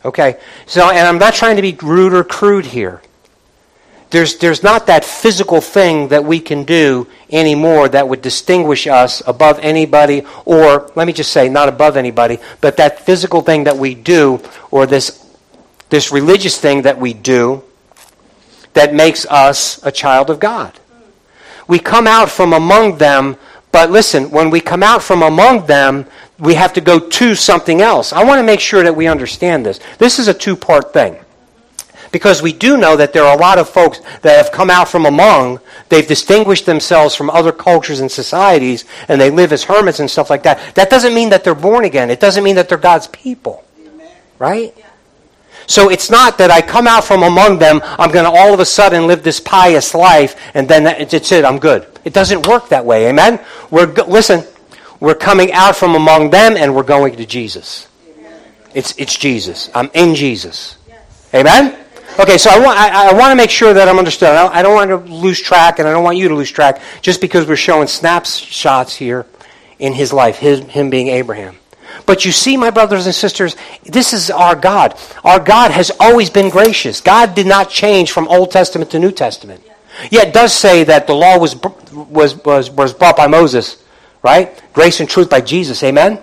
Okay. 0.03 0.39
So, 0.65 0.89
and 0.89 1.05
I'm 1.05 1.19
not 1.19 1.33
trying 1.33 1.57
to 1.57 1.61
be 1.61 1.77
rude 1.81 2.13
or 2.13 2.23
crude 2.23 2.65
here. 2.65 3.01
There's, 4.11 4.37
there's 4.37 4.63
not 4.63 4.87
that 4.87 5.05
physical 5.05 5.61
thing 5.61 6.07
that 6.07 6.25
we 6.25 6.39
can 6.39 6.63
do 6.63 7.07
anymore 7.29 7.89
that 7.89 8.09
would 8.09 8.23
distinguish 8.23 8.87
us 8.87 9.21
above 9.27 9.59
anybody, 9.59 10.23
or 10.45 10.91
let 10.95 11.05
me 11.05 11.13
just 11.13 11.31
say, 11.31 11.47
not 11.47 11.69
above 11.69 11.95
anybody, 11.95 12.39
but 12.59 12.77
that 12.77 13.01
physical 13.01 13.41
thing 13.41 13.65
that 13.65 13.77
we 13.77 13.93
do, 13.93 14.41
or 14.71 14.87
this, 14.87 15.23
this 15.89 16.11
religious 16.11 16.59
thing 16.59 16.83
that 16.83 16.97
we 16.97 17.13
do, 17.13 17.63
that 18.73 18.93
makes 18.93 19.25
us 19.25 19.79
a 19.83 19.91
child 19.91 20.29
of 20.29 20.39
God. 20.39 20.79
We 21.67 21.79
come 21.79 22.07
out 22.07 22.29
from 22.29 22.53
among 22.53 22.97
them, 22.97 23.37
but 23.71 23.91
listen, 23.91 24.31
when 24.31 24.49
we 24.49 24.59
come 24.59 24.83
out 24.83 25.03
from 25.03 25.21
among 25.21 25.67
them, 25.67 26.05
we 26.39 26.55
have 26.55 26.73
to 26.73 26.81
go 26.81 26.99
to 26.99 27.35
something 27.35 27.81
else. 27.81 28.13
I 28.13 28.23
want 28.23 28.39
to 28.39 28.43
make 28.43 28.59
sure 28.59 28.83
that 28.83 28.95
we 28.95 29.07
understand 29.07 29.65
this. 29.65 29.79
This 29.97 30.19
is 30.19 30.27
a 30.27 30.33
two 30.33 30.55
part 30.55 30.93
thing. 30.93 31.17
Because 32.11 32.41
we 32.41 32.53
do 32.53 32.75
know 32.75 32.95
that 32.95 33.13
there 33.13 33.23
are 33.23 33.35
a 33.35 33.39
lot 33.39 33.59
of 33.59 33.69
folks 33.69 33.99
that 34.21 34.43
have 34.43 34.51
come 34.51 34.71
out 34.71 34.89
from 34.89 35.05
among, 35.05 35.59
they've 35.89 36.07
distinguished 36.07 36.65
themselves 36.65 37.13
from 37.13 37.29
other 37.29 37.51
cultures 37.51 37.99
and 37.99 38.11
societies, 38.11 38.85
and 39.07 39.21
they 39.21 39.29
live 39.29 39.53
as 39.53 39.63
hermits 39.63 39.99
and 39.99 40.09
stuff 40.09 40.31
like 40.31 40.41
that. 40.43 40.73
That 40.73 40.89
doesn't 40.89 41.13
mean 41.13 41.29
that 41.29 41.43
they're 41.43 41.53
born 41.53 41.85
again. 41.85 42.09
It 42.09 42.19
doesn't 42.19 42.43
mean 42.43 42.55
that 42.55 42.67
they're 42.67 42.79
God's 42.79 43.07
people. 43.07 43.63
Right? 44.39 44.73
So 45.69 45.91
it's 45.91 46.09
not 46.09 46.39
that 46.39 46.49
I 46.49 46.61
come 46.61 46.87
out 46.87 47.03
from 47.03 47.21
among 47.21 47.59
them, 47.59 47.79
I'm 47.83 48.11
going 48.11 48.25
to 48.25 48.31
all 48.31 48.55
of 48.55 48.59
a 48.59 48.65
sudden 48.65 49.05
live 49.05 49.21
this 49.21 49.39
pious 49.39 49.93
life, 49.93 50.35
and 50.55 50.67
then 50.67 50.83
that's 50.83 51.31
it, 51.31 51.45
I'm 51.45 51.59
good. 51.59 51.85
It 52.03 52.11
doesn't 52.11 52.47
work 52.47 52.69
that 52.69 52.83
way. 52.83 53.07
Amen? 53.07 53.39
We're, 53.69 53.85
listen, 53.85 54.43
we're 54.99 55.13
coming 55.13 55.51
out 55.51 55.75
from 55.75 55.93
among 55.93 56.31
them, 56.31 56.57
and 56.57 56.75
we're 56.75 56.81
going 56.81 57.15
to 57.17 57.25
Jesus. 57.27 57.87
It's, 58.73 58.95
it's 58.97 59.15
Jesus. 59.15 59.69
I'm 59.75 59.91
in 59.93 60.15
Jesus. 60.15 60.77
Amen? 61.35 61.77
Okay, 62.19 62.39
so 62.39 62.49
I 62.49 62.57
want, 62.57 62.79
I, 62.79 63.11
I, 63.11 63.13
want 63.13 63.31
to 63.31 63.35
make 63.35 63.51
sure 63.51 63.71
that 63.71 63.87
I'm 63.87 63.99
understood. 63.99 64.29
I 64.29 64.41
don't, 64.41 64.55
I 64.55 64.61
don't 64.63 64.73
want 64.73 64.89
to 64.89 65.13
lose 65.13 65.39
track, 65.39 65.77
and 65.77 65.87
I 65.87 65.91
don't 65.91 66.03
want 66.03 66.17
you 66.17 66.29
to 66.29 66.35
lose 66.35 66.49
track 66.49 66.81
just 67.03 67.21
because 67.21 67.47
we're 67.47 67.55
showing 67.55 67.87
snapshots 67.87 68.95
here 68.95 69.27
in 69.77 69.93
his 69.93 70.11
life, 70.11 70.39
his, 70.39 70.61
him 70.61 70.89
being 70.89 71.09
Abraham. 71.09 71.57
But 72.09 72.25
you 72.25 72.31
see, 72.31 72.57
my 72.57 72.71
brothers 72.71 73.05
and 73.05 73.13
sisters, 73.13 73.55
this 73.83 74.13
is 74.13 74.31
our 74.31 74.55
God. 74.55 74.97
Our 75.23 75.39
God 75.39 75.69
has 75.69 75.91
always 75.99 76.31
been 76.31 76.49
gracious. 76.49 77.01
God 77.01 77.35
did 77.35 77.45
not 77.45 77.69
change 77.69 78.11
from 78.11 78.27
Old 78.27 78.49
Testament 78.49 78.89
to 78.89 78.99
New 78.99 79.11
Testament. 79.11 79.61
Yet 80.09 80.29
it 80.29 80.33
does 80.33 80.51
say 80.51 80.83
that 80.85 81.05
the 81.05 81.13
law 81.13 81.37
was, 81.37 81.55
was, 81.93 82.43
was, 82.43 82.71
was 82.71 82.95
brought 82.95 83.15
by 83.15 83.27
Moses, 83.27 83.83
right? 84.23 84.59
Grace 84.73 84.99
and 84.99 85.07
truth 85.07 85.29
by 85.29 85.41
Jesus. 85.41 85.83
Amen? 85.83 86.19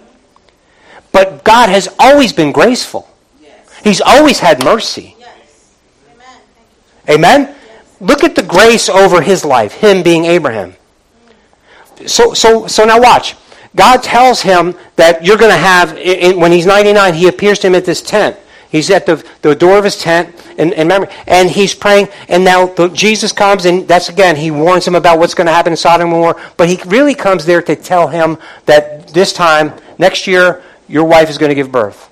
But 1.13 1.45
God 1.45 1.69
has 1.69 1.87
always 2.01 2.33
been 2.33 2.51
graceful. 2.51 3.09
He's 3.85 4.01
always 4.01 4.41
had 4.41 4.65
mercy. 4.65 5.17
Amen? 7.09 7.55
Look 8.01 8.25
at 8.25 8.35
the 8.35 8.43
grace 8.43 8.89
over 8.89 9.23
his 9.23 9.45
life, 9.45 9.75
him 9.75 10.03
being 10.03 10.25
Abraham. 10.25 10.75
So, 12.07 12.35
so, 12.35 12.67
so 12.67 12.85
now 12.85 13.01
watch. 13.01 13.37
God 13.77 14.03
tells 14.03 14.43
him 14.43 14.75
that 14.97 15.25
you're 15.25 15.37
going 15.37 15.53
to 15.53 15.57
have, 15.57 15.93
when 16.37 16.51
he's 16.51 16.67
99, 16.67 17.15
he 17.15 17.29
appears 17.29 17.59
to 17.61 17.69
him 17.69 17.75
at 17.75 17.85
this 17.85 18.03
tent. 18.03 18.37
He's 18.71 18.91
at 18.91 19.07
the, 19.07 19.25
the 19.43 19.55
door 19.55 19.79
of 19.79 19.85
his 19.85 19.97
tent, 19.97 20.35
and, 20.59 20.73
and 20.73 20.91
remember, 20.91 21.09
and 21.27 21.49
he's 21.49 21.75
praying, 21.75 22.09
and 22.29 22.45
now 22.45 22.67
the, 22.67 22.89
Jesus 22.89 23.31
comes, 23.31 23.65
and 23.65 23.87
that's 23.87 24.09
again, 24.09 24.35
he 24.35 24.51
warns 24.51 24.87
him 24.87 24.97
about 24.97 25.21
what's 25.21 25.35
going 25.35 25.47
to 25.47 25.53
happen 25.53 25.73
in 25.73 25.77
Sodom 25.77 26.13
and 26.13 26.35
but 26.57 26.69
he 26.69 26.81
really 26.87 27.15
comes 27.15 27.47
there 27.47 27.63
to 27.63 27.77
tell 27.77 28.09
him 28.09 28.39
that 28.65 29.09
this 29.09 29.33
time, 29.33 29.73
next 29.99 30.27
year, 30.27 30.65
your 30.89 31.05
wife 31.05 31.31
is 31.31 31.39
going 31.39 31.51
to 31.51 31.55
give 31.55 31.71
birth. 31.71 32.11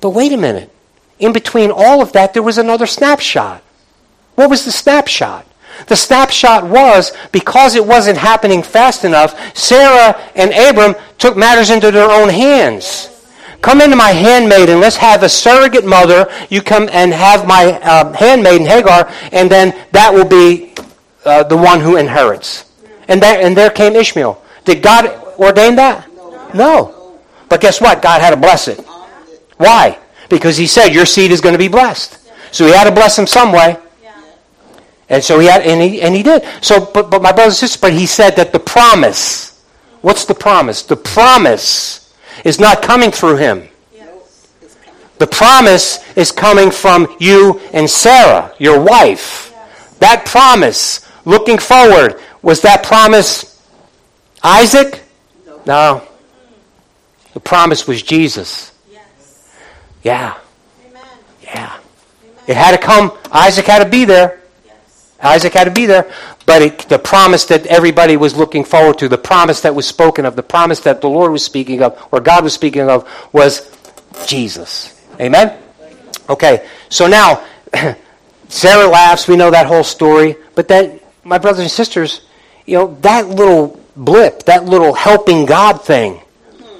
But 0.00 0.10
wait 0.10 0.32
a 0.32 0.36
minute 0.36 0.72
in 1.18 1.32
between 1.32 1.70
all 1.70 2.00
of 2.00 2.12
that, 2.12 2.32
there 2.32 2.42
was 2.42 2.58
another 2.58 2.86
snapshot. 2.86 3.62
What 4.34 4.50
was 4.50 4.64
the 4.64 4.72
snapshot? 4.72 5.46
The 5.86 5.96
snapshot 5.96 6.64
was 6.64 7.12
because 7.32 7.74
it 7.74 7.86
wasn't 7.86 8.18
happening 8.18 8.62
fast 8.62 9.04
enough, 9.04 9.56
Sarah 9.56 10.20
and 10.34 10.52
Abram 10.52 10.94
took 11.18 11.36
matters 11.36 11.70
into 11.70 11.90
their 11.90 12.10
own 12.10 12.28
hands. 12.28 13.14
Come 13.60 13.80
into 13.80 13.96
my 13.96 14.10
handmaid 14.10 14.68
and 14.68 14.80
let's 14.80 14.96
have 14.96 15.22
a 15.22 15.28
surrogate 15.28 15.84
mother. 15.84 16.30
You 16.48 16.62
come 16.62 16.88
and 16.92 17.12
have 17.12 17.46
my 17.46 17.72
uh, 17.82 18.12
handmaid 18.12 18.62
Hagar, 18.62 19.12
and 19.32 19.50
then 19.50 19.74
that 19.92 20.12
will 20.12 20.28
be 20.28 20.74
uh, 21.24 21.42
the 21.44 21.56
one 21.56 21.80
who 21.80 21.96
inherits. 21.96 22.70
And, 23.08 23.22
and 23.24 23.56
there 23.56 23.70
came 23.70 23.96
Ishmael. 23.96 24.42
Did 24.64 24.82
God 24.82 25.06
ordain 25.38 25.76
that? 25.76 26.08
No. 26.54 27.18
But 27.48 27.60
guess 27.60 27.80
what? 27.80 28.02
God 28.02 28.20
had 28.20 28.30
to 28.30 28.36
bless 28.36 28.68
it. 28.68 28.80
Why? 29.56 29.98
because 30.28 30.56
he 30.56 30.66
said 30.66 30.88
your 30.88 31.06
seed 31.06 31.30
is 31.30 31.40
going 31.40 31.54
to 31.54 31.58
be 31.58 31.68
blessed. 31.68 32.18
So 32.52 32.66
he 32.66 32.72
had 32.72 32.84
to 32.84 32.92
bless 32.92 33.18
him 33.18 33.26
some 33.26 33.52
way. 33.52 33.76
And 35.08 35.24
so 35.24 35.38
he 35.38 35.46
had, 35.46 35.62
and 35.62 35.80
he, 35.80 36.02
and 36.02 36.14
he 36.14 36.22
did. 36.22 36.44
So, 36.60 36.84
but, 36.92 37.10
but 37.10 37.22
my 37.22 37.32
brothers 37.32 37.54
and 37.54 37.70
sisters, 37.70 37.80
but 37.80 37.92
he 37.92 38.06
said 38.06 38.36
that 38.36 38.52
the 38.52 38.60
promise, 38.60 39.64
what's 40.02 40.26
the 40.26 40.34
promise? 40.34 40.82
The 40.82 40.96
promise 40.96 42.14
is 42.44 42.60
not 42.60 42.82
coming 42.82 43.10
through 43.10 43.36
him. 43.36 43.68
The 45.18 45.26
promise 45.26 45.98
is 46.16 46.30
coming 46.30 46.70
from 46.70 47.16
you 47.18 47.60
and 47.72 47.90
Sarah, 47.90 48.54
your 48.58 48.80
wife. 48.80 49.52
That 49.98 50.26
promise, 50.26 51.06
looking 51.24 51.58
forward, 51.58 52.20
was 52.40 52.62
that 52.62 52.84
promise 52.84 53.60
Isaac? 54.44 55.02
No. 55.66 56.06
The 57.34 57.40
promise 57.40 57.86
was 57.86 58.02
Jesus. 58.02 58.72
Yeah. 60.02 60.36
Amen. 60.86 61.02
Yeah. 61.42 61.72
Amen. 61.72 62.44
It 62.46 62.56
had 62.56 62.72
to 62.72 62.78
come. 62.78 63.12
Isaac 63.32 63.66
had 63.66 63.82
to 63.82 63.88
be 63.90 64.04
there. 64.04 64.40
Isaac 65.20 65.52
had 65.52 65.64
to 65.64 65.70
be 65.70 65.86
there. 65.86 66.10
But 66.46 66.62
it, 66.62 66.78
the 66.88 66.98
promise 66.98 67.44
that 67.46 67.66
everybody 67.66 68.16
was 68.16 68.36
looking 68.36 68.64
forward 68.64 68.98
to, 68.98 69.08
the 69.08 69.18
promise 69.18 69.60
that 69.62 69.74
was 69.74 69.86
spoken 69.86 70.24
of, 70.24 70.36
the 70.36 70.42
promise 70.42 70.80
that 70.80 71.00
the 71.00 71.08
Lord 71.08 71.32
was 71.32 71.44
speaking 71.44 71.82
of, 71.82 72.08
or 72.12 72.20
God 72.20 72.44
was 72.44 72.54
speaking 72.54 72.88
of, 72.88 73.08
was 73.32 73.70
Jesus. 74.26 75.00
Amen? 75.20 75.60
Okay, 76.28 76.66
so 76.88 77.06
now, 77.06 77.44
Sarah 78.48 78.86
laughs. 78.86 79.28
We 79.28 79.36
know 79.36 79.50
that 79.50 79.66
whole 79.66 79.84
story. 79.84 80.36
But 80.54 80.68
then, 80.68 81.00
my 81.24 81.38
brothers 81.38 81.60
and 81.60 81.70
sisters, 81.70 82.22
you 82.66 82.76
know, 82.76 82.96
that 83.02 83.28
little 83.28 83.80
blip, 83.96 84.44
that 84.44 84.64
little 84.64 84.94
helping 84.94 85.46
God 85.46 85.84
thing, 85.84 86.20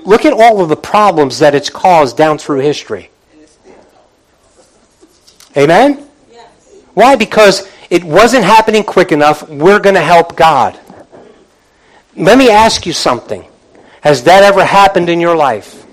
look 0.05 0.25
at 0.25 0.33
all 0.33 0.63
of 0.63 0.69
the 0.69 0.77
problems 0.77 1.41
that 1.41 1.55
it's 1.55 1.71
caused 1.71 2.17
down 2.17 2.39
through 2.39 2.61
history. 2.61 3.11
Amen? 5.57 6.09
Why? 6.95 7.17
Because 7.17 7.69
it 7.91 8.05
wasn't 8.05 8.45
happening 8.45 8.85
quick 8.85 9.13
enough. 9.13 9.49
We're 9.49 9.81
going 9.81 9.95
to 9.95 10.03
help 10.03 10.37
God. 10.37 10.79
Let 12.17 12.37
me 12.37 12.51
ask 12.51 12.85
you 12.85 12.93
something. 12.93 13.45
Has 14.01 14.25
that 14.25 14.43
ever 14.43 14.65
happened 14.65 15.09
in 15.09 15.21
your 15.21 15.37
life? 15.37 15.87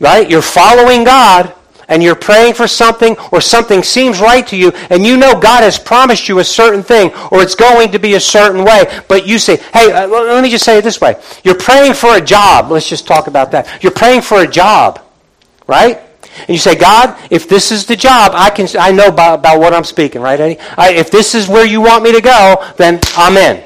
Right? 0.00 0.28
You're 0.28 0.42
following 0.42 1.04
God 1.04 1.54
and 1.88 2.02
you're 2.02 2.14
praying 2.14 2.54
for 2.54 2.66
something 2.66 3.16
or 3.32 3.40
something 3.40 3.82
seems 3.82 4.20
right 4.20 4.46
to 4.46 4.56
you 4.56 4.70
and 4.90 5.04
you 5.04 5.16
know 5.16 5.38
God 5.38 5.62
has 5.62 5.78
promised 5.78 6.28
you 6.28 6.38
a 6.38 6.44
certain 6.44 6.82
thing 6.82 7.12
or 7.30 7.42
it's 7.42 7.54
going 7.54 7.92
to 7.92 7.98
be 7.98 8.14
a 8.14 8.20
certain 8.20 8.64
way, 8.64 9.02
but 9.08 9.26
you 9.26 9.38
say, 9.38 9.56
hey, 9.72 9.92
uh, 9.92 10.06
let 10.06 10.42
me 10.42 10.50
just 10.50 10.64
say 10.64 10.78
it 10.78 10.84
this 10.84 11.00
way. 11.00 11.20
You're 11.42 11.58
praying 11.58 11.94
for 11.94 12.16
a 12.16 12.20
job. 12.20 12.70
Let's 12.70 12.88
just 12.88 13.06
talk 13.06 13.26
about 13.26 13.50
that. 13.52 13.82
You're 13.82 13.92
praying 13.92 14.22
for 14.22 14.42
a 14.42 14.46
job, 14.46 15.00
right? 15.66 16.00
And 16.40 16.50
you 16.50 16.58
say, 16.58 16.74
God, 16.74 17.16
if 17.30 17.48
this 17.48 17.72
is 17.72 17.86
the 17.86 17.96
job, 17.96 18.32
I 18.34 18.50
can 18.50 18.68
I 18.78 18.90
know 18.92 19.08
about, 19.08 19.42
what 19.58 19.72
I'm 19.72 19.84
speaking, 19.84 20.20
right, 20.20 20.38
Eddie? 20.38 20.60
I, 20.76 20.92
if 20.92 21.10
this 21.10 21.34
is 21.34 21.48
where 21.48 21.66
you 21.66 21.80
want 21.80 22.04
me 22.04 22.12
to 22.12 22.20
go, 22.20 22.72
then 22.76 23.00
I'm 23.16 23.36
in. 23.36 23.62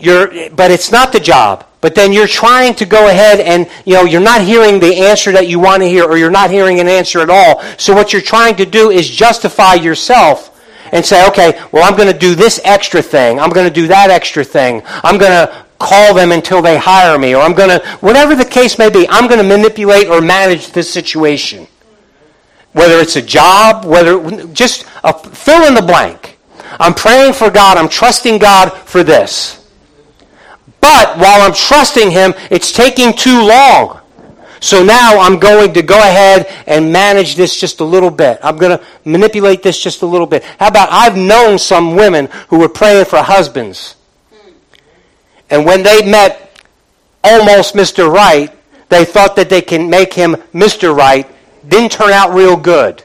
You're, 0.00 0.50
but 0.50 0.70
it's 0.70 0.92
not 0.92 1.12
the 1.12 1.20
job. 1.20 1.64
But 1.80 1.94
then 1.94 2.12
you're 2.12 2.26
trying 2.26 2.74
to 2.74 2.86
go 2.86 3.08
ahead 3.08 3.38
and, 3.38 3.68
you 3.84 3.94
know, 3.94 4.04
you're 4.04 4.20
not 4.20 4.42
hearing 4.42 4.80
the 4.80 4.96
answer 4.96 5.30
that 5.32 5.46
you 5.46 5.60
want 5.60 5.82
to 5.82 5.88
hear, 5.88 6.04
or 6.04 6.18
you're 6.18 6.30
not 6.30 6.50
hearing 6.50 6.80
an 6.80 6.88
answer 6.88 7.20
at 7.20 7.30
all. 7.30 7.62
So 7.78 7.94
what 7.94 8.12
you're 8.12 8.22
trying 8.22 8.56
to 8.56 8.66
do 8.66 8.90
is 8.90 9.08
justify 9.08 9.74
yourself 9.74 10.60
and 10.90 11.04
say, 11.04 11.26
okay, 11.28 11.60
well, 11.70 11.84
I'm 11.84 11.96
going 11.96 12.12
to 12.12 12.18
do 12.18 12.34
this 12.34 12.60
extra 12.64 13.00
thing. 13.00 13.38
I'm 13.38 13.50
going 13.50 13.68
to 13.68 13.72
do 13.72 13.86
that 13.88 14.10
extra 14.10 14.42
thing. 14.42 14.82
I'm 14.86 15.18
going 15.18 15.30
to 15.30 15.66
call 15.78 16.14
them 16.14 16.32
until 16.32 16.60
they 16.60 16.76
hire 16.76 17.18
me, 17.18 17.34
or 17.34 17.42
I'm 17.42 17.54
going 17.54 17.80
to, 17.80 17.86
whatever 18.00 18.34
the 18.34 18.44
case 18.44 18.78
may 18.78 18.90
be, 18.90 19.08
I'm 19.08 19.28
going 19.28 19.40
to 19.40 19.46
manipulate 19.46 20.08
or 20.08 20.20
manage 20.20 20.72
this 20.72 20.92
situation. 20.92 21.66
Whether 22.72 22.98
it's 22.98 23.16
a 23.16 23.22
job, 23.22 23.84
whether, 23.84 24.46
just 24.48 24.86
a, 25.04 25.12
fill 25.12 25.66
in 25.66 25.74
the 25.74 25.82
blank. 25.82 26.38
I'm 26.80 26.94
praying 26.94 27.32
for 27.32 27.50
God, 27.50 27.76
I'm 27.76 27.88
trusting 27.88 28.38
God 28.38 28.70
for 28.70 29.02
this. 29.02 29.54
But 30.80 31.18
while 31.18 31.42
I'm 31.42 31.54
trusting 31.54 32.10
Him, 32.10 32.34
it's 32.50 32.72
taking 32.72 33.12
too 33.12 33.46
long. 33.46 34.00
So 34.60 34.82
now 34.82 35.20
I'm 35.20 35.38
going 35.38 35.72
to 35.74 35.82
go 35.82 35.98
ahead 35.98 36.52
and 36.66 36.92
manage 36.92 37.36
this 37.36 37.58
just 37.58 37.80
a 37.80 37.84
little 37.84 38.10
bit. 38.10 38.40
I'm 38.42 38.56
going 38.56 38.76
to 38.76 38.84
manipulate 39.04 39.62
this 39.62 39.80
just 39.80 40.02
a 40.02 40.06
little 40.06 40.26
bit. 40.26 40.42
How 40.44 40.68
about 40.68 40.88
I've 40.90 41.16
known 41.16 41.58
some 41.58 41.94
women 41.94 42.28
who 42.48 42.58
were 42.58 42.68
praying 42.68 43.04
for 43.04 43.18
husbands. 43.18 43.94
And 45.50 45.64
when 45.64 45.82
they 45.82 46.08
met 46.08 46.62
almost 47.24 47.74
Mr. 47.74 48.12
Right, 48.12 48.52
they 48.88 49.04
thought 49.04 49.36
that 49.36 49.48
they 49.48 49.62
can 49.62 49.90
make 49.90 50.14
him 50.14 50.36
Mr. 50.52 50.96
Right. 50.96 51.26
Didn't 51.66 51.92
turn 51.92 52.12
out 52.12 52.34
real 52.34 52.56
good. 52.56 53.02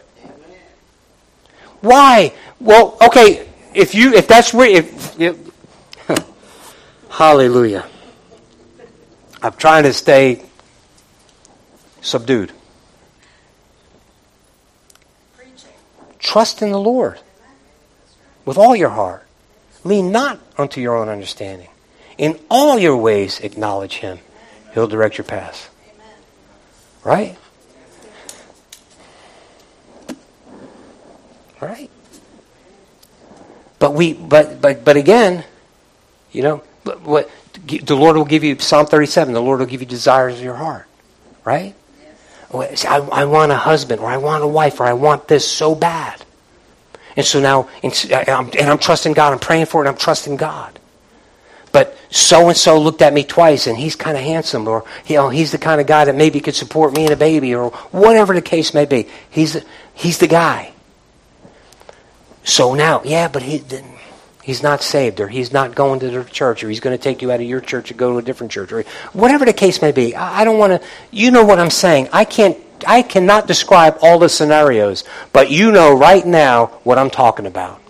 Why? 1.81 2.33
Well, 2.59 2.97
okay, 3.01 3.47
if 3.73 3.93
you 3.93 4.13
if 4.13 4.27
that's 4.27 4.53
where 4.53 4.69
if, 4.69 5.19
if 5.19 5.37
hallelujah. 7.09 7.85
I'm 9.41 9.53
trying 9.53 9.83
to 9.83 9.91
stay 9.91 10.41
subdued. 11.99 12.53
Trust 16.19 16.61
in 16.61 16.71
the 16.71 16.79
Lord 16.79 17.19
with 18.45 18.57
all 18.57 18.73
your 18.73 18.89
heart. 18.89 19.27
Lean 19.83 20.13
not 20.13 20.39
unto 20.57 20.79
your 20.79 20.95
own 20.95 21.09
understanding. 21.09 21.67
In 22.17 22.39
all 22.49 22.77
your 22.77 22.97
ways 22.97 23.39
acknowledge 23.39 23.97
him. 23.97 24.19
He'll 24.73 24.87
direct 24.87 25.17
your 25.17 25.25
path. 25.25 25.69
Right? 27.03 27.37
Right? 31.59 31.89
But 33.79 33.93
we 33.93 34.13
but 34.13 34.61
but 34.61 34.85
but 34.85 34.97
again, 34.97 35.43
you 36.31 36.41
know, 36.41 36.57
what 37.03 37.29
the 37.65 37.95
Lord 37.95 38.15
will 38.15 38.25
give 38.25 38.43
you 38.43 38.57
Psalm 38.59 38.85
37, 38.85 39.33
the 39.33 39.41
Lord 39.41 39.59
will 39.59 39.65
give 39.65 39.81
you 39.81 39.87
desires 39.87 40.35
of 40.35 40.43
your 40.43 40.55
heart. 40.55 40.87
Right? 41.43 41.75
Yes. 42.53 42.85
I, 42.85 42.97
I 42.97 43.25
want 43.25 43.51
a 43.51 43.57
husband 43.57 44.01
or 44.01 44.07
I 44.07 44.17
want 44.17 44.43
a 44.43 44.47
wife 44.47 44.79
or 44.79 44.85
I 44.85 44.93
want 44.93 45.27
this 45.27 45.49
so 45.49 45.75
bad. 45.75 46.23
And 47.15 47.25
so 47.25 47.39
now, 47.39 47.69
and 47.83 48.69
I'm 48.69 48.77
trusting 48.79 49.13
God, 49.13 49.33
I'm 49.33 49.39
praying 49.39 49.67
for 49.67 49.85
it, 49.85 49.89
I'm 49.89 49.97
trusting 49.97 50.37
God 50.37 50.79
but 51.73 51.97
so 52.11 52.47
and 52.47 52.55
so 52.55 52.79
looked 52.79 53.01
at 53.01 53.13
me 53.13 53.23
twice 53.23 53.67
and 53.67 53.77
he's 53.77 53.95
kind 53.97 54.15
of 54.15 54.23
handsome 54.23 54.67
or 54.67 54.85
you 55.07 55.15
know 55.15 55.27
he's 55.27 55.51
the 55.51 55.57
kind 55.57 55.81
of 55.81 55.87
guy 55.87 56.05
that 56.05 56.15
maybe 56.15 56.39
could 56.39 56.55
support 56.55 56.95
me 56.95 57.03
and 57.03 57.11
a 57.11 57.17
baby 57.17 57.53
or 57.53 57.71
whatever 57.91 58.33
the 58.33 58.41
case 58.41 58.73
may 58.73 58.85
be. 58.85 59.09
He's 59.29 59.57
he's 59.93 60.19
the 60.19 60.27
guy. 60.27 60.71
So 62.45 62.75
now 62.75 63.01
yeah 63.03 63.27
but 63.27 63.41
he 63.41 63.61
he's 64.43 64.61
not 64.61 64.83
saved 64.83 65.19
or 65.19 65.27
he's 65.27 65.51
not 65.51 65.73
going 65.73 65.99
to 66.01 66.11
the 66.11 66.23
church 66.25 66.63
or 66.63 66.69
he's 66.69 66.79
going 66.79 66.95
to 66.95 67.03
take 67.03 67.21
you 67.21 67.31
out 67.31 67.41
of 67.41 67.47
your 67.47 67.59
church 67.59 67.89
and 67.89 67.99
go 67.99 68.11
to 68.11 68.19
a 68.19 68.21
different 68.21 68.51
church 68.51 68.71
or 68.71 68.83
whatever 69.11 69.43
the 69.43 69.53
case 69.53 69.81
may 69.81 69.91
be. 69.91 70.15
I 70.15 70.45
don't 70.45 70.59
want 70.59 70.79
to 70.79 70.87
you 71.11 71.31
know 71.31 71.43
what 71.43 71.59
i'm 71.59 71.71
saying. 71.71 72.07
I 72.13 72.23
can't 72.23 72.57
i 72.85 73.01
cannot 73.01 73.47
describe 73.47 73.97
all 74.01 74.19
the 74.19 74.29
scenarios 74.29 75.05
but 75.31 75.49
you 75.49 75.71
know 75.71 75.97
right 75.97 76.25
now 76.25 76.67
what 76.83 76.99
i'm 76.99 77.09
talking 77.09 77.47
about. 77.47 77.81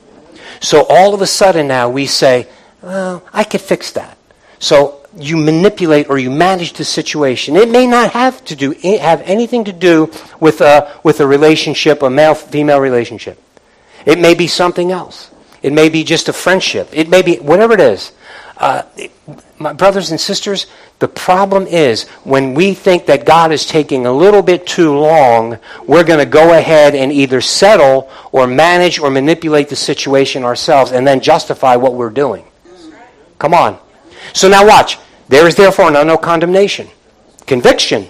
So 0.61 0.85
all 0.87 1.13
of 1.13 1.21
a 1.21 1.27
sudden 1.27 1.67
now 1.67 1.89
we 1.89 2.05
say 2.05 2.47
well, 2.83 3.23
I 3.33 3.43
could 3.43 3.61
fix 3.61 3.91
that. 3.93 4.17
So 4.59 5.01
you 5.17 5.37
manipulate 5.37 6.09
or 6.09 6.17
you 6.17 6.29
manage 6.29 6.73
the 6.73 6.83
situation. 6.83 7.55
It 7.55 7.69
may 7.69 7.87
not 7.87 8.11
have 8.11 8.43
to 8.45 8.55
do 8.55 8.71
have 8.71 9.21
anything 9.21 9.63
to 9.65 9.73
do 9.73 10.11
with 10.39 10.61
a 10.61 10.99
with 11.03 11.19
a 11.19 11.27
relationship, 11.27 12.01
a 12.03 12.09
male 12.09 12.35
female 12.35 12.79
relationship. 12.79 13.41
It 14.05 14.19
may 14.19 14.33
be 14.33 14.47
something 14.47 14.91
else. 14.91 15.31
It 15.61 15.71
may 15.71 15.89
be 15.89 16.03
just 16.03 16.27
a 16.27 16.33
friendship. 16.33 16.89
It 16.91 17.09
may 17.09 17.21
be 17.21 17.37
whatever 17.37 17.73
it 17.73 17.79
is. 17.79 18.11
Uh, 18.57 18.83
it, 18.97 19.11
my 19.57 19.73
brothers 19.73 20.11
and 20.11 20.19
sisters, 20.19 20.67
the 20.99 21.07
problem 21.07 21.65
is 21.67 22.03
when 22.23 22.53
we 22.53 22.73
think 22.73 23.05
that 23.05 23.25
God 23.25 23.51
is 23.51 23.65
taking 23.65 24.05
a 24.05 24.11
little 24.11 24.41
bit 24.41 24.67
too 24.67 24.97
long, 24.97 25.57
we're 25.87 26.03
going 26.03 26.19
to 26.19 26.25
go 26.25 26.57
ahead 26.57 26.95
and 26.95 27.11
either 27.11 27.39
settle 27.41 28.09
or 28.31 28.45
manage 28.45 28.99
or 28.99 29.09
manipulate 29.09 29.69
the 29.69 29.75
situation 29.75 30.43
ourselves 30.43 30.91
and 30.91 31.07
then 31.07 31.21
justify 31.21 31.77
what 31.77 31.95
we're 31.95 32.09
doing. 32.09 32.45
Come 33.39 33.53
on. 33.53 33.79
So 34.33 34.47
now 34.47 34.65
watch. 34.65 34.97
There 35.27 35.47
is 35.47 35.55
therefore 35.55 35.91
now 35.91 36.03
no 36.03 36.17
condemnation. 36.17 36.87
Conviction. 37.45 38.07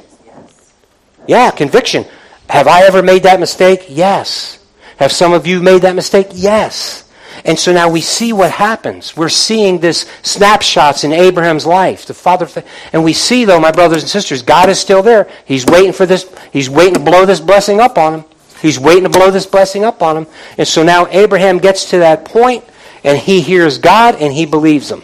Yeah, 1.28 1.52
conviction. 1.52 2.06
Have 2.50 2.68
I 2.68 2.84
ever 2.84 3.02
made 3.02 3.24
that 3.24 3.40
mistake? 3.40 3.86
Yes. 3.90 4.60
Have 4.98 5.12
some 5.12 5.34
of 5.34 5.48
you 5.48 5.62
made 5.62 5.82
that 5.84 5.96
mistake? 5.96 6.28
Yes. 6.34 7.10
And 7.46 7.58
so 7.58 7.74
now 7.74 7.90
we 7.90 8.02
see 8.02 8.32
what 8.32 8.52
happens. 8.52 9.18
We're 9.18 9.30
seeing 9.30 9.80
this 9.80 10.10
snapshots 10.22 11.04
in 11.04 11.12
Abraham's 11.12 11.66
life, 11.66 12.06
the 12.06 12.14
father, 12.14 12.48
and 12.94 13.04
we 13.04 13.14
see 13.14 13.44
though, 13.44 13.60
my 13.60 13.72
brothers 13.72 14.04
and 14.04 14.10
sisters, 14.10 14.44
God 14.44 14.70
is 14.70 14.80
still 14.80 15.02
there. 15.02 15.30
He's 15.46 15.66
waiting 15.66 15.94
for 15.94 16.06
this. 16.06 16.32
He's 16.52 16.70
waiting 16.70 16.94
to 16.94 17.00
blow 17.00 17.26
this 17.26 17.40
blessing 17.40 17.80
up 17.80 17.98
on 17.98 18.14
him. 18.14 18.26
He's 18.62 18.80
waiting 18.80 19.04
to 19.04 19.10
blow 19.10 19.30
this 19.30 19.46
blessing 19.46 19.84
up 19.84 20.02
on 20.02 20.16
him. 20.16 20.28
And 20.58 20.68
so 20.68 20.84
now 20.84 21.08
Abraham 21.08 21.58
gets 21.58 21.90
to 21.90 21.98
that 21.98 22.24
point, 22.24 22.64
and 23.04 23.18
he 23.18 23.42
hears 23.42 23.78
God, 23.78 24.16
and 24.16 24.32
he 24.32 24.46
believes 24.46 24.90
him. 24.90 25.04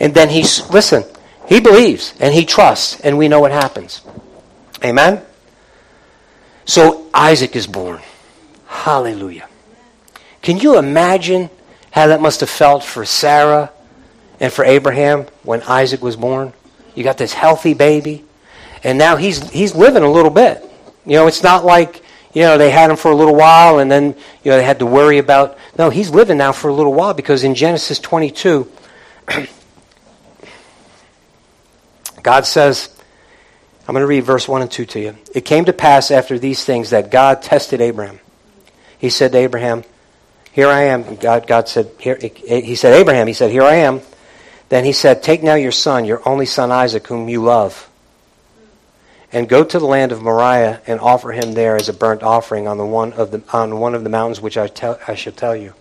And 0.00 0.14
then 0.14 0.28
he, 0.28 0.42
listen, 0.70 1.04
he 1.48 1.60
believes 1.60 2.14
and 2.20 2.34
he 2.34 2.44
trusts, 2.44 3.00
and 3.00 3.16
we 3.18 3.28
know 3.28 3.40
what 3.40 3.52
happens. 3.52 4.02
Amen? 4.84 5.22
So 6.64 7.08
Isaac 7.14 7.56
is 7.56 7.66
born. 7.66 8.00
Hallelujah. 8.66 9.48
Can 10.42 10.58
you 10.58 10.78
imagine 10.78 11.50
how 11.90 12.08
that 12.08 12.20
must 12.20 12.40
have 12.40 12.50
felt 12.50 12.84
for 12.84 13.04
Sarah 13.04 13.72
and 14.38 14.52
for 14.52 14.64
Abraham 14.64 15.26
when 15.42 15.62
Isaac 15.62 16.02
was 16.02 16.16
born? 16.16 16.52
You 16.94 17.04
got 17.04 17.16
this 17.16 17.32
healthy 17.32 17.74
baby, 17.74 18.24
and 18.84 18.98
now 18.98 19.16
he's 19.16 19.48
he's 19.50 19.74
living 19.74 20.02
a 20.02 20.10
little 20.10 20.30
bit. 20.30 20.62
You 21.06 21.14
know, 21.14 21.26
it's 21.26 21.42
not 21.42 21.64
like 21.64 22.02
you 22.34 22.42
know 22.42 22.58
they 22.58 22.70
had 22.70 22.90
him 22.90 22.96
for 22.96 23.10
a 23.10 23.16
little 23.16 23.34
while 23.34 23.78
and 23.78 23.90
then 23.90 24.14
you 24.42 24.50
know 24.50 24.58
they 24.58 24.64
had 24.64 24.80
to 24.80 24.86
worry 24.86 25.18
about. 25.18 25.56
No, 25.78 25.90
he's 25.90 26.10
living 26.10 26.36
now 26.36 26.52
for 26.52 26.68
a 26.68 26.74
little 26.74 26.92
while 26.94 27.14
because 27.14 27.44
in 27.44 27.54
Genesis 27.54 27.98
22. 27.98 28.70
God 32.28 32.44
says, 32.44 32.94
I'm 33.86 33.94
going 33.94 34.02
to 34.02 34.06
read 34.06 34.20
verse 34.20 34.46
1 34.46 34.60
and 34.60 34.70
2 34.70 34.84
to 34.84 35.00
you. 35.00 35.16
It 35.34 35.46
came 35.46 35.64
to 35.64 35.72
pass 35.72 36.10
after 36.10 36.38
these 36.38 36.62
things 36.62 36.90
that 36.90 37.10
God 37.10 37.40
tested 37.40 37.80
Abraham. 37.80 38.20
He 38.98 39.08
said 39.08 39.32
to 39.32 39.38
Abraham, 39.38 39.82
Here 40.52 40.68
I 40.68 40.82
am. 40.88 41.16
God, 41.16 41.46
God 41.46 41.70
said, 41.70 41.90
here, 41.98 42.18
He 42.20 42.74
said, 42.74 42.92
Abraham, 42.92 43.28
He 43.28 43.32
said, 43.32 43.50
Here 43.50 43.62
I 43.62 43.76
am. 43.76 44.02
Then 44.68 44.84
He 44.84 44.92
said, 44.92 45.22
Take 45.22 45.42
now 45.42 45.54
your 45.54 45.72
son, 45.72 46.04
your 46.04 46.20
only 46.28 46.44
son 46.44 46.70
Isaac, 46.70 47.06
whom 47.06 47.30
you 47.30 47.42
love, 47.42 47.88
and 49.32 49.48
go 49.48 49.64
to 49.64 49.78
the 49.78 49.86
land 49.86 50.12
of 50.12 50.20
Moriah 50.20 50.82
and 50.86 51.00
offer 51.00 51.32
him 51.32 51.54
there 51.54 51.76
as 51.76 51.88
a 51.88 51.94
burnt 51.94 52.22
offering 52.22 52.68
on, 52.68 52.76
the 52.76 52.84
one, 52.84 53.14
of 53.14 53.30
the, 53.30 53.42
on 53.54 53.80
one 53.80 53.94
of 53.94 54.04
the 54.04 54.10
mountains 54.10 54.38
which 54.38 54.58
I, 54.58 54.68
tell, 54.68 55.00
I 55.08 55.14
shall 55.14 55.32
tell 55.32 55.56
you. 55.56 55.72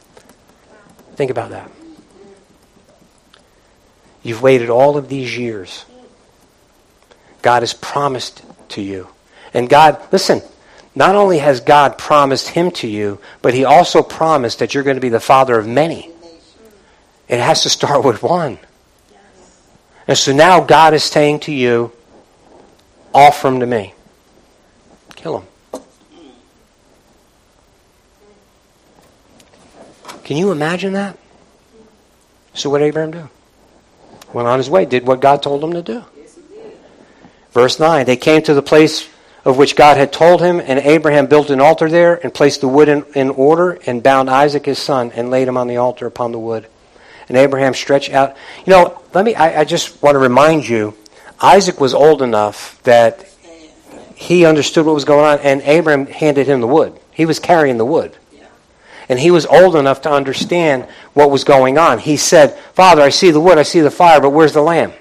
Think 1.15 1.29
about 1.29 1.49
that. 1.49 1.69
You've 4.23 4.41
waited 4.41 4.69
all 4.69 4.95
of 4.95 5.09
these 5.09 5.37
years 5.37 5.83
God 7.41 7.61
has 7.61 7.73
promised 7.73 8.43
to 8.69 8.81
you. 8.81 9.07
And 9.53 9.69
God, 9.69 10.01
listen, 10.11 10.41
not 10.95 11.15
only 11.15 11.37
has 11.37 11.59
God 11.59 11.97
promised 11.97 12.49
him 12.49 12.71
to 12.71 12.87
you, 12.87 13.19
but 13.41 13.53
he 13.53 13.65
also 13.65 14.01
promised 14.01 14.59
that 14.59 14.73
you're 14.73 14.83
going 14.83 14.97
to 14.97 15.01
be 15.01 15.09
the 15.09 15.19
father 15.19 15.57
of 15.57 15.67
many. 15.67 16.11
It 17.27 17.39
has 17.39 17.63
to 17.63 17.69
start 17.69 18.03
with 18.03 18.23
one. 18.23 18.57
And 20.07 20.17
so 20.17 20.33
now 20.33 20.61
God 20.61 20.93
is 20.93 21.03
saying 21.03 21.41
to 21.41 21.51
you, 21.51 21.91
offer 23.13 23.49
him 23.49 23.59
to 23.59 23.65
me. 23.65 23.93
Kill 25.15 25.39
him. 25.39 25.81
Can 30.23 30.37
you 30.37 30.51
imagine 30.51 30.93
that? 30.93 31.17
So 32.53 32.69
what 32.69 32.79
did 32.79 32.85
Abraham 32.85 33.11
do? 33.11 33.29
Went 34.33 34.47
on 34.47 34.57
his 34.57 34.69
way, 34.69 34.85
did 34.85 35.05
what 35.05 35.21
God 35.21 35.43
told 35.43 35.63
him 35.63 35.73
to 35.73 35.81
do. 35.81 36.03
Verse 37.51 37.79
9 37.79 38.05
They 38.05 38.17
came 38.17 38.41
to 38.43 38.53
the 38.53 38.61
place 38.61 39.07
of 39.45 39.57
which 39.57 39.75
God 39.75 39.95
had 39.95 40.11
told 40.11 40.41
him, 40.41 40.59
and 40.59 40.77
Abraham 40.79 41.27
built 41.27 41.49
an 41.49 41.61
altar 41.61 41.89
there 41.89 42.15
and 42.15 42.33
placed 42.33 42.61
the 42.61 42.67
wood 42.67 42.89
in, 42.89 43.05
in 43.15 43.29
order 43.29 43.79
and 43.85 44.03
bound 44.03 44.29
Isaac 44.29 44.65
his 44.65 44.77
son 44.77 45.11
and 45.15 45.29
laid 45.29 45.47
him 45.47 45.55
on 45.55 45.67
the 45.67 45.77
altar 45.77 46.05
upon 46.05 46.33
the 46.33 46.39
wood. 46.39 46.67
And 47.29 47.37
Abraham 47.37 47.73
stretched 47.73 48.11
out. 48.11 48.35
You 48.65 48.71
know, 48.71 49.01
let 49.13 49.23
me, 49.23 49.35
I, 49.35 49.61
I 49.61 49.63
just 49.63 50.01
want 50.03 50.15
to 50.15 50.19
remind 50.19 50.67
you 50.67 50.95
Isaac 51.41 51.79
was 51.79 51.93
old 51.93 52.21
enough 52.21 52.81
that 52.83 53.25
he 54.15 54.45
understood 54.45 54.85
what 54.85 54.95
was 54.95 55.05
going 55.05 55.25
on, 55.25 55.39
and 55.39 55.61
Abraham 55.61 56.07
handed 56.07 56.47
him 56.47 56.59
the 56.59 56.67
wood. 56.67 56.99
He 57.13 57.25
was 57.25 57.39
carrying 57.39 57.77
the 57.77 57.85
wood. 57.85 58.17
And 59.09 59.17
he 59.17 59.31
was 59.31 59.45
old 59.45 59.77
enough 59.77 60.01
to 60.01 60.11
understand 60.11 60.85
what 61.13 61.31
was 61.31 61.45
going 61.45 61.77
on. 61.77 61.99
He 61.99 62.17
said, 62.17 62.57
Father, 62.73 63.01
I 63.01 63.09
see 63.09 63.31
the 63.31 63.39
wood, 63.39 63.57
I 63.57 63.63
see 63.63 63.79
the 63.79 63.91
fire, 63.91 64.19
but 64.19 64.31
where's 64.31 64.51
the 64.51 64.61
lamb? 64.61 64.91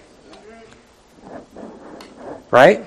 Right? 2.50 2.86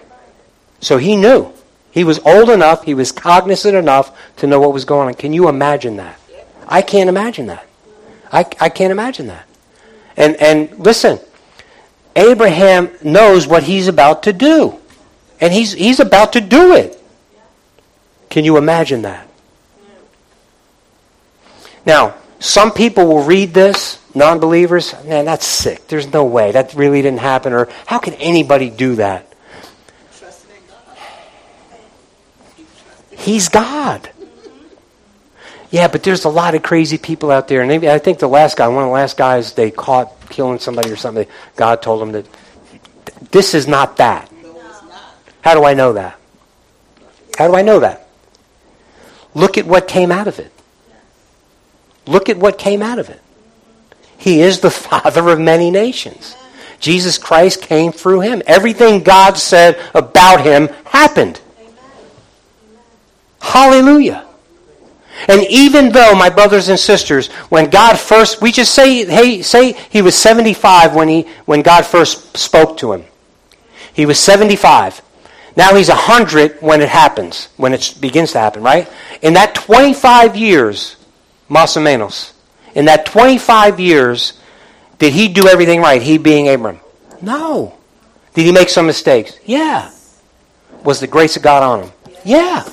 So 0.80 0.98
he 0.98 1.16
knew. 1.16 1.52
He 1.92 2.04
was 2.04 2.20
old 2.20 2.50
enough, 2.50 2.84
he 2.84 2.94
was 2.94 3.12
cognizant 3.12 3.76
enough 3.76 4.18
to 4.38 4.48
know 4.48 4.60
what 4.60 4.74
was 4.74 4.86
going 4.86 5.08
on. 5.08 5.14
Can 5.16 5.34
you 5.34 5.50
imagine 5.50 5.98
that? 5.98 6.20
I 6.68 6.82
can't 6.82 7.10
imagine 7.10 7.48
that. 7.48 7.66
I, 8.32 8.46
I 8.60 8.70
can't 8.70 8.92
imagine 8.92 9.28
that. 9.28 9.48
And, 10.16 10.36
and 10.36 10.80
listen, 10.80 11.20
Abraham 12.16 12.92
knows 13.04 13.48
what 13.48 13.64
he's 13.64 13.88
about 13.88 14.24
to 14.24 14.34
do. 14.34 14.80
And 15.42 15.52
he's, 15.52 15.72
he's 15.72 16.00
about 16.00 16.34
to 16.34 16.42
do 16.42 16.76
it. 16.76 17.02
Can 18.30 18.46
you 18.46 18.58
imagine 18.58 19.02
that? 19.04 19.28
Now, 21.86 22.16
some 22.40 22.72
people 22.72 23.08
will 23.08 23.24
read 23.24 23.54
this, 23.54 24.00
non 24.14 24.40
believers, 24.40 24.94
man, 25.06 25.26
that's 25.26 25.46
sick. 25.46 25.88
There's 25.88 26.12
no 26.12 26.26
way. 26.26 26.52
That 26.52 26.74
really 26.74 27.02
didn't 27.02 27.20
happen. 27.20 27.54
Or 27.54 27.68
how 27.86 28.00
can 28.00 28.14
anybody 28.16 28.70
do 28.70 28.96
that? 28.96 29.29
He's 33.20 33.50
God. 33.50 34.10
Yeah, 35.72 35.88
but 35.88 36.04
there's 36.04 36.26
a 36.26 36.30
lot 36.30 36.56
of 36.56 36.64
crazy 36.64 36.98
people 36.98 37.30
out 37.30 37.48
there. 37.48 37.62
And 37.62 37.86
I 37.86 38.00
think 38.00 38.20
the 38.20 38.28
last 38.28 38.58
guy, 38.58 38.68
one 38.68 38.84
of 38.84 38.88
the 38.88 38.94
last 38.94 39.18
guys 39.18 39.54
they 39.54 39.70
caught 39.70 40.30
killing 40.30 40.60
somebody 40.60 40.90
or 40.90 40.96
something, 40.96 41.28
God 41.56 41.82
told 41.82 42.02
them 42.02 42.14
that 42.14 42.26
this 43.32 43.54
is 43.54 43.68
not 43.68 43.98
that. 43.98 44.32
How 45.42 45.54
do 45.54 45.64
I 45.64 45.74
know 45.74 45.94
that? 45.94 46.18
How 47.38 47.48
do 47.48 47.56
I 47.56 47.62
know 47.62 47.82
that? 47.82 48.08
Look 49.34 49.58
at 49.58 49.66
what 49.66 49.88
came 49.88 50.12
out 50.12 50.28
of 50.28 50.40
it. 50.40 50.52
Look 52.08 52.30
at 52.30 52.38
what 52.38 52.58
came 52.58 52.82
out 52.82 53.00
of 53.00 53.10
it. 53.10 53.22
He 54.18 54.42
is 54.42 54.60
the 54.62 54.72
Father 54.88 55.30
of 55.30 55.40
many 55.40 55.70
nations. 55.70 56.36
Jesus 56.80 57.18
Christ 57.18 57.62
came 57.62 57.92
through 57.92 58.22
him. 58.22 58.42
Everything 58.48 59.04
God 59.04 59.38
said 59.38 59.80
about 59.94 60.42
him 60.42 60.70
happened. 60.86 61.40
Hallelujah. 63.42 64.26
And 65.28 65.46
even 65.50 65.92
though, 65.92 66.16
my 66.16 66.30
brothers 66.30 66.70
and 66.70 66.80
sisters, 66.80 67.28
when 67.50 67.70
God 67.70 68.00
first, 68.00 68.42
we 68.42 68.52
just 68.52 68.74
say, 68.74 69.06
hey, 69.06 69.42
say 69.42 69.74
he 69.90 70.02
was 70.02 70.16
75 70.16 70.96
when, 70.96 71.08
he, 71.08 71.28
when 71.46 71.62
God 71.62 71.86
first 71.86 72.38
spoke 72.38 72.78
to 72.78 72.94
him. 72.94 73.04
He 73.94 74.06
was 74.06 74.18
75. 74.18 75.02
Now 75.58 75.76
he's 75.76 75.90
100 75.90 76.62
when 76.62 76.82
it 76.82 76.88
happens, 76.88 77.50
when 77.58 77.74
it 77.74 77.96
begins 78.00 78.32
to 78.32 78.40
happen, 78.40 78.64
right? 78.64 78.90
In 79.22 79.34
that 79.34 79.56
25 79.56 80.38
years, 80.38 80.96
más 81.50 81.76
in 82.76 82.86
that 82.86 83.06
25 83.06 83.80
years, 83.80 84.40
did 85.00 85.12
he 85.12 85.28
do 85.28 85.48
everything 85.48 85.82
right, 85.82 86.02
he 86.02 86.18
being 86.18 86.48
Abram? 86.48 86.80
No. 87.22 87.78
Did 88.34 88.46
he 88.46 88.52
make 88.52 88.70
some 88.70 88.86
mistakes? 88.86 89.38
Yeah. 89.46 89.92
Was 90.84 91.00
the 91.00 91.08
grace 91.08 91.36
of 91.36 91.44
God 91.44 91.64
on 91.64 91.84
him? 91.84 91.92
Yeah. 92.24 92.64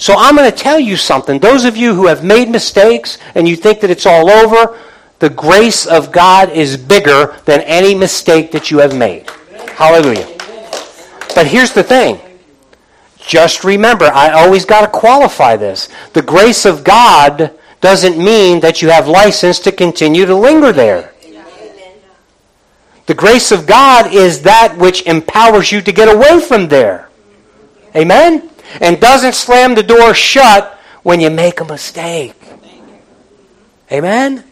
So 0.00 0.14
I'm 0.16 0.34
going 0.34 0.50
to 0.50 0.56
tell 0.56 0.80
you 0.80 0.96
something. 0.96 1.38
Those 1.38 1.66
of 1.66 1.76
you 1.76 1.94
who 1.94 2.06
have 2.06 2.24
made 2.24 2.48
mistakes 2.48 3.18
and 3.34 3.46
you 3.46 3.54
think 3.54 3.80
that 3.80 3.90
it's 3.90 4.06
all 4.06 4.30
over, 4.30 4.78
the 5.18 5.28
grace 5.28 5.84
of 5.86 6.10
God 6.10 6.48
is 6.48 6.78
bigger 6.78 7.36
than 7.44 7.60
any 7.60 7.94
mistake 7.94 8.50
that 8.52 8.70
you 8.70 8.78
have 8.78 8.96
made. 8.96 9.28
Hallelujah. 9.76 10.26
But 11.34 11.46
here's 11.46 11.74
the 11.74 11.82
thing. 11.82 12.18
Just 13.18 13.62
remember, 13.62 14.06
I 14.06 14.30
always 14.30 14.64
got 14.64 14.80
to 14.80 14.88
qualify 14.88 15.58
this. 15.58 15.90
The 16.14 16.22
grace 16.22 16.64
of 16.64 16.82
God 16.82 17.52
doesn't 17.82 18.16
mean 18.16 18.60
that 18.60 18.80
you 18.80 18.88
have 18.88 19.06
license 19.06 19.58
to 19.60 19.70
continue 19.70 20.24
to 20.24 20.34
linger 20.34 20.72
there. 20.72 21.12
The 23.04 23.14
grace 23.14 23.52
of 23.52 23.66
God 23.66 24.14
is 24.14 24.40
that 24.42 24.78
which 24.78 25.02
empowers 25.02 25.70
you 25.70 25.82
to 25.82 25.92
get 25.92 26.08
away 26.08 26.40
from 26.40 26.68
there. 26.68 27.10
Amen? 27.94 28.49
And 28.80 29.00
doesn't 29.00 29.34
slam 29.34 29.74
the 29.74 29.82
door 29.82 30.14
shut 30.14 30.78
when 31.02 31.20
you 31.20 31.30
make 31.30 31.60
a 31.60 31.64
mistake. 31.64 32.34
Amen? 33.90 34.44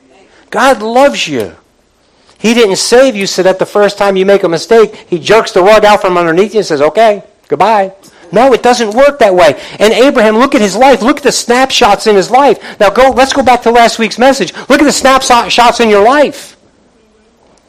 God 0.50 0.82
loves 0.82 1.28
you. 1.28 1.54
He 2.38 2.54
didn't 2.54 2.76
save 2.76 3.16
you 3.16 3.26
so 3.26 3.42
that 3.42 3.58
the 3.58 3.66
first 3.66 3.98
time 3.98 4.16
you 4.16 4.24
make 4.24 4.44
a 4.44 4.48
mistake, 4.48 4.94
he 5.08 5.18
jerks 5.18 5.52
the 5.52 5.62
rug 5.62 5.84
out 5.84 6.00
from 6.00 6.16
underneath 6.16 6.54
you 6.54 6.60
and 6.60 6.66
says, 6.66 6.80
okay, 6.80 7.22
goodbye. 7.48 7.92
No, 8.30 8.52
it 8.52 8.62
doesn't 8.62 8.94
work 8.94 9.18
that 9.18 9.34
way. 9.34 9.60
And 9.78 9.92
Abraham, 9.92 10.36
look 10.36 10.54
at 10.54 10.60
his 10.60 10.76
life. 10.76 11.02
Look 11.02 11.18
at 11.18 11.22
the 11.22 11.32
snapshots 11.32 12.06
in 12.06 12.14
his 12.14 12.30
life. 12.30 12.78
Now 12.78 12.90
go, 12.90 13.10
let's 13.10 13.32
go 13.32 13.42
back 13.42 13.62
to 13.62 13.70
last 13.70 13.98
week's 13.98 14.18
message. 14.18 14.54
Look 14.68 14.80
at 14.80 14.84
the 14.84 14.92
snapshots 14.92 15.80
in 15.80 15.88
your 15.88 16.04
life. 16.04 16.56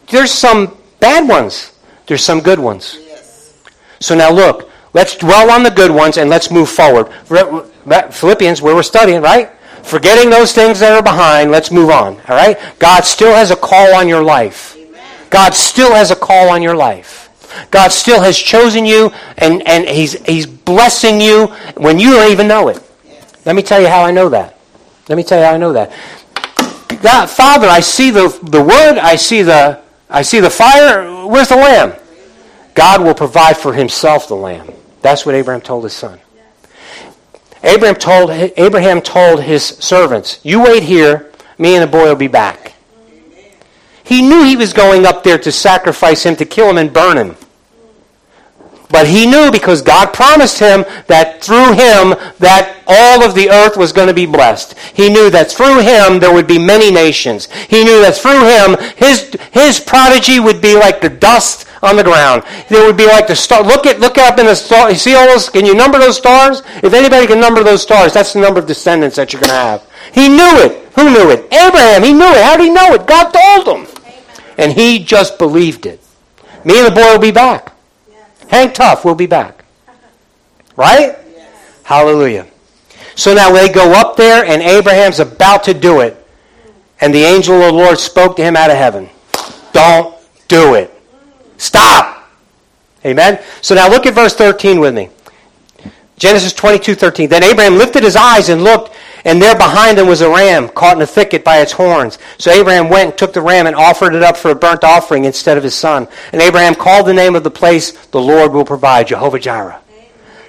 There's 0.10 0.32
some 0.32 0.78
bad 1.00 1.28
ones. 1.28 1.72
There's 2.08 2.24
some 2.24 2.42
good 2.42 2.60
ones. 2.60 2.98
So 4.00 4.16
now 4.16 4.32
look, 4.32 4.69
Let's 4.94 5.16
dwell 5.16 5.52
on 5.52 5.64
the 5.64 5.70
good 5.70 5.92
ones 5.92 6.18
and 6.18 6.30
let's 6.30 6.50
move 6.50 6.70
forward. 6.70 7.08
Philippians, 8.12 8.62
where 8.62 8.76
we're 8.76 8.84
studying, 8.84 9.22
right? 9.22 9.52
Forgetting 9.84 10.30
those 10.30 10.52
things 10.54 10.80
that 10.80 10.92
are 10.92 11.04
behind, 11.04 11.52
let's 11.52 11.72
move 11.72 11.90
on. 11.90 12.16
All 12.28 12.36
right? 12.36 12.58
God 12.80 13.06
still 13.06 13.34
has 13.34 13.52
a 13.52 13.56
call 13.56 13.96
on 13.96 14.08
your 14.08 14.24
life. 14.24 14.78
God 15.30 15.54
still 15.54 15.94
has 15.94 16.12
a 16.12 16.16
call 16.16 16.50
on 16.50 16.62
your 16.62 16.76
life. 16.76 17.30
God 17.72 17.92
still 17.92 18.22
has 18.22 18.38
chosen 18.38 18.86
you 18.86 19.12
and, 19.38 19.66
and 19.68 19.88
he's, 19.88 20.14
he's 20.26 20.46
blessing 20.46 21.20
you 21.22 21.48
when 21.78 22.00
you 22.00 22.12
don't 22.12 22.32
even 22.32 22.48
know 22.48 22.68
it. 22.68 22.82
Let 23.46 23.56
me 23.56 23.62
tell 23.62 23.82
you 23.82 23.88
how 23.88 24.04
I 24.04 24.12
know 24.12 24.30
that. 24.30 24.58
Let 25.08 25.16
me 25.16 25.24
tell 25.24 25.40
you 25.40 25.46
how 25.46 25.54
I 25.54 25.58
know 25.58 25.74
that. 25.74 25.92
God, 27.02 27.30
Father, 27.30 27.68
I 27.68 27.80
see 27.80 28.12
the, 28.12 28.28
the 28.44 28.62
wood, 28.62 28.98
I 28.98 29.16
see 29.16 29.42
the, 29.42 29.82
I 30.10 30.22
see 30.22 30.40
the 30.40 30.50
fire. 30.50 31.26
Where's 31.26 31.50
the 31.50 31.56
lamb? 31.56 31.94
God 32.76 33.02
will 33.02 33.14
provide 33.14 33.58
for 33.58 33.74
himself 33.74 34.28
the 34.28 34.36
lamb. 34.36 34.72
That's 35.02 35.26
what 35.26 35.36
Abraham 35.36 35.62
told 35.62 35.84
his 35.84 35.94
son. 35.94 36.20
Abraham 37.64 37.96
told, 37.96 38.30
Abraham 38.30 39.02
told 39.02 39.44
his 39.44 39.64
servants, 39.64 40.40
You 40.44 40.64
wait 40.64 40.84
here, 40.84 41.32
me 41.58 41.76
and 41.76 41.84
the 41.84 41.88
boy 41.88 42.06
will 42.06 42.16
be 42.16 42.28
back. 42.28 42.74
He 44.04 44.22
knew 44.22 44.44
he 44.44 44.56
was 44.56 44.74
going 44.74 45.06
up 45.06 45.24
there 45.24 45.38
to 45.38 45.52
sacrifice 45.52 46.26
him, 46.26 46.36
to 46.38 46.46
kill 46.46 46.70
him 46.70 46.78
and 46.78 46.92
burn 46.92 47.18
him. 47.18 47.36
But 48.90 49.08
he 49.08 49.28
knew 49.28 49.52
because 49.52 49.84
God 49.84 50.14
promised 50.14 50.58
him 50.58 50.84
that 51.06 51.44
through 51.44 51.74
him 51.74 52.18
that 52.40 52.82
all 52.88 53.24
of 53.24 53.36
the 53.36 53.50
earth 53.50 53.78
was 53.78 53.94
going 53.94 54.08
to 54.08 54.16
be 54.16 54.26
blessed. 54.26 54.78
He 54.96 55.10
knew 55.10 55.30
that 55.30 55.52
through 55.52 55.82
him 55.82 56.20
there 56.20 56.34
would 56.34 56.48
be 56.48 56.58
many 56.58 56.90
nations. 56.90 57.48
He 57.70 57.84
knew 57.84 58.02
that 58.02 58.16
through 58.18 58.50
him 58.50 58.76
his 58.98 59.32
his 59.52 59.80
prodigy 59.80 60.40
would 60.40 60.60
be 60.60 60.74
like 60.74 61.02
the 61.02 61.10
dust 61.10 61.68
on 61.84 61.98
the 61.98 62.04
ground. 62.04 62.44
There 62.68 62.86
would 62.86 62.98
be 62.98 63.06
like 63.06 63.28
the 63.28 63.36
star. 63.36 63.64
Look 63.64 63.86
at 63.86 64.00
look 64.00 64.18
up 64.18 64.40
in 64.40 64.48
the 64.48 64.56
star. 64.56 64.90
You 64.92 64.98
see 64.98 65.14
all 65.14 65.28
those? 65.28 65.50
Can 65.50 65.66
you 65.66 65.76
number 65.76 66.00
those 66.00 66.18
stars? 66.18 66.64
If 66.82 66.94
anybody 66.94 67.28
can 67.28 67.40
number 67.40 67.64
those 67.64 67.84
stars, 67.84 68.14
that's 68.14 68.34
the 68.34 68.42
number 68.42 68.60
of 68.60 68.66
descendants 68.66 69.16
that 69.18 69.32
you're 69.32 69.42
going 69.42 69.50
to 69.50 69.56
have. 69.56 69.88
He 70.14 70.28
knew 70.28 70.66
it. 70.66 70.92
Who 70.96 71.14
knew 71.14 71.30
it? 71.30 71.46
Abraham. 71.54 72.04
He 72.04 72.14
knew 72.14 72.26
it. 72.26 72.44
How 72.44 72.58
did 72.58 72.64
he 72.64 72.70
know 72.72 72.94
it? 72.94 73.06
God 73.06 73.30
told 73.30 73.78
him, 73.78 73.88
and 74.58 74.74
he 74.74 75.04
just 75.04 75.38
believed 75.38 75.86
it. 75.86 76.02
Me 76.66 76.80
and 76.80 76.88
the 76.88 76.92
boy 76.92 77.14
will 77.14 77.20
be 77.20 77.32
back. 77.32 77.72
Hang 78.50 78.74
tough. 78.74 79.06
We'll 79.06 79.16
be 79.16 79.28
back. 79.28 79.64
Right? 80.76 81.16
Hallelujah. 81.84 82.48
So 83.16 83.34
now 83.34 83.52
they 83.52 83.70
go 83.70 83.94
up 83.94 84.16
there, 84.16 84.46
and 84.46 84.62
Abraham's 84.62 85.20
about 85.20 85.64
to 85.66 85.74
do 85.74 86.02
it. 86.02 86.16
And 87.02 87.14
the 87.14 87.24
angel 87.24 87.56
of 87.56 87.68
the 87.68 87.74
Lord 87.74 87.98
spoke 87.98 88.36
to 88.36 88.44
him 88.44 88.56
out 88.56 88.70
of 88.70 88.78
heaven. 88.78 89.10
Don't 89.72 90.16
do 90.48 90.76
it. 90.76 90.94
Stop. 91.58 92.30
Amen. 93.06 93.42
So 93.62 93.76
now 93.76 93.90
look 93.90 94.06
at 94.06 94.14
verse 94.14 94.36
13 94.36 94.80
with 94.80 94.94
me. 94.94 95.10
Genesis 96.18 96.52
22, 96.54 96.96
13. 96.96 97.30
Then 97.30 97.44
Abraham 97.44 97.78
lifted 97.78 98.04
his 98.04 98.16
eyes 98.16 98.50
and 98.50 98.64
looked, 98.64 98.94
and 99.26 99.42
there 99.42 99.56
behind 99.56 99.98
him 99.98 100.08
was 100.08 100.22
a 100.22 100.30
ram 100.30 100.70
caught 100.70 100.96
in 100.96 101.02
a 101.02 101.08
thicket 101.08 101.44
by 101.44 101.60
its 101.60 101.72
horns. 101.72 102.18
So 102.38 102.52
Abraham 102.52 102.90
went 102.90 103.10
and 103.10 103.18
took 103.18 103.34
the 103.34 103.42
ram 103.42 103.68
and 103.68 103.76
offered 103.76 104.16
it 104.16 104.24
up 104.24 104.38
for 104.38 104.52
a 104.52 104.56
burnt 104.56 104.84
offering 104.84 105.26
instead 105.26 105.58
of 105.58 105.64
his 105.64 105.76
son. 105.76 106.08
And 106.32 106.42
Abraham 106.42 106.76
called 106.76 107.08
the 107.08 107.14
name 107.14 107.36
of 107.36 107.44
the 107.44 107.52
place, 107.52 107.92
The 108.08 108.22
Lord 108.22 108.54
will 108.54 108.66
provide, 108.66 109.08
Jehovah 109.08 109.40
Jireh. 109.40 109.82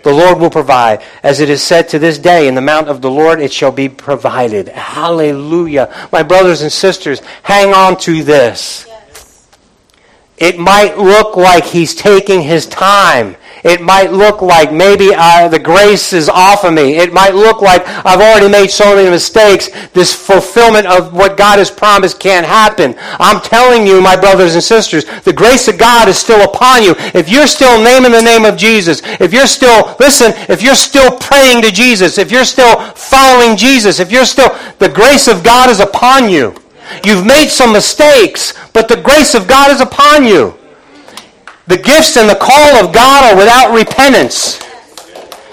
The 0.02 0.12
Lord 0.12 0.38
will 0.38 0.50
provide. 0.50 1.02
As 1.22 1.40
it 1.40 1.50
is 1.50 1.62
said 1.62 1.88
to 1.90 1.98
this 1.98 2.18
day, 2.18 2.48
in 2.48 2.54
the 2.54 2.60
mount 2.60 2.88
of 2.88 3.02
the 3.02 3.10
Lord 3.10 3.40
it 3.40 3.52
shall 3.52 3.72
be 3.72 3.88
provided. 3.88 4.68
Hallelujah. 4.68 6.08
My 6.12 6.22
brothers 6.22 6.62
and 6.62 6.72
sisters, 6.72 7.20
hang 7.42 7.74
on 7.74 7.98
to 7.98 8.22
this. 8.22 8.86
It 10.38 10.58
might 10.58 10.96
look 10.96 11.36
like 11.36 11.64
he's 11.64 11.94
taking 11.94 12.40
his 12.40 12.66
time. 12.66 13.36
It 13.62 13.80
might 13.80 14.12
look 14.12 14.40
like 14.40 14.72
maybe 14.72 15.10
uh, 15.14 15.48
the 15.48 15.58
grace 15.58 16.12
is 16.12 16.28
off 16.28 16.64
of 16.64 16.72
me. 16.72 16.96
It 16.96 17.12
might 17.12 17.34
look 17.34 17.60
like 17.60 17.86
I've 18.06 18.20
already 18.20 18.48
made 18.48 18.70
so 18.70 18.94
many 18.94 19.10
mistakes. 19.10 19.68
This 19.92 20.14
fulfillment 20.14 20.86
of 20.86 21.12
what 21.12 21.36
God 21.36 21.58
has 21.58 21.70
promised 21.70 22.18
can't 22.20 22.46
happen. 22.46 22.94
I'm 23.18 23.40
telling 23.40 23.86
you, 23.86 24.00
my 24.00 24.16
brothers 24.16 24.54
and 24.54 24.62
sisters, 24.62 25.04
the 25.22 25.32
grace 25.32 25.68
of 25.68 25.78
God 25.78 26.08
is 26.08 26.18
still 26.18 26.42
upon 26.42 26.82
you. 26.82 26.94
If 27.14 27.28
you're 27.28 27.46
still 27.46 27.82
naming 27.82 28.12
the 28.12 28.22
name 28.22 28.44
of 28.44 28.56
Jesus, 28.56 29.02
if 29.20 29.32
you're 29.32 29.46
still, 29.46 29.94
listen, 30.00 30.32
if 30.48 30.62
you're 30.62 30.74
still 30.74 31.18
praying 31.18 31.62
to 31.62 31.70
Jesus, 31.70 32.18
if 32.18 32.30
you're 32.30 32.44
still 32.44 32.80
following 32.94 33.56
Jesus, 33.56 34.00
if 34.00 34.10
you're 34.10 34.24
still, 34.24 34.56
the 34.78 34.88
grace 34.88 35.28
of 35.28 35.44
God 35.44 35.70
is 35.70 35.80
upon 35.80 36.30
you. 36.30 36.54
You've 37.04 37.26
made 37.26 37.48
some 37.48 37.72
mistakes, 37.72 38.54
but 38.72 38.88
the 38.88 39.00
grace 39.00 39.34
of 39.34 39.46
God 39.46 39.70
is 39.70 39.80
upon 39.80 40.24
you. 40.24 40.56
The 41.70 41.78
gifts 41.78 42.16
and 42.16 42.28
the 42.28 42.34
call 42.34 42.82
of 42.82 42.92
God 42.92 43.30
are 43.30 43.38
without 43.38 43.72
repentance. 43.72 44.58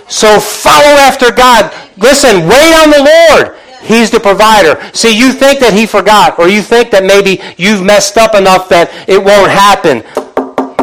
So 0.10 0.40
follow 0.40 0.98
after 0.98 1.32
God. 1.32 1.72
Listen, 1.98 2.50
wait 2.50 2.74
on 2.74 2.90
the 2.90 3.06
Lord. 3.06 3.56
He's 3.84 4.10
the 4.10 4.20
provider. 4.20 4.82
See, 4.94 5.16
you 5.16 5.32
think 5.32 5.60
that 5.60 5.74
he 5.78 5.86
forgot, 5.86 6.40
or 6.40 6.50
you 6.50 6.64
think 6.64 6.90
that 6.90 7.06
maybe 7.06 7.40
you've 7.56 7.86
messed 7.86 8.18
up 8.18 8.34
enough 8.34 8.68
that 8.70 8.90
it 9.08 9.22
won't 9.22 9.54
happen. 9.54 10.02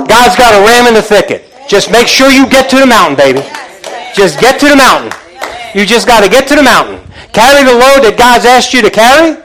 God's 0.06 0.38
got 0.38 0.54
a 0.54 0.62
ram 0.62 0.86
in 0.86 0.94
the 0.94 1.02
thicket. 1.02 1.50
Just 1.68 1.90
make 1.90 2.06
sure 2.06 2.30
you 2.30 2.48
get 2.48 2.70
to 2.70 2.78
the 2.78 2.86
mountain, 2.86 3.18
baby. 3.18 3.42
Just 4.14 4.38
get 4.38 4.60
to 4.60 4.68
the 4.70 4.76
mountain. 4.76 5.10
You 5.74 5.84
just 5.84 6.06
got 6.06 6.22
to 6.22 6.30
get 6.30 6.46
to 6.46 6.54
the 6.54 6.62
mountain. 6.62 7.02
Carry 7.34 7.66
the 7.66 7.74
load 7.74 8.06
that 8.06 8.14
God's 8.16 8.46
asked 8.46 8.72
you 8.72 8.82
to 8.82 8.90
carry. 8.90 9.42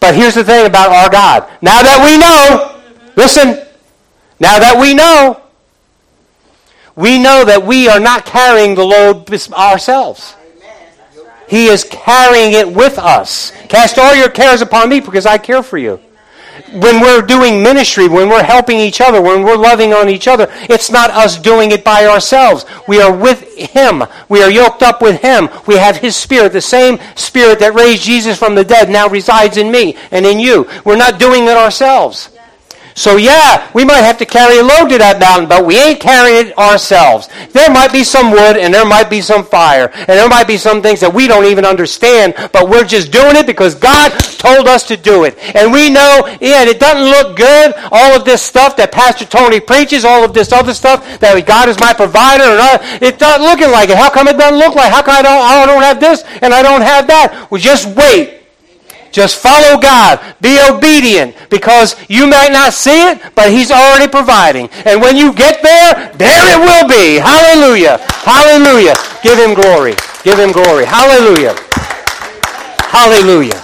But 0.00 0.16
here's 0.16 0.34
the 0.34 0.42
thing 0.42 0.64
about 0.64 0.88
our 0.88 1.12
God. 1.12 1.52
Now 1.60 1.84
that 1.84 2.00
we 2.00 2.16
know, 2.16 2.80
listen, 3.14 3.68
now 4.42 4.58
that 4.58 4.76
we 4.78 4.92
know, 4.92 5.40
we 6.96 7.18
know 7.18 7.44
that 7.44 7.64
we 7.64 7.88
are 7.88 8.00
not 8.00 8.26
carrying 8.26 8.74
the 8.74 8.84
load 8.84 9.30
ourselves. 9.52 10.34
He 11.48 11.66
is 11.66 11.84
carrying 11.84 12.52
it 12.52 12.70
with 12.70 12.98
us. 12.98 13.52
Cast 13.68 13.98
all 13.98 14.14
your 14.14 14.28
cares 14.28 14.60
upon 14.60 14.88
me 14.88 15.00
because 15.00 15.26
I 15.26 15.38
care 15.38 15.62
for 15.62 15.78
you 15.78 16.00
when 16.72 17.00
we're 17.00 17.22
doing 17.22 17.62
ministry, 17.62 18.08
when 18.08 18.28
we're 18.28 18.42
helping 18.42 18.78
each 18.78 19.00
other, 19.00 19.20
when 19.20 19.42
we're 19.42 19.56
loving 19.56 19.92
on 19.92 20.08
each 20.08 20.26
other, 20.26 20.48
it's 20.62 20.90
not 20.90 21.10
us 21.10 21.38
doing 21.38 21.70
it 21.70 21.84
by 21.84 22.06
ourselves. 22.06 22.64
We 22.88 23.00
are 23.00 23.14
with 23.14 23.42
Him. 23.56 24.04
We 24.28 24.42
are 24.42 24.50
yoked 24.50 24.82
up 24.82 25.02
with 25.02 25.20
Him. 25.20 25.48
We 25.66 25.76
have 25.76 25.96
His 25.98 26.16
Spirit. 26.16 26.52
The 26.52 26.60
same 26.60 26.98
Spirit 27.14 27.58
that 27.60 27.74
raised 27.74 28.02
Jesus 28.02 28.38
from 28.38 28.54
the 28.54 28.64
dead 28.64 28.88
now 28.88 29.08
resides 29.08 29.56
in 29.56 29.70
me 29.70 29.96
and 30.10 30.24
in 30.24 30.40
you. 30.40 30.68
We're 30.84 30.96
not 30.96 31.18
doing 31.18 31.44
it 31.44 31.56
ourselves. 31.56 32.31
So 32.94 33.16
yeah, 33.16 33.70
we 33.74 33.84
might 33.84 34.02
have 34.02 34.18
to 34.18 34.26
carry 34.26 34.58
a 34.58 34.62
load 34.62 34.88
to 34.88 34.98
that 34.98 35.18
mountain, 35.18 35.48
but 35.48 35.64
we 35.64 35.78
ain't 35.78 36.00
carrying 36.00 36.48
it 36.48 36.58
ourselves. 36.58 37.28
There 37.52 37.70
might 37.70 37.92
be 37.92 38.04
some 38.04 38.30
wood 38.30 38.56
and 38.56 38.72
there 38.72 38.84
might 38.84 39.08
be 39.08 39.20
some 39.20 39.44
fire 39.44 39.90
and 39.94 40.08
there 40.08 40.28
might 40.28 40.46
be 40.46 40.56
some 40.56 40.82
things 40.82 41.00
that 41.00 41.12
we 41.12 41.26
don't 41.26 41.46
even 41.46 41.64
understand, 41.64 42.34
but 42.52 42.68
we're 42.68 42.84
just 42.84 43.12
doing 43.12 43.36
it 43.36 43.46
because 43.46 43.74
God 43.74 44.10
told 44.36 44.68
us 44.68 44.86
to 44.88 44.96
do 44.96 45.24
it. 45.24 45.38
And 45.54 45.72
we 45.72 45.90
know, 45.90 46.26
yeah, 46.40 46.64
it 46.64 46.80
doesn't 46.80 47.04
look 47.04 47.36
good, 47.36 47.74
all 47.90 48.14
of 48.14 48.24
this 48.24 48.42
stuff 48.42 48.76
that 48.76 48.92
Pastor 48.92 49.24
Tony 49.24 49.60
preaches, 49.60 50.04
all 50.04 50.24
of 50.24 50.34
this 50.34 50.52
other 50.52 50.74
stuff 50.74 51.02
that 51.20 51.46
God 51.46 51.68
is 51.68 51.78
my 51.80 51.92
provider, 51.92 52.44
and 52.44 52.60
all, 52.60 52.78
it's 53.00 53.20
not 53.20 53.40
looking 53.40 53.70
like 53.70 53.88
it. 53.88 53.96
How 53.96 54.10
come 54.10 54.28
it 54.28 54.36
doesn't 54.36 54.58
look 54.58 54.74
like? 54.74 54.92
How 54.92 55.02
come 55.02 55.16
I 55.16 55.22
don't, 55.22 55.42
I 55.42 55.66
don't 55.66 55.82
have 55.82 56.00
this 56.00 56.22
and 56.42 56.52
I 56.52 56.62
don't 56.62 56.82
have 56.82 57.06
that? 57.06 57.48
We 57.50 57.58
just 57.58 57.86
wait 57.96 58.41
just 59.12 59.36
follow 59.36 59.78
God. 59.78 60.18
Be 60.40 60.58
obedient 60.68 61.36
because 61.50 61.94
you 62.08 62.26
might 62.26 62.50
not 62.50 62.72
see 62.72 63.08
it, 63.08 63.20
but 63.34 63.50
He's 63.50 63.70
already 63.70 64.10
providing. 64.10 64.68
And 64.84 65.00
when 65.00 65.16
you 65.16 65.32
get 65.32 65.62
there, 65.62 66.10
there 66.16 66.42
it 66.52 66.58
will 66.58 66.88
be. 66.88 67.20
Hallelujah. 67.20 67.98
Hallelujah. 68.24 68.94
Give 69.22 69.38
Him 69.38 69.54
glory. 69.54 69.94
Give 70.24 70.38
Him 70.38 70.50
glory. 70.50 70.86
Hallelujah. 70.86 71.54
Hallelujah. 72.80 73.60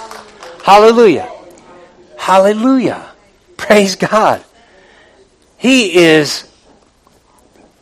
Hallelujah. 0.63 1.31
Hallelujah. 2.17 3.11
Praise 3.57 3.95
God. 3.95 4.43
He 5.57 5.97
is 5.97 6.49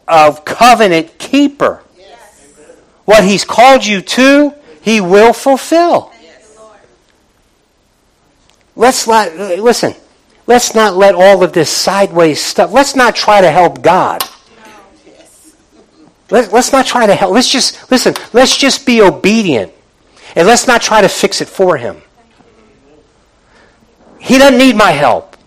a 0.07 0.35
covenant 0.43 1.17
keeper. 1.17 1.83
What 3.05 3.23
He's 3.23 3.45
called 3.45 3.85
you 3.85 4.01
to, 4.01 4.53
He 4.81 5.01
will 5.01 5.33
fulfill. 5.33 6.11
Let's 8.77 9.07
not, 9.07 9.35
listen, 9.35 9.95
let's 10.45 10.75
not 10.75 10.95
let 10.95 11.15
all 11.15 11.43
of 11.43 11.51
this 11.51 11.69
sideways 11.69 12.41
stuff, 12.41 12.71
let's 12.71 12.95
not 12.95 13.15
try 13.15 13.41
to 13.41 13.49
help 13.49 13.81
God. 13.81 14.23
Let, 16.29 16.53
us 16.53 16.71
not 16.71 16.85
try 16.85 17.07
to 17.07 17.15
help. 17.15 17.33
Let's 17.33 17.49
just, 17.49 17.89
listen, 17.89 18.13
let's 18.33 18.55
just 18.55 18.85
be 18.85 19.01
obedient. 19.01 19.73
And 20.35 20.45
let's 20.45 20.67
not 20.67 20.81
try 20.81 21.01
to 21.01 21.09
fix 21.09 21.41
it 21.41 21.47
for 21.47 21.77
him. 21.77 22.01
He 24.19 24.37
doesn't 24.37 24.59
need 24.59 24.75
my 24.75 24.91
help. 24.91 25.37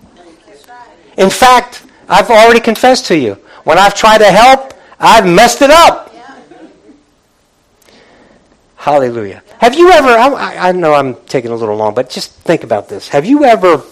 In 1.17 1.31
fact, 1.31 1.85
I've 2.09 2.31
already 2.31 2.61
confessed 2.61 3.07
to 3.07 3.17
you. 3.17 3.35
When 3.65 3.79
I've 3.79 3.95
tried 3.95 4.19
to 4.19 4.31
help, 4.33 4.73
I've 4.99 5.27
messed 5.27 5.63
it 5.63 5.71
up. 5.71 6.10
Hallelujah. 8.81 9.43
Have 9.59 9.75
you 9.75 9.91
ever, 9.91 10.09
I, 10.09 10.69
I, 10.71 10.73
know 10.73 10.95
I'm 10.95 11.15
taking 11.27 11.51
a 11.51 11.55
little 11.55 11.77
long, 11.77 11.93
but 11.93 12.09
just 12.09 12.33
think 12.33 12.65
about 12.65 12.89
this. 12.89 13.11
Have 13.11 13.27
you 13.27 13.45
ever 13.45 13.83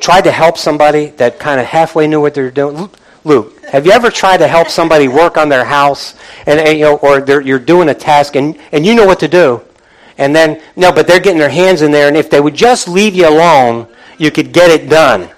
tried 0.00 0.22
to 0.22 0.32
help 0.32 0.58
somebody 0.58 1.10
that 1.18 1.38
kind 1.38 1.60
of 1.60 1.66
halfway 1.66 2.08
knew 2.08 2.20
what 2.20 2.34
they're 2.34 2.50
doing? 2.50 2.90
Luke, 3.22 3.64
have 3.66 3.86
you 3.86 3.92
ever 3.92 4.10
tried 4.10 4.38
to 4.38 4.48
help 4.48 4.66
somebody 4.66 5.06
work 5.06 5.36
on 5.36 5.48
their 5.48 5.64
house, 5.64 6.16
and, 6.44 6.58
and 6.58 6.76
you 6.76 6.86
know, 6.86 6.96
or 6.96 7.20
you're 7.40 7.60
doing 7.60 7.88
a 7.88 7.94
task, 7.94 8.34
and, 8.34 8.58
and 8.72 8.84
you 8.84 8.96
know 8.96 9.06
what 9.06 9.20
to 9.20 9.28
do, 9.28 9.62
and 10.18 10.34
then 10.34 10.60
no, 10.74 10.90
but 10.90 11.06
they're 11.06 11.20
getting 11.20 11.38
their 11.38 11.48
hands 11.48 11.82
in 11.82 11.92
there, 11.92 12.08
and 12.08 12.16
if 12.16 12.28
they 12.30 12.40
would 12.40 12.56
just 12.56 12.88
leave 12.88 13.14
you 13.14 13.28
alone, 13.28 13.86
you 14.18 14.32
could 14.32 14.52
get 14.52 14.72
it 14.72 14.90
done. 14.90 15.30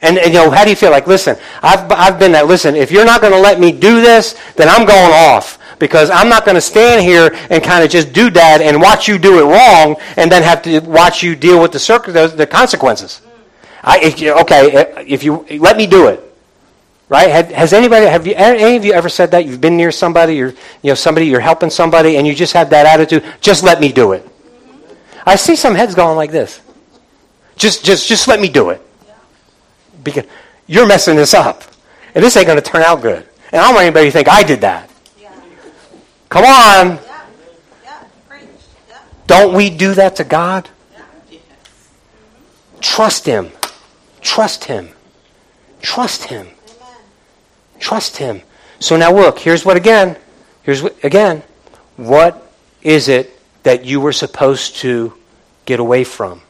And, 0.00 0.18
and, 0.18 0.28
you 0.28 0.34
know, 0.34 0.50
how 0.50 0.62
do 0.62 0.70
you 0.70 0.76
feel? 0.76 0.92
Like, 0.92 1.08
listen, 1.08 1.36
I've, 1.60 1.90
I've 1.90 2.20
been 2.20 2.30
that. 2.30 2.46
Listen, 2.46 2.76
if 2.76 2.92
you're 2.92 3.04
not 3.04 3.20
going 3.20 3.32
to 3.32 3.40
let 3.40 3.58
me 3.58 3.72
do 3.72 4.00
this, 4.00 4.38
then 4.54 4.68
I'm 4.68 4.86
going 4.86 5.12
off 5.12 5.57
because 5.78 6.10
I'm 6.10 6.28
not 6.28 6.44
going 6.44 6.54
to 6.54 6.60
stand 6.60 7.02
here 7.02 7.30
and 7.50 7.62
kind 7.62 7.84
of 7.84 7.90
just 7.90 8.12
do 8.12 8.30
that 8.30 8.60
and 8.60 8.80
watch 8.80 9.08
you 9.08 9.18
do 9.18 9.38
it 9.38 9.52
wrong 9.52 9.96
and 10.16 10.30
then 10.30 10.42
have 10.42 10.62
to 10.62 10.80
watch 10.80 11.22
you 11.22 11.36
deal 11.36 11.60
with 11.60 11.72
the, 11.72 11.78
circ- 11.78 12.06
the, 12.06 12.28
the 12.28 12.46
consequences. 12.46 13.22
I, 13.82 14.00
if 14.00 14.20
you, 14.20 14.32
okay, 14.40 14.70
eh, 14.72 15.04
if 15.06 15.22
you 15.22 15.46
let 15.60 15.76
me 15.76 15.86
do 15.86 16.08
it, 16.08 16.20
right? 17.08 17.30
Have, 17.30 17.50
has 17.50 17.72
anybody, 17.72 18.06
have 18.06 18.26
you, 18.26 18.34
any 18.34 18.76
of 18.76 18.84
you 18.84 18.92
ever 18.92 19.08
said 19.08 19.30
that? 19.30 19.46
You've 19.46 19.60
been 19.60 19.76
near 19.76 19.92
somebody, 19.92 20.40
or 20.42 20.48
you 20.48 20.90
know, 20.90 20.94
somebody, 20.94 21.26
you're 21.26 21.40
helping 21.40 21.70
somebody, 21.70 22.16
and 22.16 22.26
you 22.26 22.34
just 22.34 22.52
have 22.52 22.70
that 22.70 22.86
attitude. 22.86 23.24
Just 23.40 23.62
let 23.62 23.80
me 23.80 23.92
do 23.92 24.12
it. 24.12 24.28
I 25.24 25.36
see 25.36 25.56
some 25.56 25.74
heads 25.74 25.94
going 25.94 26.16
like 26.16 26.30
this. 26.30 26.60
Just, 27.56 27.84
just, 27.84 28.08
just 28.08 28.28
let 28.28 28.40
me 28.40 28.48
do 28.48 28.70
it. 28.70 28.82
Because 30.02 30.24
you're 30.66 30.86
messing 30.86 31.16
this 31.16 31.34
up, 31.34 31.64
and 32.14 32.22
this 32.22 32.36
ain't 32.36 32.46
going 32.46 32.60
to 32.60 32.64
turn 32.64 32.82
out 32.82 33.02
good. 33.02 33.26
And 33.52 33.60
I 33.60 33.64
don't 33.64 33.74
want 33.74 33.86
anybody 33.86 34.06
to 34.06 34.12
think 34.12 34.28
I 34.28 34.42
did 34.42 34.60
that. 34.60 34.90
Come 36.28 36.44
on. 36.44 36.98
Don't 39.26 39.54
we 39.54 39.70
do 39.70 39.94
that 39.94 40.16
to 40.16 40.24
God? 40.24 40.68
Trust 42.80 43.26
Him. 43.26 43.50
Trust 44.20 44.64
Him. 44.64 44.90
Trust 45.82 46.24
Him. 46.24 46.48
Trust 47.78 48.16
Him. 48.16 48.42
So 48.80 48.96
now 48.96 49.12
look, 49.12 49.38
here's 49.38 49.64
what 49.64 49.76
again. 49.76 50.16
Here's 50.62 50.82
what, 50.82 51.02
again. 51.04 51.42
What 51.96 52.52
is 52.82 53.08
it 53.08 53.38
that 53.64 53.84
you 53.84 54.00
were 54.00 54.12
supposed 54.12 54.76
to 54.76 55.14
get 55.64 55.80
away 55.80 56.04
from? 56.04 56.42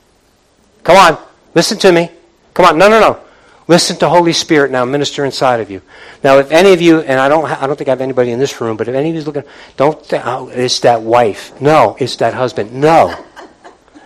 Come 0.84 0.96
on. 0.96 1.18
Listen 1.54 1.78
to 1.78 1.92
me. 1.92 2.10
Come 2.54 2.66
on. 2.66 2.78
No, 2.78 2.88
no, 2.88 3.00
no. 3.00 3.20
Listen 3.68 3.96
to 3.98 4.08
Holy 4.08 4.32
Spirit 4.32 4.70
now 4.70 4.86
minister 4.86 5.26
inside 5.26 5.60
of 5.60 5.70
you. 5.70 5.82
Now, 6.24 6.38
if 6.38 6.50
any 6.50 6.72
of 6.72 6.80
you, 6.80 7.00
and 7.00 7.20
I 7.20 7.28
don't, 7.28 7.44
I 7.44 7.66
don't 7.66 7.76
think 7.76 7.88
I 7.88 7.92
have 7.92 8.00
anybody 8.00 8.30
in 8.30 8.38
this 8.38 8.58
room, 8.62 8.78
but 8.78 8.88
if 8.88 8.94
any 8.94 9.10
of 9.10 9.14
you 9.14 9.20
is 9.20 9.26
looking, 9.26 9.44
don't 9.76 10.04
think, 10.04 10.24
oh, 10.26 10.48
it's 10.48 10.80
that 10.80 11.02
wife. 11.02 11.60
No, 11.60 11.94
it's 12.00 12.16
that 12.16 12.32
husband. 12.32 12.72
No. 12.72 13.14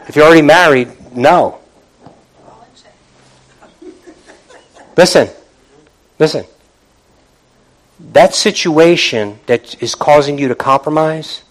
If 0.08 0.16
you're 0.16 0.24
already 0.24 0.42
married, 0.42 1.14
no. 1.14 1.60
Listen, 4.96 5.28
listen. 6.18 6.44
That 8.00 8.34
situation 8.34 9.38
that 9.46 9.80
is 9.80 9.94
causing 9.94 10.38
you 10.38 10.48
to 10.48 10.56
compromise, 10.56 11.44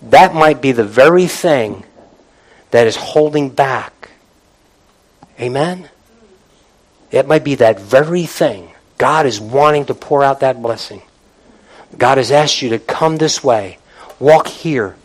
that 0.00 0.34
might 0.34 0.62
be 0.62 0.72
the 0.72 0.84
very 0.84 1.26
thing 1.26 1.84
that 2.70 2.86
is 2.86 2.96
holding 2.96 3.50
back. 3.50 4.10
Amen? 5.38 5.90
It 7.10 7.26
might 7.26 7.44
be 7.44 7.56
that 7.56 7.80
very 7.80 8.26
thing. 8.26 8.72
God 8.98 9.26
is 9.26 9.40
wanting 9.40 9.86
to 9.86 9.94
pour 9.94 10.22
out 10.22 10.40
that 10.40 10.60
blessing. 10.60 11.02
God 11.96 12.18
has 12.18 12.30
asked 12.30 12.60
you 12.60 12.70
to 12.70 12.78
come 12.78 13.16
this 13.16 13.42
way. 13.42 13.78
Walk 14.18 14.48
here. 14.48 14.96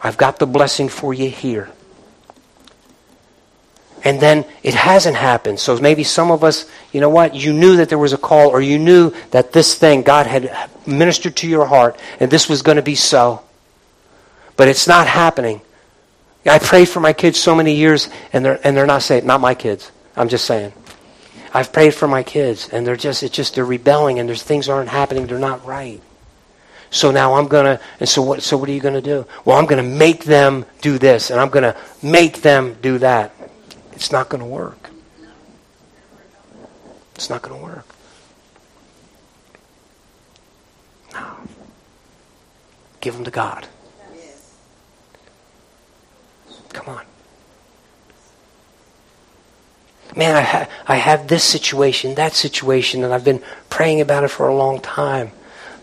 I've 0.00 0.16
got 0.16 0.38
the 0.38 0.46
blessing 0.46 0.88
for 0.88 1.12
you 1.12 1.28
here. 1.28 1.70
And 4.02 4.18
then 4.18 4.46
it 4.62 4.74
hasn't 4.74 5.16
happened. 5.16 5.60
So 5.60 5.76
maybe 5.78 6.04
some 6.04 6.30
of 6.30 6.42
us, 6.42 6.66
you 6.92 7.02
know 7.02 7.10
what? 7.10 7.34
You 7.34 7.52
knew 7.52 7.76
that 7.76 7.90
there 7.90 7.98
was 7.98 8.14
a 8.14 8.18
call, 8.18 8.48
or 8.48 8.62
you 8.62 8.78
knew 8.78 9.12
that 9.32 9.52
this 9.52 9.74
thing, 9.74 10.02
God 10.02 10.26
had 10.26 10.70
ministered 10.86 11.36
to 11.36 11.48
your 11.48 11.66
heart, 11.66 11.98
and 12.18 12.30
this 12.30 12.48
was 12.48 12.62
going 12.62 12.76
to 12.76 12.82
be 12.82 12.94
so. 12.94 13.42
But 14.56 14.68
it's 14.68 14.88
not 14.88 15.06
happening. 15.06 15.60
I 16.46 16.58
prayed 16.58 16.88
for 16.88 17.00
my 17.00 17.12
kids 17.12 17.38
so 17.38 17.54
many 17.54 17.74
years, 17.74 18.08
and 18.32 18.42
they're, 18.42 18.58
and 18.64 18.74
they're 18.74 18.86
not 18.86 19.02
saved. 19.02 19.26
Not 19.26 19.42
my 19.42 19.54
kids. 19.54 19.90
I'm 20.16 20.28
just 20.28 20.44
saying. 20.44 20.72
I've 21.52 21.72
prayed 21.72 21.94
for 21.94 22.06
my 22.06 22.22
kids, 22.22 22.68
and 22.68 22.86
they're 22.86 22.96
just, 22.96 23.22
it's 23.22 23.34
just, 23.34 23.54
they're 23.54 23.64
rebelling, 23.64 24.18
and 24.18 24.28
there's 24.28 24.42
things 24.42 24.68
aren't 24.68 24.88
happening, 24.88 25.26
they're 25.26 25.38
not 25.38 25.64
right. 25.64 26.00
So 26.90 27.10
now 27.10 27.34
I'm 27.34 27.46
going 27.46 27.64
to, 27.64 27.80
and 28.00 28.08
so 28.08 28.22
what, 28.22 28.42
so 28.42 28.56
what 28.56 28.68
are 28.68 28.72
you 28.72 28.80
going 28.80 28.94
to 28.94 29.00
do? 29.00 29.26
Well, 29.44 29.56
I'm 29.56 29.66
going 29.66 29.82
to 29.82 29.88
make 29.88 30.24
them 30.24 30.64
do 30.80 30.98
this, 30.98 31.30
and 31.30 31.40
I'm 31.40 31.48
going 31.48 31.62
to 31.62 31.76
make 32.02 32.42
them 32.42 32.76
do 32.82 32.98
that. 32.98 33.32
It's 33.92 34.12
not 34.12 34.28
going 34.28 34.40
to 34.40 34.46
work. 34.46 34.90
It's 37.14 37.30
not 37.30 37.42
going 37.42 37.58
to 37.58 37.62
work. 37.62 37.86
No. 41.12 41.36
Give 43.00 43.14
them 43.14 43.24
to 43.24 43.30
God. 43.30 43.66
Come 46.72 46.88
on 46.88 47.09
man, 50.16 50.36
I, 50.36 50.40
ha- 50.42 50.68
I 50.86 50.96
have 50.96 51.28
this 51.28 51.44
situation, 51.44 52.14
that 52.16 52.34
situation, 52.34 53.04
and 53.04 53.12
I've 53.12 53.24
been 53.24 53.42
praying 53.68 54.00
about 54.00 54.24
it 54.24 54.28
for 54.28 54.48
a 54.48 54.54
long 54.54 54.80
time. 54.80 55.32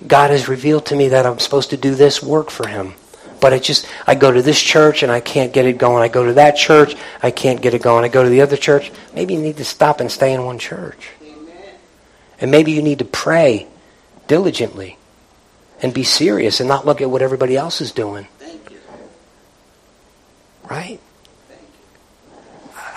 God 0.06 0.30
has 0.30 0.48
revealed 0.48 0.86
to 0.88 0.96
me 0.96 1.10
that 1.10 1.26
I'm 1.26 1.40
supposed 1.40 1.72
to 1.72 1.78
do 1.78 1.96
this 1.96 2.22
work 2.22 2.50
for 2.50 2.68
Him. 2.68 2.94
But 3.40 3.54
it 3.54 3.64
just, 3.64 3.88
I 4.06 4.16
go 4.16 4.32
to 4.32 4.42
this 4.42 4.62
church 4.62 5.04
and 5.04 5.12
I 5.12 5.20
can't 5.20 5.54
get 5.54 5.66
it 5.66 5.78
going. 5.78 6.04
I 6.04 6.08
go 6.08 6.26
to 6.26 6.34
that 6.34 6.58
church, 6.58 6.96
I 7.22 7.32
can't 7.32 7.62
get 7.62 7.74
it 7.74 7.82
going. 7.82 8.04
I 8.04 8.08
go 8.08 8.24
to 8.24 8.30
the 8.30 8.42
other 8.42 8.58
church. 8.58 8.92
Maybe 9.14 9.36
you 9.36 9.42
need 9.42 9.58
to 9.58 9.66
stop 9.66 10.00
and 10.00 10.12
stay 10.12 10.34
in 10.34 10.44
one 10.44 10.60
church. 10.60 11.10
And 12.40 12.52
maybe 12.52 12.72
you 12.72 12.82
need 12.82 13.00
to 13.00 13.06
pray 13.06 13.68
diligently 14.28 14.98
and 15.82 15.94
be 15.94 16.04
serious 16.04 16.60
and 16.60 16.68
not 16.68 16.86
look 16.86 17.02
at 17.02 17.10
what 17.10 17.22
everybody 17.22 17.56
else 17.56 17.82
is 17.82 17.92
doing. 17.92 18.28
Right? 20.70 21.00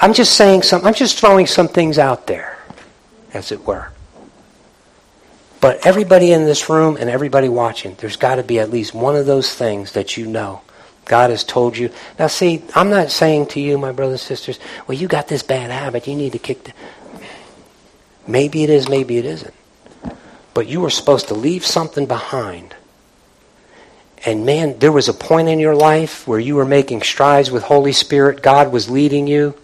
I'm 0.00 0.14
just 0.14 0.34
saying 0.34 0.62
some, 0.62 0.84
I'm 0.84 0.94
just 0.94 1.18
throwing 1.18 1.46
some 1.46 1.68
things 1.68 1.98
out 1.98 2.26
there, 2.26 2.58
as 3.34 3.52
it 3.52 3.66
were. 3.66 3.92
But 5.60 5.86
everybody 5.86 6.32
in 6.32 6.46
this 6.46 6.70
room 6.70 6.96
and 6.98 7.10
everybody 7.10 7.50
watching, 7.50 7.94
there's 7.96 8.16
got 8.16 8.36
to 8.36 8.42
be 8.42 8.58
at 8.58 8.70
least 8.70 8.94
one 8.94 9.14
of 9.14 9.26
those 9.26 9.54
things 9.54 9.92
that 9.92 10.16
you 10.16 10.26
know. 10.26 10.62
God 11.04 11.30
has 11.30 11.44
told 11.44 11.76
you. 11.76 11.90
Now, 12.18 12.28
see, 12.28 12.62
I'm 12.74 12.88
not 12.88 13.10
saying 13.10 13.46
to 13.48 13.60
you, 13.60 13.76
my 13.76 13.92
brothers 13.92 14.20
and 14.20 14.28
sisters, 14.28 14.58
well, 14.86 14.96
you 14.96 15.08
got 15.08 15.28
this 15.28 15.42
bad 15.42 15.70
habit. 15.70 16.06
You 16.06 16.14
need 16.14 16.32
to 16.32 16.38
kick 16.38 16.64
the. 16.64 16.72
Maybe 18.26 18.62
it 18.62 18.70
is, 18.70 18.88
maybe 18.88 19.18
it 19.18 19.24
isn't. 19.24 19.54
But 20.54 20.68
you 20.68 20.80
were 20.80 20.90
supposed 20.90 21.28
to 21.28 21.34
leave 21.34 21.66
something 21.66 22.06
behind. 22.06 22.74
And 24.24 24.46
man, 24.46 24.78
there 24.78 24.92
was 24.92 25.08
a 25.08 25.14
point 25.14 25.48
in 25.48 25.58
your 25.58 25.74
life 25.74 26.28
where 26.28 26.38
you 26.38 26.54
were 26.54 26.64
making 26.64 27.02
strides 27.02 27.50
with 27.50 27.64
Holy 27.64 27.92
Spirit. 27.92 28.42
God 28.42 28.72
was 28.72 28.88
leading 28.88 29.26
you. 29.26 29.54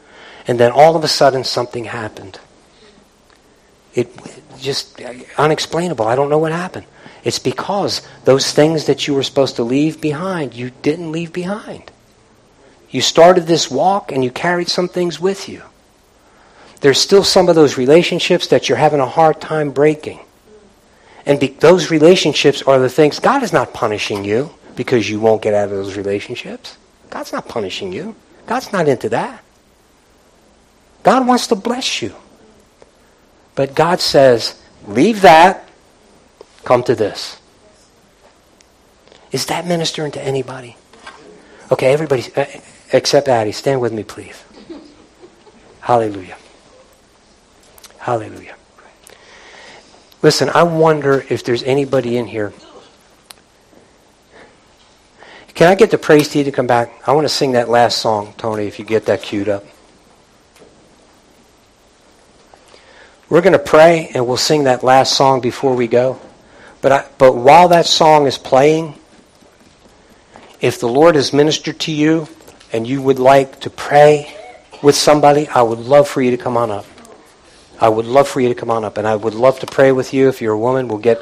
And 0.46 0.60
then 0.60 0.70
all 0.72 0.96
of 0.96 1.04
a 1.04 1.08
sudden, 1.08 1.44
something 1.44 1.84
happened. 1.84 2.38
It 3.94 4.08
just 4.58 5.00
unexplainable. 5.38 6.06
I 6.06 6.16
don't 6.16 6.30
know 6.30 6.38
what 6.38 6.52
happened. 6.52 6.86
It's 7.24 7.38
because 7.38 8.02
those 8.24 8.52
things 8.52 8.86
that 8.86 9.06
you 9.06 9.14
were 9.14 9.22
supposed 9.22 9.56
to 9.56 9.64
leave 9.64 10.00
behind, 10.00 10.54
you 10.54 10.70
didn't 10.82 11.10
leave 11.10 11.32
behind. 11.32 11.90
You 12.90 13.00
started 13.00 13.46
this 13.46 13.70
walk 13.70 14.12
and 14.12 14.22
you 14.22 14.30
carried 14.30 14.68
some 14.68 14.88
things 14.88 15.18
with 15.18 15.48
you. 15.48 15.62
There's 16.80 17.00
still 17.00 17.24
some 17.24 17.48
of 17.48 17.54
those 17.54 17.76
relationships 17.76 18.46
that 18.48 18.68
you're 18.68 18.78
having 18.78 19.00
a 19.00 19.06
hard 19.06 19.40
time 19.40 19.70
breaking. 19.70 20.20
And 21.24 21.40
be, 21.40 21.48
those 21.48 21.90
relationships 21.90 22.62
are 22.62 22.78
the 22.78 22.88
things, 22.88 23.18
God 23.18 23.42
is 23.42 23.52
not 23.52 23.74
punishing 23.74 24.24
you 24.24 24.54
because 24.76 25.10
you 25.10 25.18
won't 25.18 25.42
get 25.42 25.54
out 25.54 25.64
of 25.64 25.70
those 25.70 25.96
relationships. 25.96 26.76
God's 27.10 27.32
not 27.32 27.48
punishing 27.48 27.92
you. 27.92 28.14
God's 28.46 28.72
not 28.72 28.86
into 28.86 29.08
that. 29.08 29.42
God 31.06 31.24
wants 31.24 31.46
to 31.46 31.54
bless 31.54 32.02
you. 32.02 32.16
But 33.54 33.76
God 33.76 34.00
says, 34.00 34.60
leave 34.88 35.20
that, 35.20 35.68
come 36.64 36.82
to 36.82 36.96
this. 36.96 37.40
Is 39.30 39.46
that 39.46 39.68
ministering 39.68 40.10
to 40.10 40.20
anybody? 40.20 40.76
Okay, 41.70 41.92
everybody, 41.92 42.24
uh, 42.34 42.46
except 42.92 43.28
Addie, 43.28 43.52
stand 43.52 43.80
with 43.80 43.92
me, 43.92 44.02
please. 44.02 44.42
Hallelujah. 45.78 46.36
Hallelujah. 47.98 48.56
Listen, 50.22 50.48
I 50.48 50.64
wonder 50.64 51.24
if 51.30 51.44
there's 51.44 51.62
anybody 51.62 52.16
in 52.16 52.26
here. 52.26 52.52
Can 55.54 55.68
I 55.68 55.76
get 55.76 55.92
the 55.92 55.98
praise 55.98 56.28
team 56.28 56.46
to 56.46 56.50
come 56.50 56.66
back? 56.66 56.90
I 57.06 57.12
want 57.12 57.26
to 57.26 57.32
sing 57.32 57.52
that 57.52 57.68
last 57.68 57.98
song, 57.98 58.34
Tony, 58.36 58.66
if 58.66 58.80
you 58.80 58.84
get 58.84 59.06
that 59.06 59.22
queued 59.22 59.48
up. 59.48 59.64
We're 63.28 63.40
going 63.40 63.54
to 63.54 63.58
pray 63.58 64.10
and 64.14 64.26
we'll 64.26 64.36
sing 64.36 64.64
that 64.64 64.84
last 64.84 65.16
song 65.16 65.40
before 65.40 65.74
we 65.74 65.88
go. 65.88 66.20
But, 66.80 66.92
I, 66.92 67.08
but 67.18 67.34
while 67.34 67.68
that 67.68 67.86
song 67.86 68.26
is 68.26 68.38
playing, 68.38 68.94
if 70.60 70.78
the 70.78 70.86
Lord 70.86 71.16
has 71.16 71.32
ministered 71.32 71.80
to 71.80 71.92
you 71.92 72.28
and 72.72 72.86
you 72.86 73.02
would 73.02 73.18
like 73.18 73.60
to 73.60 73.70
pray 73.70 74.32
with 74.80 74.94
somebody, 74.94 75.48
I 75.48 75.62
would 75.62 75.80
love 75.80 76.08
for 76.08 76.22
you 76.22 76.30
to 76.30 76.36
come 76.36 76.56
on 76.56 76.70
up. 76.70 76.86
I 77.80 77.88
would 77.88 78.06
love 78.06 78.28
for 78.28 78.40
you 78.40 78.48
to 78.48 78.54
come 78.54 78.70
on 78.70 78.84
up. 78.84 78.96
And 78.96 79.08
I 79.08 79.16
would 79.16 79.34
love 79.34 79.58
to 79.60 79.66
pray 79.66 79.90
with 79.90 80.14
you. 80.14 80.28
If 80.28 80.40
you're 80.40 80.54
a 80.54 80.58
woman, 80.58 80.86
we'll 80.86 80.98
get 80.98 81.20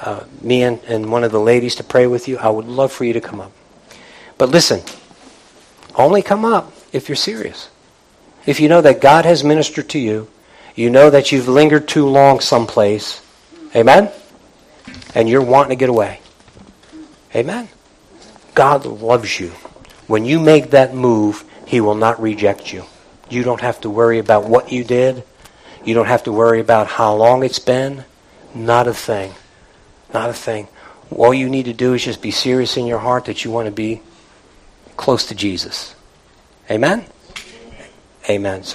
uh, 0.00 0.24
me 0.40 0.64
and, 0.64 0.82
and 0.88 1.12
one 1.12 1.22
of 1.22 1.30
the 1.30 1.40
ladies 1.40 1.76
to 1.76 1.84
pray 1.84 2.08
with 2.08 2.26
you. 2.26 2.36
I 2.38 2.50
would 2.50 2.66
love 2.66 2.90
for 2.90 3.04
you 3.04 3.12
to 3.12 3.20
come 3.20 3.40
up. 3.40 3.52
But 4.38 4.48
listen, 4.48 4.82
only 5.94 6.20
come 6.20 6.44
up 6.44 6.72
if 6.92 7.08
you're 7.08 7.14
serious. 7.14 7.70
If 8.44 8.58
you 8.58 8.68
know 8.68 8.80
that 8.80 9.00
God 9.00 9.24
has 9.24 9.44
ministered 9.44 9.88
to 9.90 10.00
you 10.00 10.28
you 10.74 10.90
know 10.90 11.10
that 11.10 11.30
you've 11.30 11.48
lingered 11.48 11.88
too 11.88 12.06
long 12.06 12.40
someplace. 12.40 13.20
Amen? 13.74 14.10
And 15.14 15.28
you're 15.28 15.42
wanting 15.42 15.70
to 15.70 15.76
get 15.76 15.88
away. 15.88 16.20
Amen? 17.34 17.68
God 18.54 18.86
loves 18.86 19.38
you. 19.38 19.50
When 20.06 20.24
you 20.24 20.40
make 20.40 20.70
that 20.70 20.94
move, 20.94 21.44
He 21.66 21.80
will 21.80 21.94
not 21.94 22.20
reject 22.20 22.72
you. 22.72 22.84
You 23.30 23.42
don't 23.42 23.60
have 23.60 23.80
to 23.82 23.90
worry 23.90 24.18
about 24.18 24.48
what 24.48 24.70
you 24.70 24.84
did. 24.84 25.24
You 25.84 25.94
don't 25.94 26.06
have 26.06 26.24
to 26.24 26.32
worry 26.32 26.60
about 26.60 26.86
how 26.86 27.14
long 27.14 27.42
it's 27.42 27.58
been. 27.58 28.04
Not 28.54 28.86
a 28.86 28.94
thing. 28.94 29.34
Not 30.12 30.30
a 30.30 30.34
thing. 30.34 30.68
All 31.10 31.34
you 31.34 31.48
need 31.48 31.64
to 31.66 31.72
do 31.72 31.94
is 31.94 32.04
just 32.04 32.22
be 32.22 32.30
serious 32.30 32.76
in 32.76 32.86
your 32.86 32.98
heart 32.98 33.26
that 33.26 33.44
you 33.44 33.50
want 33.50 33.66
to 33.66 33.72
be 33.72 34.00
close 34.96 35.26
to 35.26 35.34
Jesus. 35.34 35.94
Amen? 36.70 37.04
Amen. 38.28 38.62
So 38.62 38.72